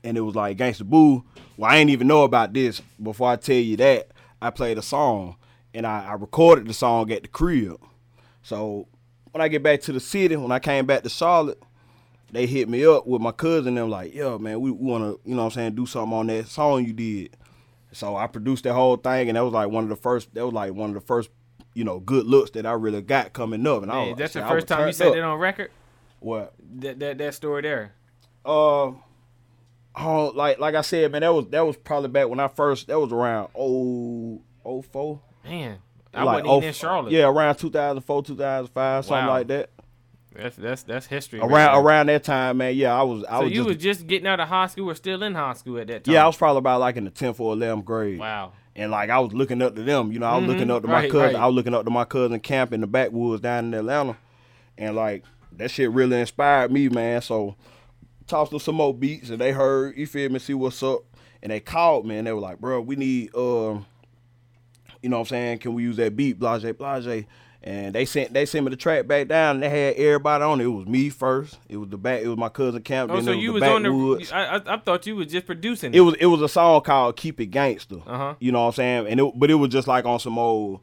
[0.03, 1.23] and it was like Gangsta Boo.
[1.57, 4.09] Well, I ain't even know about this before I tell you that.
[4.41, 5.37] I played a song,
[5.73, 7.79] and I, I recorded the song at the crib.
[8.41, 8.87] So
[9.31, 11.61] when I get back to the city, when I came back to Charlotte,
[12.31, 13.75] they hit me up with my cousin.
[13.75, 16.17] Them like, yo, man, we, we want to, you know, what I'm saying, do something
[16.17, 17.37] on that song you did.
[17.93, 20.33] So I produced that whole thing, and that was like one of the first.
[20.33, 21.29] That was like one of the first,
[21.73, 23.83] you know, good looks that I really got coming up.
[23.83, 25.15] And I was, that's the I was first time you said up.
[25.15, 25.71] it on record.
[26.19, 26.53] What?
[26.79, 27.93] That that that story there.
[28.45, 28.91] Uh,
[29.95, 32.87] oh, like like I said, man, that was that was probably back when I first.
[32.87, 35.21] That was around oh oh four.
[35.43, 35.79] Man,
[36.13, 37.11] I like, wasn't even oh, in Charlotte.
[37.11, 39.29] Yeah, around 2004, 2005, something Wow.
[39.33, 39.69] like that.
[40.33, 41.39] that's that's that's history.
[41.39, 41.81] Around there.
[41.81, 42.75] around that time, man.
[42.75, 43.23] Yeah, I was.
[43.25, 45.35] I So was you just, was just getting out of high school, or still in
[45.35, 46.13] high school at that time?
[46.13, 48.19] yeah, I was probably about like in the 10th or 11th grade.
[48.19, 48.53] Wow.
[48.75, 50.81] And like I was looking up to them, you know, I was looking Mhm, up
[50.81, 51.35] to my cousin.
[51.35, 51.35] right.
[51.35, 54.17] I was looking up to my cousin camp in the backwoods down in Atlanta,
[54.77, 55.23] and like
[55.57, 57.21] that shit really inspired me, man.
[57.21, 57.55] So
[58.25, 61.01] tossed them some more beats, and they heard, you feel me, see what's up,
[61.43, 63.85] and they called me, and they were like, bro, we need, um,
[65.01, 67.25] you know, what I'm saying, can we use that beat, blase, blase.
[67.65, 70.59] And they sent they sent me the track back down, and they had everybody on
[70.59, 70.65] it.
[70.65, 71.57] It was me first.
[71.69, 72.21] It was the back.
[72.21, 73.09] It was my cousin Camp.
[73.09, 74.29] Oh, so it was you was on the?
[74.33, 77.15] I, I I thought you was just producing It was it was a song called
[77.15, 78.35] "Keep It Gangster." Uh-huh.
[78.39, 79.07] You know what I'm saying?
[79.07, 80.81] And it, but it was just like on some old,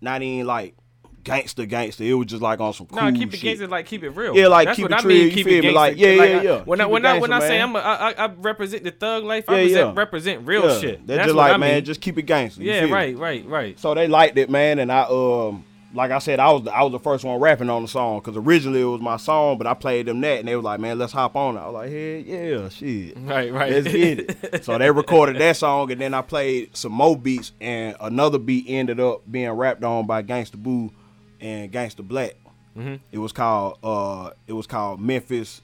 [0.00, 0.76] not even like
[1.24, 2.04] gangster gangster.
[2.04, 4.36] It was just like on some cool No, keep it gangster, like keep it real.
[4.36, 5.26] Yeah, like, That's keep what it I real, mean.
[5.26, 5.62] you Keep feel it me?
[5.62, 5.74] gangster.
[5.74, 6.62] Like, yeah, yeah, yeah.
[6.62, 7.60] When I it when I when I say.
[7.60, 10.00] I'm a, I, I represent the thug life, I Yeah, represent, yeah.
[10.00, 11.06] represent real Yeah, shit.
[11.08, 12.62] They're That's just like I man, just keep it gangster.
[12.62, 13.80] yeah, right, right, right.
[13.80, 16.92] So they liked it, man, and I um like I said, I was I was
[16.92, 19.74] the first one rapping on the song because originally it was my song, but I
[19.74, 21.60] played them that, and they was like, man, let's hop on it.
[21.60, 23.16] I was like, hey, yeah, shit.
[23.18, 23.72] Right, right.
[23.72, 24.64] Let's get it.
[24.64, 28.66] so they recorded that song, and then I played some more beats, and another beat
[28.68, 30.92] ended up being rapped on by Gangsta Boo
[31.40, 32.34] and Gangsta Blac.
[32.76, 32.96] Mm-hmm.
[33.10, 35.60] It was called uh, it was called Memphis.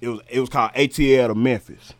[0.00, 1.92] It was it was called ATL to Memphis.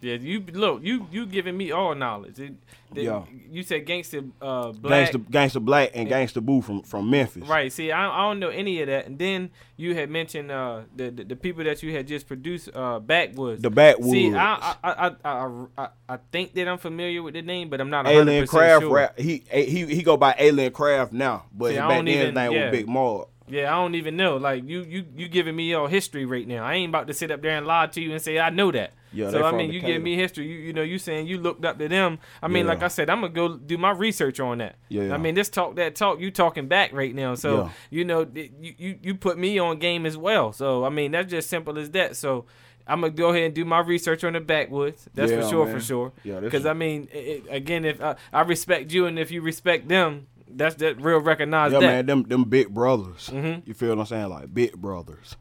[0.00, 2.38] Yeah, you look, you you giving me all knowledge.
[2.38, 2.54] It,
[2.92, 3.24] Yeah.
[3.50, 5.10] You said gangster uh, black.
[5.10, 7.48] Gangsta Gangsta Blac and Gangsta Boo from from Memphis.
[7.48, 7.72] Right.
[7.72, 9.06] See, I, I don't know any of that.
[9.06, 12.70] And then you had mentioned uh, the, the the people that you had just produced,
[12.74, 13.62] uh, Backwoods.
[13.62, 14.12] The Backwoods.
[14.12, 17.80] See, I I, I I I I think that I'm familiar with the name, but
[17.80, 18.94] I'm not 100 Alien Craft sure.
[18.94, 19.18] rap.
[19.18, 22.64] He he he go by Alien Craft now, but See, back then his name yeah.
[22.64, 23.28] was Big Mob.
[23.48, 24.36] Yeah, I don't even know.
[24.36, 26.64] Like you you you giving me your history right now.
[26.64, 28.72] I ain't about to sit up there and lie to you and say I know
[28.72, 28.92] that.
[29.12, 30.46] Yeah, so I mean, you giving me history.
[30.46, 32.18] You you know, you saying you looked up to them.
[32.42, 32.72] I mean, Yeah.
[32.72, 34.76] like I said, I'm gonna go do my research on that.
[34.88, 35.04] Yeah.
[35.04, 35.14] yeah.
[35.14, 37.34] I mean, this talk that talk you talking back right now.
[37.36, 40.52] So you know, you, you you put me on game as well.
[40.52, 42.16] So I mean, that's just simple as that.
[42.16, 42.46] So.
[42.88, 45.08] I'm gonna go ahead and do my research on the backwoods.
[45.12, 45.74] That's Yeah, for sure, man.
[45.74, 46.12] for sure.
[46.22, 49.88] Yeah, Because I mean, it- again, if I, I respect you and if you respect
[49.88, 51.86] them, that's that real recognize Yeah, that.
[51.86, 53.30] man, them them big brothers.
[53.32, 53.66] Mhm.
[53.66, 54.28] You feel what I'm saying?
[54.28, 55.36] Like big brothers.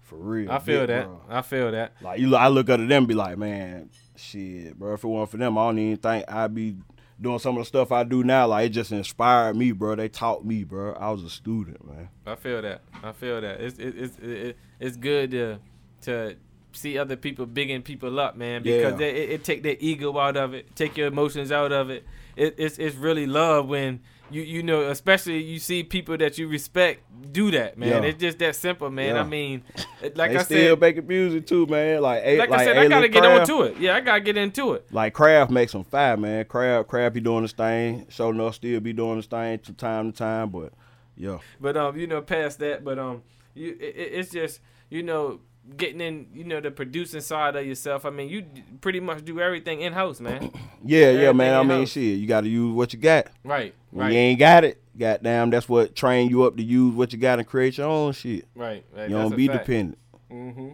[0.00, 0.50] For real.
[0.50, 1.08] I feel that.
[1.28, 1.94] I feel that.
[2.02, 4.94] Like you, I look up to them, and be like, man, shit, bro.
[4.94, 6.76] If it weren't for them, I don't even think I'd be
[7.20, 8.46] doing some of the stuff I do now.
[8.48, 9.94] Like it just inspired me, bro.
[9.94, 10.92] They taught me, bro.
[10.94, 12.08] I was a student, man.
[12.26, 12.82] I feel that.
[13.02, 13.60] I feel that.
[13.60, 15.58] It's it, it's it, it's good to
[16.02, 16.36] to
[16.72, 18.98] see other people bigging people up, man, because Yeah.
[18.98, 22.04] they, it, it take their ego out of it, take your emotions out of it.
[22.36, 26.48] It it's it's really love when you you know, especially you see people that you
[26.48, 27.02] respect
[27.32, 28.02] do that, man.
[28.02, 28.08] Yeah.
[28.08, 29.14] It's just that simple, man.
[29.14, 29.20] Yeah.
[29.20, 29.62] I mean,
[30.02, 32.00] like they I still said, making music too, man.
[32.00, 33.50] Like, a- like, like I said, I gotta get Craft.
[33.50, 33.76] on to it.
[33.78, 34.86] Yeah, I gotta get into it.
[34.90, 36.44] Like Kraft makes some fire, man.
[36.46, 38.06] Kraft, Kraft be doing his thing.
[38.08, 40.72] Show enough still be doing his thing from time to time, but
[41.16, 41.38] yeah.
[41.60, 43.22] But um, you know, past that, but um,
[43.54, 45.40] you it- it's just you know
[45.76, 48.04] getting in, you know, the producing side of yourself.
[48.04, 48.44] I mean, you
[48.80, 50.50] pretty much do everything in house, man.
[50.84, 51.54] Yeah, yeah, Everything man.
[51.54, 53.28] I mean, shit, you got to use what you got.
[53.44, 56.92] right, When right, you ain't got it, goddamn, that's what train you up to use
[56.96, 58.48] what you got and create your own shit.
[58.56, 58.84] right.
[58.92, 59.08] right.
[59.08, 59.96] You don't be dependent.
[60.28, 60.70] Mm-hmm.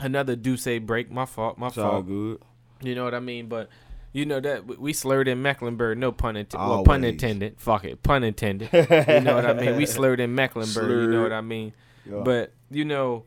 [0.00, 1.10] Another Duce break.
[1.10, 1.58] My fault.
[1.58, 2.06] My It's all fault.
[2.08, 2.42] good.
[2.82, 3.46] You know what I mean?
[3.48, 3.68] But
[4.12, 5.98] you know that we- slurred in Mecklenburg.
[5.98, 6.68] No pun intended.
[6.68, 7.60] Well, pun intended.
[7.60, 8.02] Fuck it.
[8.02, 8.70] Pun intended.
[8.72, 9.76] you know what I mean?
[9.76, 10.90] We slurred in Mecklenburg.
[10.90, 11.72] You know what I mean?
[12.04, 12.22] Yeah.
[12.24, 13.24] But you know,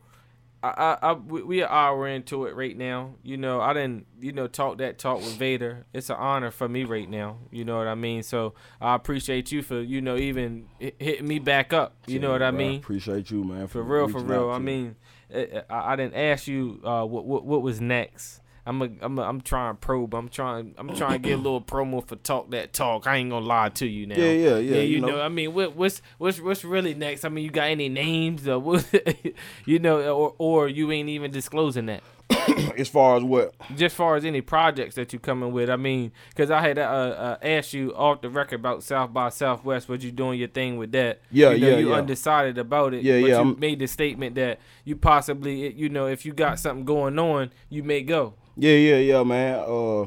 [0.62, 3.16] I, I, I we, we hour into it right now.
[3.22, 5.84] You know, I didn't, you know, talk that talk with Vader.
[5.92, 7.36] It's an honor for me right now.
[7.50, 8.22] You know what I mean?
[8.22, 11.96] So I appreciate you for, you know, even hit- hitting me back up.
[12.06, 12.80] You know what I mean?
[12.80, 13.66] Appreciate you, man.
[13.66, 14.50] For real, for real.
[14.50, 14.96] I mean,
[15.30, 18.40] eh, I, I didn't ask you uh, what, what what was next.
[18.66, 20.14] I'm a, I'm a, I'm trying to probe.
[20.14, 23.06] I'm trying I'm trying to get a little promo for talk that talk.
[23.06, 24.16] I ain't gonna lie to you now.
[24.16, 25.20] Yeah, yeah, yeah, you, you know, know.
[25.20, 27.24] I mean, what, what's what's what's really next?
[27.24, 28.86] I mean, you got any names or what,
[29.66, 32.02] you know, or or you ain't even disclosing that.
[32.78, 33.54] as far as what?
[33.76, 36.82] Just far as any projects that you coming with, I mean, because I had uh,
[36.82, 40.76] uh, asked you off the record about South by Southwest, what you doing your thing
[40.78, 41.20] with that?
[41.30, 41.96] Yeah, you know, yeah, you yeah.
[41.96, 43.02] undecided about it.
[43.02, 46.32] Yeah, but yeah, You I'm- made the statement that you possibly, you know, if you
[46.32, 48.34] got something going on, you may go.
[48.56, 49.64] Yeah, yeah, yeah, man.
[49.66, 50.06] Uh,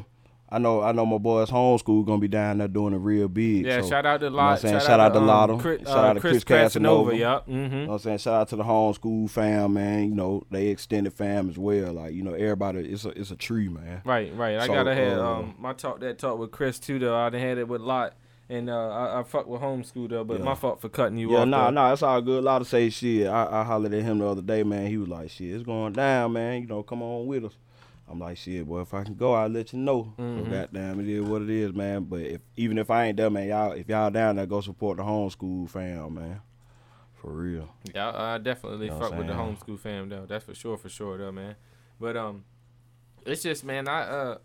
[0.50, 3.66] I know, I know, my boys' homeschool gonna be down there doing it real big.
[3.66, 4.60] Yeah, so, shout out to know what I'm Lot.
[4.62, 4.80] saying?
[4.80, 5.58] Shout out to Lotto.
[5.58, 7.12] Chris, Shout uh, out to Chris, Chris Casanova.
[7.12, 7.18] Casanova.
[7.18, 7.48] Yup.
[7.50, 7.76] Mm-hmm.
[7.76, 8.18] You know what I'm saying?
[8.20, 10.06] Shout out to the homeschool fam, man.
[10.08, 11.92] You know, they extended fam as well.
[11.92, 14.02] Like, you know, everybody it's a it's a tree, man.
[14.06, 14.58] Right, right.
[14.58, 17.16] I gotta have uh, um my talk that talk with Chris too though.
[17.18, 18.14] I done had it with Lot.
[18.50, 20.46] And uh, I, I fuck with homeschool though, but Yeah.
[20.46, 21.48] my fault for cutting you Yeah, off.
[21.50, 21.72] nah, though.
[21.72, 22.40] nah, it's all good.
[22.40, 23.28] A lot of say shit.
[23.28, 24.88] I, I hollered at him the other day, man.
[24.88, 26.62] He was like, shit, it's going down, man.
[26.62, 27.58] You know, come on with us.
[28.10, 30.14] I'm like, shit, boy, if I can go, I'll let you know.
[30.18, 30.46] Mhm.
[30.46, 32.06] So goddamn, it is what it is, man.
[32.06, 34.98] But if even if I ain't there, man, y'all, if y'all down there, go support
[34.98, 36.42] the homeschool fam, man.
[37.16, 37.68] For real.
[37.94, 40.26] Yeah, I, I definitely You know fuck with the homeschool fam though.
[40.26, 41.56] That's for sure, for sure though, man.
[42.00, 42.46] But um,
[43.26, 44.38] it's just man, I uh,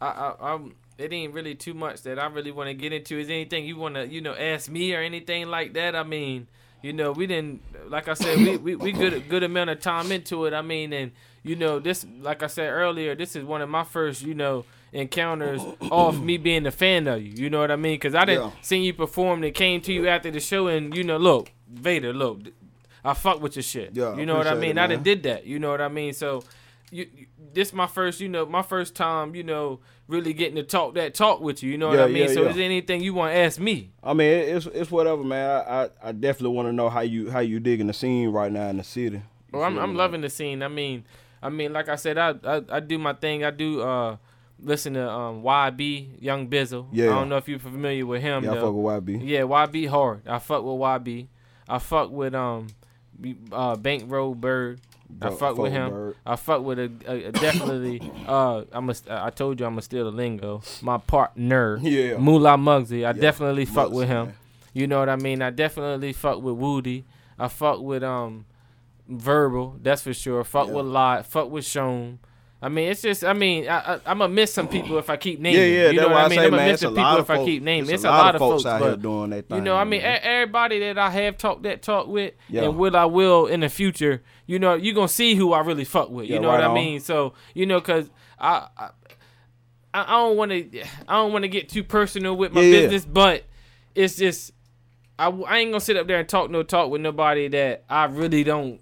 [0.00, 0.74] I I I'm.
[0.98, 3.18] It ain't really too much that I really want to get into.
[3.18, 5.96] Is anything you want to you know ask me or anything like that?
[5.96, 6.46] I mean,
[6.82, 10.10] you know, we didn't like I said, we we, we good good amount of time
[10.12, 10.54] into it.
[10.54, 11.12] I mean, and
[11.42, 14.64] you know, this like I said earlier, this is one of my first you know
[14.92, 17.32] encounters off me being a fan of you.
[17.44, 17.94] You know what I mean?
[17.94, 18.50] Because I didn't Yeah.
[18.60, 22.12] seen you perform and came to you after the show, and you know, look, Vader,
[22.12, 22.40] look,
[23.04, 23.90] I fuck with your shit.
[23.94, 24.76] Yeah, you know what I mean.
[24.78, 25.46] it, I done did that.
[25.46, 26.12] You know what I mean.
[26.12, 26.42] So
[26.90, 30.62] you, you this my first, you know, my first time, you know, really getting to
[30.62, 31.70] talk that talk with you.
[31.72, 32.16] You know what Yeah, I mean?
[32.28, 32.48] yeah, so yeah.
[32.50, 33.90] is there anything you want to ask me?
[34.02, 35.50] I mean, it's it's whatever, man.
[35.50, 38.50] I I, I definitely want to know how you how you digging the scene right
[38.52, 39.22] now in the city.
[39.52, 40.62] Well, I'm I'm loving the scene.
[40.62, 41.04] I mean,
[41.42, 43.44] I mean, like I said, I I, I do my thing.
[43.44, 44.16] I do uh
[44.62, 46.86] listen to um YB Young Bizzle.
[46.92, 47.06] Yeah.
[47.06, 48.44] I don't know if you're familiar with him.
[48.44, 49.20] Yeah, I fuck with YB.
[49.26, 50.26] Yeah, YB hard.
[50.28, 51.28] I fuck with YB.
[51.68, 52.68] I fuck with um
[53.52, 54.80] uh Bankroll Bird.
[55.22, 55.90] I Fuck- fuck, fuck with him.
[55.90, 56.16] Bird.
[56.26, 58.00] I fuck with a, a, a definitely.
[58.26, 60.62] uh, I'm a, I told you I'm a steal the lingo.
[60.82, 62.16] My partner, Yeah.
[62.18, 62.98] Moolah Muggsy.
[62.98, 64.26] I Yeah, definitely fuck Muggsy, with him.
[64.26, 64.34] man.
[64.72, 65.42] You know what I mean?
[65.42, 67.04] I definitely fuck with Woody.
[67.38, 68.44] I fuck with um
[69.08, 69.76] Verbal.
[69.82, 70.44] That's for sure.
[70.44, 70.74] Fuck Yeah.
[70.74, 71.26] with Lot.
[71.26, 72.18] Fuck with Shone.
[72.62, 73.24] I mean, it's just.
[73.24, 75.60] I mean, I, I, I'm gonna miss some people if I keep naming.
[75.60, 76.38] Yeah, yeah, You know that's what why I I mean?
[76.38, 77.82] say, I'm gonna man, miss it's the a people if of I keep naming.
[77.84, 79.84] It's It's, a lot lot of folks folks out here doing their you know, I
[79.84, 80.20] mean, man.
[80.22, 82.64] everybody that I have talked that talk with, Yeah.
[82.64, 85.60] and what I will in the future, you know, you are gonna see who I
[85.60, 86.26] really fuck with.
[86.26, 87.00] You Yeah, know right what I mean?
[87.00, 88.90] So you know, cause I, I,
[89.94, 92.80] I don't want to, I don't want to get too personal with my Yeah, yeah.
[92.88, 93.44] business, but
[93.94, 94.52] it's just,
[95.18, 98.04] I, I ain't gonna sit up there and talk no talk with nobody that I
[98.04, 98.80] really don't,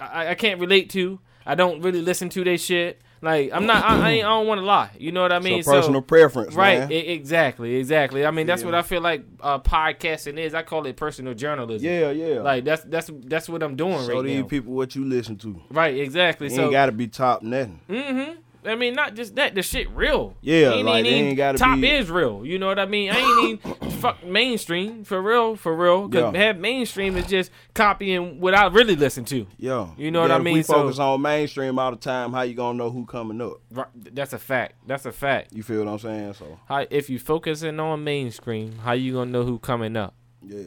[0.00, 1.18] I, I can't relate to.
[1.44, 3.00] I don't really listen to their shit.
[3.20, 4.90] Like I'm not, I, I, ain't, I don't want to lie.
[4.98, 5.62] You know what I mean?
[5.62, 6.92] so personal preference, Right, man.
[6.92, 8.24] exactly, exactly.
[8.24, 8.66] I mean, that's Yeah.
[8.66, 10.54] what I feel like uh, podcasting is.
[10.54, 11.84] I call it personal journalism.
[11.88, 12.40] yeah, yeah.
[12.42, 14.46] Like that's that's that's what I'm doing Show right these now.
[14.46, 15.60] people what you listen to.
[15.70, 16.48] right, exactly.
[16.48, 17.80] You so, ain't gotta be top nothing.
[17.88, 19.54] hmm I mean, not just that.
[19.54, 20.34] The shit real.
[20.40, 22.44] Yeah, ain't, like, ain't, even- ain't gotta top be- is real.
[22.44, 23.10] You know what I mean?
[23.10, 26.08] I ain't even fuck mainstream for real, for real.
[26.08, 26.52] Cause Yeah.
[26.52, 29.46] mainstream is just copying what I really listen to.
[29.58, 29.88] Yeah.
[29.96, 30.54] You know what Then I mean?
[30.54, 32.32] we So- focus on mainstream all the time.
[32.32, 33.54] How you gonna know who coming up?
[33.70, 34.74] Right, That's a fact.
[34.86, 35.52] That's a fact.
[35.54, 36.34] You feel what I'm saying?
[36.34, 40.14] So How if you focusing on mainstream, how you gonna know who coming up?
[40.44, 40.62] yeah.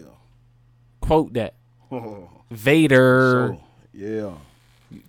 [1.02, 1.56] Quote that.
[2.52, 3.56] Vader.
[3.58, 3.64] so,
[3.94, 4.32] yeah.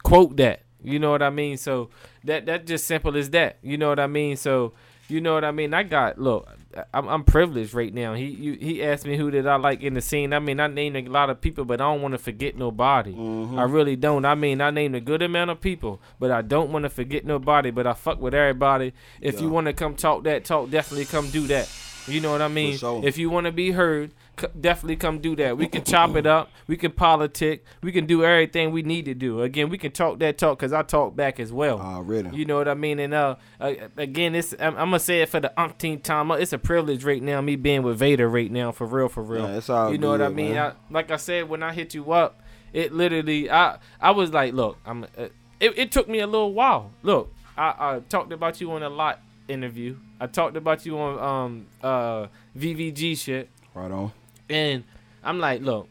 [0.03, 0.63] quote that.
[0.83, 1.57] You know what I mean?
[1.57, 1.91] So
[2.25, 3.59] that that just simple as that.
[3.63, 4.37] You know what I mean?
[4.37, 4.73] So
[5.09, 5.75] you know what I mean?
[5.75, 6.49] I got look.
[6.95, 8.15] I'm, I'm privileged right now.
[8.15, 10.33] He you, he asked me who did I like in the scene.
[10.33, 13.13] I mean, I named a lot of people, but I don't want to forget nobody.
[13.13, 13.59] Mhm.
[13.59, 14.25] I really don't.
[14.25, 17.27] I mean, I named a good amount of people, but I don't want to forget
[17.27, 17.71] nobody.
[17.71, 18.95] But I fuck with everybody.
[19.21, 21.69] If you want to come talk that talk, definitely come do that.
[22.07, 22.77] You know what I mean?
[22.77, 23.05] sure.
[23.05, 25.57] If you want to be heard, c- definitely come do that.
[25.57, 26.51] We can chop it up.
[26.67, 27.65] We can politic.
[27.83, 29.43] We can do everything we need to do.
[29.43, 31.79] Again, we can talk that talk because I talk back as well.
[31.81, 32.37] Already.
[32.37, 32.99] You know what I mean?
[32.99, 36.31] And uh, uh again, it's I'm, I'm gonna say it for the umpteenth time.
[36.31, 39.23] Uh, It's a privilege right now, me being with Vader right now, for real, for
[39.23, 39.49] real.
[39.49, 40.57] Yeah, it's all you know what I mean?
[40.59, 42.41] I, like I said, when I hit you up,
[42.73, 45.05] it literally, I I was like, look, I'm.
[45.17, 45.29] Uh,
[45.61, 46.91] it, it took me a little while.
[47.05, 49.97] Look, I, I talked about you on a lot interview.
[50.21, 52.27] I talked about you on um uh
[52.57, 53.49] VVG shit.
[53.75, 54.13] Right on.
[54.49, 54.85] And
[55.25, 55.89] I'm like, look,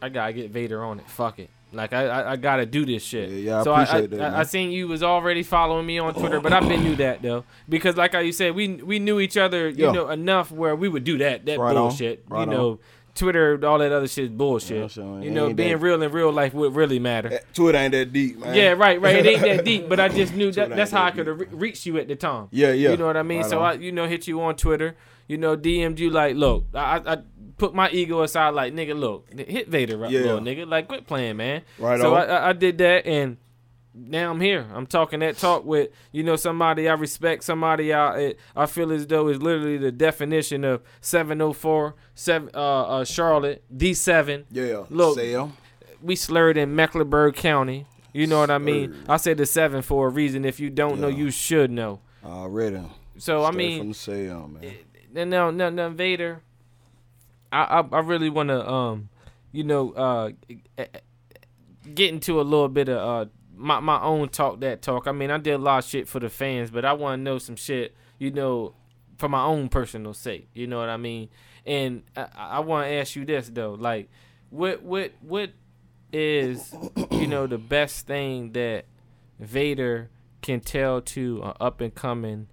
[0.00, 1.08] I gotta get Vader on it.
[1.08, 1.50] Fuck it.
[1.72, 3.28] Like I, I, I gotta do this shit.
[3.28, 5.84] Yeah, yeah, I so I, appreciate I, that, I, I seen you was already following
[5.84, 8.68] me on Twitter, but I've been knew that though because, like how you said, we
[8.76, 9.92] we knew each other, you Yeah.
[9.92, 11.88] know, enough where we would do that that Right on.
[11.88, 12.24] bullshit.
[12.26, 12.80] Right you know,
[13.18, 14.78] Twitter, all that other shit is bullshit.
[14.82, 15.20] Yeah, sure.
[15.22, 17.40] you know, being that- real in real life would really matter.
[17.52, 18.54] Twitter ain't that deep, man.
[18.54, 19.16] Yeah, right, right.
[19.16, 21.38] It ain't that deep, but I just knew that that's ain't how I could have
[21.40, 22.48] re- deep, reached you at the time.
[22.50, 22.90] Yeah, yeah.
[22.90, 23.42] You know what I mean?
[23.42, 23.64] Right so on.
[23.64, 24.96] I, you know, hit you on Twitter.
[25.26, 27.18] You know, DM'd you like, look, I, I I
[27.58, 30.20] put my ego aside, like, nigga, look, hit Vader up, Yeah.
[30.20, 31.62] little nigga, like, quit playing, man.
[31.78, 32.22] Right so on.
[32.22, 33.36] I, I, I did that, and
[34.06, 34.66] now I'm here.
[34.72, 39.06] I'm talking that talk with, you know, somebody I respect, somebody I I feel as
[39.06, 44.84] though is literally the definition of 704, seven, uh, uh, Charlotte, D7 Yeah.
[44.90, 45.18] Look.
[45.18, 45.52] Sell.
[46.02, 47.86] we slurred in Mecklenburg County.
[48.12, 48.92] You know what I mean?
[48.92, 49.10] Slurred.
[49.10, 50.44] I said the seven for a reason.
[50.44, 52.00] If you don't know, you should know.
[52.24, 52.82] Already.
[53.18, 54.74] So I mean, from sale, man.
[55.14, 56.42] and now, now, now Vader,
[57.50, 59.08] I, I, I really want to, um,
[59.50, 60.30] you know, uh,
[61.94, 65.06] get into a little bit of uh my my own talk that talk.
[65.06, 67.22] I mean, I did a lot of shit for the fans, but I want to
[67.22, 68.74] know some shit, you know,
[69.16, 70.48] for my own personal sake.
[70.54, 71.28] You know what I mean?
[71.66, 74.08] And I, I want to ask you this though, like,
[74.50, 75.50] what what what
[76.12, 76.74] is
[77.10, 78.86] you know the best thing that
[79.38, 80.08] Vader
[80.40, 82.48] can tell to an up and coming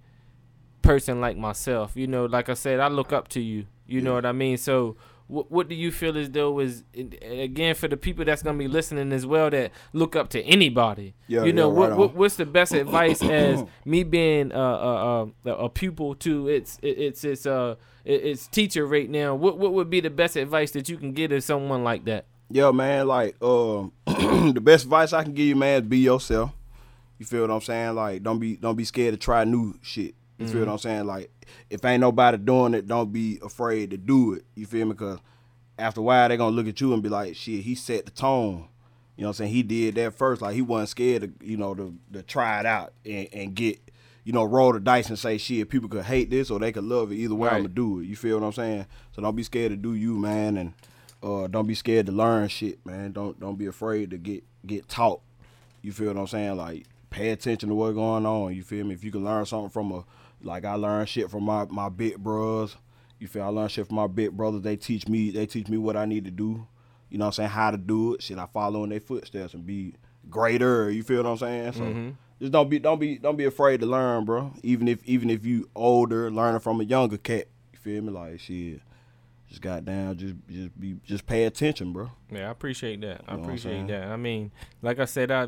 [0.82, 1.92] person like myself.
[1.94, 3.66] You know, like I said, I look up to you.
[3.86, 4.56] You know what I mean?
[4.56, 4.96] So,
[5.28, 8.68] what what do you feel as though is again for the people that's gonna be
[8.68, 11.14] listening as well that look up to anybody?
[11.26, 14.56] Yeah, you know yeah, what, right what what's the best advice as me being uh,
[14.56, 19.34] uh, uh, a pupil to its its its uh its teacher right now?
[19.34, 22.26] What what would be the best advice that you can give to someone like that?
[22.50, 23.08] Yeah, man.
[23.08, 26.52] Like, um, the best advice I can give you, man, is be yourself.
[27.18, 27.94] You feel what I'm saying?
[27.94, 30.14] Like, don't be don't be scared to try new shit.
[30.38, 31.06] You feel what I'm saying?
[31.06, 31.30] Like,
[31.70, 34.44] if ain't nobody doing it, don't be afraid to do it.
[34.54, 34.92] You feel me?
[34.92, 35.18] Because
[35.78, 38.10] after a while, they gonna look at you and be like, "Shit, he set the
[38.10, 38.68] tone
[39.16, 39.52] You know what I'm saying?
[39.52, 40.42] He did that first.
[40.42, 43.78] Like he wasn't scared to, you know, to, to try it out and, and get,
[44.24, 45.70] you know, roll the dice and say shit.
[45.70, 47.16] People could hate this or they could love it.
[47.16, 47.56] Either way, Right.
[47.56, 48.04] I'm gonna do it.
[48.06, 48.84] You feel what I'm saying?
[49.14, 50.74] So don't be scared to do you, man, and
[51.22, 53.12] uh, don't be scared to learn shit, man.
[53.12, 55.20] Don't don't be afraid to get get taught.
[55.80, 56.56] You feel what I'm saying?
[56.56, 58.54] Like pay attention to what's going on.
[58.54, 58.94] You feel me?
[58.94, 60.04] If you can learn something from a
[60.46, 62.76] like I learned shit from my my big bros.
[63.18, 64.62] You feel I learned shit from my big brothers.
[64.62, 66.66] They teach me they teach me what I need to do.
[67.10, 67.50] You know what I'm saying?
[67.50, 68.22] How to do it.
[68.22, 69.94] Shit, I follow in their footsteps and be
[70.28, 70.90] greater.
[70.90, 71.72] You feel what I'm saying?
[71.72, 72.10] So mm-hmm.
[72.40, 74.52] just don't be don't be don't be afraid to learn, bro.
[74.62, 77.46] Even if even if you older, learning from a younger cat.
[77.72, 78.10] You feel me?
[78.10, 78.80] Like shit.
[79.48, 82.10] Just goddamn, just just be just pay attention, bro.
[82.32, 83.22] Yeah, I appreciate that.
[83.28, 84.08] I You I'm appreciate that.
[84.08, 84.50] I mean,
[84.82, 85.46] like I said, I,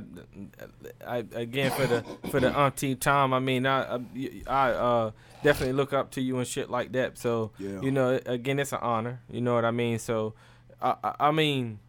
[1.06, 3.32] I again for the for the umpteenth time.
[3.34, 4.00] I mean, I I,
[4.46, 5.10] I uh,
[5.42, 7.18] definitely look up to you and shit like that.
[7.18, 7.80] So Yeah.
[7.80, 9.20] you know, again, it's an honor.
[9.30, 9.98] You know what I mean?
[9.98, 10.34] So,
[10.80, 11.80] I I, I mean.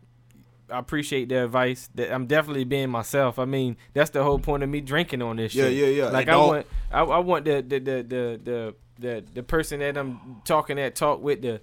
[0.72, 1.90] I appreciate the advice.
[1.96, 3.40] That I'm definitely being myself.
[3.40, 5.74] I mean, that's the whole point of me drinking on this Yeah, shit.
[5.74, 6.04] yeah, yeah.
[6.04, 6.10] Yeah.
[6.12, 9.98] Like I want, I, I want the the the the the the, the person that
[9.98, 11.60] I'm talking that talk with to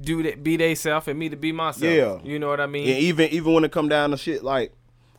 [0.00, 1.82] do that, be they self, and me to be myself.
[1.82, 2.18] Yeah.
[2.30, 2.88] you know what I mean.
[2.88, 4.72] And even even when it come down to shit like,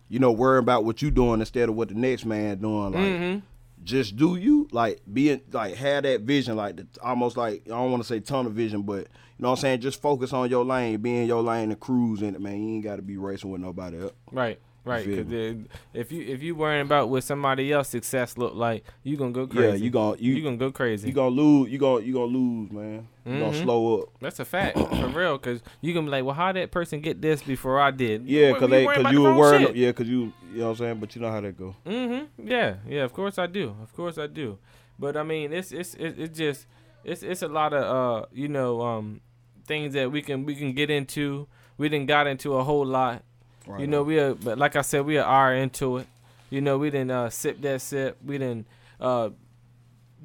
[0.07, 2.91] you know, worrying about what you doing instead of what the next man doing.
[2.93, 3.39] Like, Mm-hmm.
[3.83, 7.91] just do you like being like have that vision like the, almost like I don't
[7.91, 9.07] want to say tunnel vision, but
[9.37, 9.81] you know what I'm saying.
[9.81, 12.61] Just focus on your lane, be in your lane and cruise in it, man.
[12.61, 14.13] You ain't got to be racing with nobody up.
[14.31, 15.05] Right, right.
[15.05, 19.31] Because if you if you worrying about what somebody else success look like, you gonna
[19.31, 19.67] go crazy.
[19.67, 21.07] Yeah, you gon' you you gonna go crazy.
[21.07, 21.69] you gonna lose.
[21.71, 23.07] You gonna you gonna lose, man.
[23.25, 23.63] You gonna Mhm.
[23.63, 24.09] slow up.
[24.19, 25.37] That's a fact for real.
[25.37, 28.25] Because you gonna be like, well, how that person get this before I did?
[28.25, 29.67] Yeah, cause they cause you were worried.
[29.67, 29.75] shit.
[29.75, 30.99] Yeah, cause you you know what I'm saying.
[30.99, 31.75] But you know how that go.
[31.85, 32.47] Mm-hmm.
[32.47, 33.03] Yeah, yeah.
[33.03, 33.75] Of course I do.
[33.83, 34.57] Of course I do.
[34.97, 36.65] But I mean, it's it's it's, it's just
[37.03, 39.21] it's it's a lot of uh you know um
[39.67, 41.47] things that we can we can get into.
[41.77, 43.23] We didn't got into a whole lot.
[43.69, 46.07] Right You know, we are, but like I said, we are into it.
[46.49, 48.17] You know, we didn't uh, sip that sip.
[48.25, 48.65] We didn't
[48.99, 49.29] uh,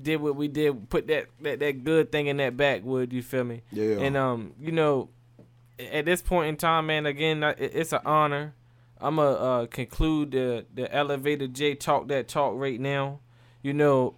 [0.00, 0.88] did what we did.
[0.88, 3.12] Put that, that that good thing in that backwood.
[3.12, 3.60] You feel me?
[3.70, 3.98] Yeah.
[3.98, 5.10] And um, you know,
[5.78, 8.54] at this point in time, man, again, it's an honor.
[8.98, 13.20] I'm gonna uh, conclude the the elevator J talk that talk right now.
[13.60, 14.14] You know,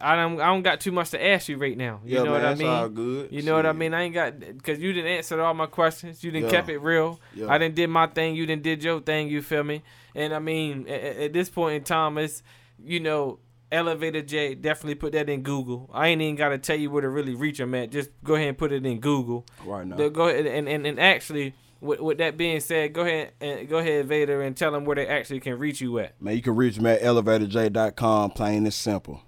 [0.00, 2.00] I don't I don't got too much to ask you right now.
[2.04, 2.66] You yeah, know man, what I mean?
[2.68, 3.32] all good.
[3.32, 3.94] You know what I mean?
[3.94, 6.22] I ain't got because you didn't answer all my questions.
[6.24, 6.56] You didn't Yeah.
[6.56, 7.20] kept it real.
[7.34, 7.48] Yeah.
[7.48, 8.34] I didn't did my thing.
[8.36, 9.28] You didn't did your thing.
[9.28, 9.82] You feel me?
[10.14, 12.42] And I mean, at, at this point in time, it's
[12.82, 13.38] you know,
[13.72, 14.54] Elevator J.
[14.54, 15.90] Definitely put that in Google.
[15.92, 17.90] I ain't even got to tell you where to really reach them at.
[17.90, 19.44] Just go ahead and put it in Google.
[19.64, 19.96] right now.
[20.08, 21.54] Go ahead and and, and actually.
[21.78, 24.96] With, with that being said, go ahead and go ahead, Vader, and tell them where
[24.96, 26.20] they actually can reach you at.
[26.20, 29.20] Man, you can reach me at elevatorjay.com, plain and simple.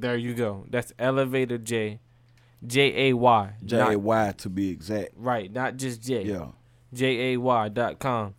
[0.00, 0.64] There you go.
[0.68, 2.00] That's Elevator J,
[2.66, 3.52] J A Y.
[3.64, 5.10] J A Y to be exact.
[5.16, 6.22] Right, not just J.
[6.24, 6.46] Yeah.
[6.92, 8.34] J A Y dot com.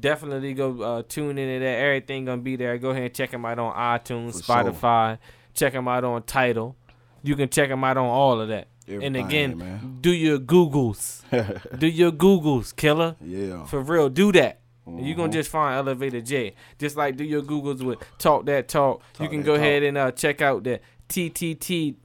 [0.00, 1.78] Definitely go uh, tune into that.
[1.78, 2.76] Everything gonna be there.
[2.78, 4.56] Go ahead and check them out on iTunes, For sure.
[4.72, 5.18] Spotify.
[5.54, 6.76] Check them out on Tidal.
[7.22, 8.68] You can check them out on all of that.
[8.88, 9.98] and again, man.
[10.00, 11.22] do your Googles.
[11.78, 13.16] do your Googles, killer.
[13.24, 13.64] Yeah.
[13.66, 14.60] For real, do that.
[14.86, 15.12] You're Uh-huh.
[15.14, 16.54] gonna just find Elevator J.
[16.78, 19.02] Just like do your Googles with Talk That Talk.
[19.20, 19.60] you can go Talk.
[19.60, 21.96] ahead and uh, check out the TTTmedia.co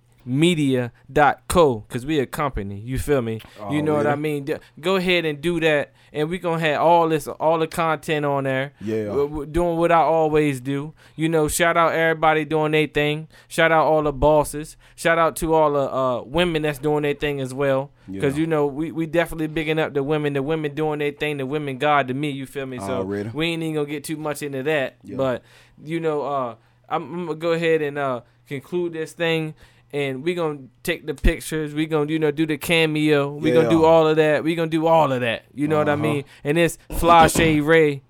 [1.88, 2.80] because we a company.
[2.80, 3.42] You feel me?
[3.70, 4.48] you know what I mean?
[4.80, 8.44] Go ahead and do that, and we gonna have all this, all the content on
[8.46, 8.74] there.
[8.82, 9.06] Yeah.
[9.06, 10.94] W- w- doing what I always do.
[11.16, 13.28] You know, shout out everybody doing their thing.
[13.48, 14.78] Shout out all the bosses.
[14.96, 17.92] Shout out to all the uh, women that's doing their thing as well.
[18.12, 18.42] Because Yeah.
[18.42, 20.34] you know, we, we definitely bigging up the women.
[20.34, 21.38] The women doing their thing.
[21.38, 22.30] The women God to me.
[22.30, 22.80] You feel me?
[22.80, 24.98] So we ain't even gonna get too much into that.
[25.04, 25.16] Yeah.
[25.18, 25.44] But
[25.84, 26.56] you know, uh,
[26.92, 29.56] I'm, I'm gonna go ahead and uh, conclude this thing.
[29.94, 31.74] And we gonna take the pictures.
[31.74, 33.30] We gonna you know do the cameo.
[33.34, 34.44] We gonna do all of that.
[34.44, 35.46] We gonna do all of that.
[35.54, 36.02] You know what I Uh-huh.
[36.04, 36.24] mean?
[36.46, 38.02] And it's Fly Shade Ray.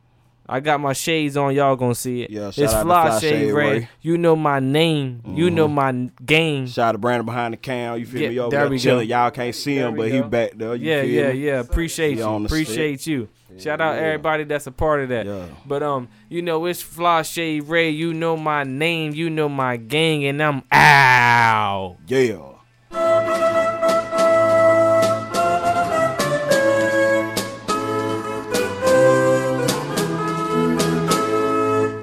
[0.51, 1.55] I got my shades on.
[1.55, 2.29] Y'all gonna see it.
[2.29, 3.71] Yeah, it's Fly Fly Shade Shade Ray.
[3.79, 3.89] Ray.
[4.01, 5.21] You know my name.
[5.25, 5.73] You know Mhm.
[5.73, 6.67] my game.
[6.67, 7.97] Shout out to Brandon behind the cam.
[7.99, 8.39] You feel Yeah, me?
[8.39, 8.99] Over there there we go.
[8.99, 10.75] Y'all can't see There him, but he back there.
[10.75, 11.39] You yeah, yeah, me?
[11.39, 11.59] yeah.
[11.61, 12.25] Appreciate you.
[12.25, 13.29] Appreciate you.
[13.57, 14.01] Shout out Yeah.
[14.01, 15.25] everybody that's a part of that.
[15.25, 15.43] Yeah.
[15.65, 17.89] But um, you know it's Fly Shade Ray.
[17.89, 19.13] You know my name.
[19.13, 21.95] You know my gang, and I'm out.
[22.07, 22.37] Yeah.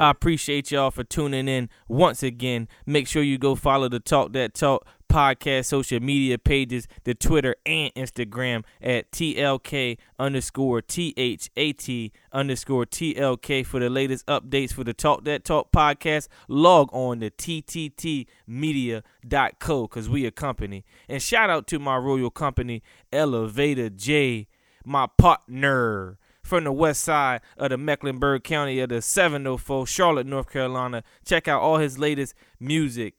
[0.00, 2.68] I appreciate y'all for tuning in once again.
[2.86, 7.56] Make sure you go follow the Talk That Talk podcast social media pages, the Twitter
[7.66, 15.24] and Instagram at TLK underscore THAT underscore TLK for the latest updates for the Talk
[15.24, 16.28] That Talk podcast.
[16.46, 20.84] Log on to TTTmedia.co because we a company.
[21.08, 24.46] And shout out to my royal company, Elevator J,
[24.84, 26.18] my partner
[26.48, 31.04] from the west side of the Mecklenburg County of the 704, Charlotte, North Carolina.
[31.24, 33.18] Check out all his latest music,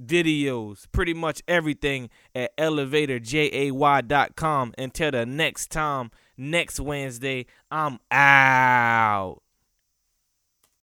[0.00, 4.74] videos, pretty much everything at elevatorjay.com.
[4.78, 9.42] Until the next time, next Wednesday, I'm out.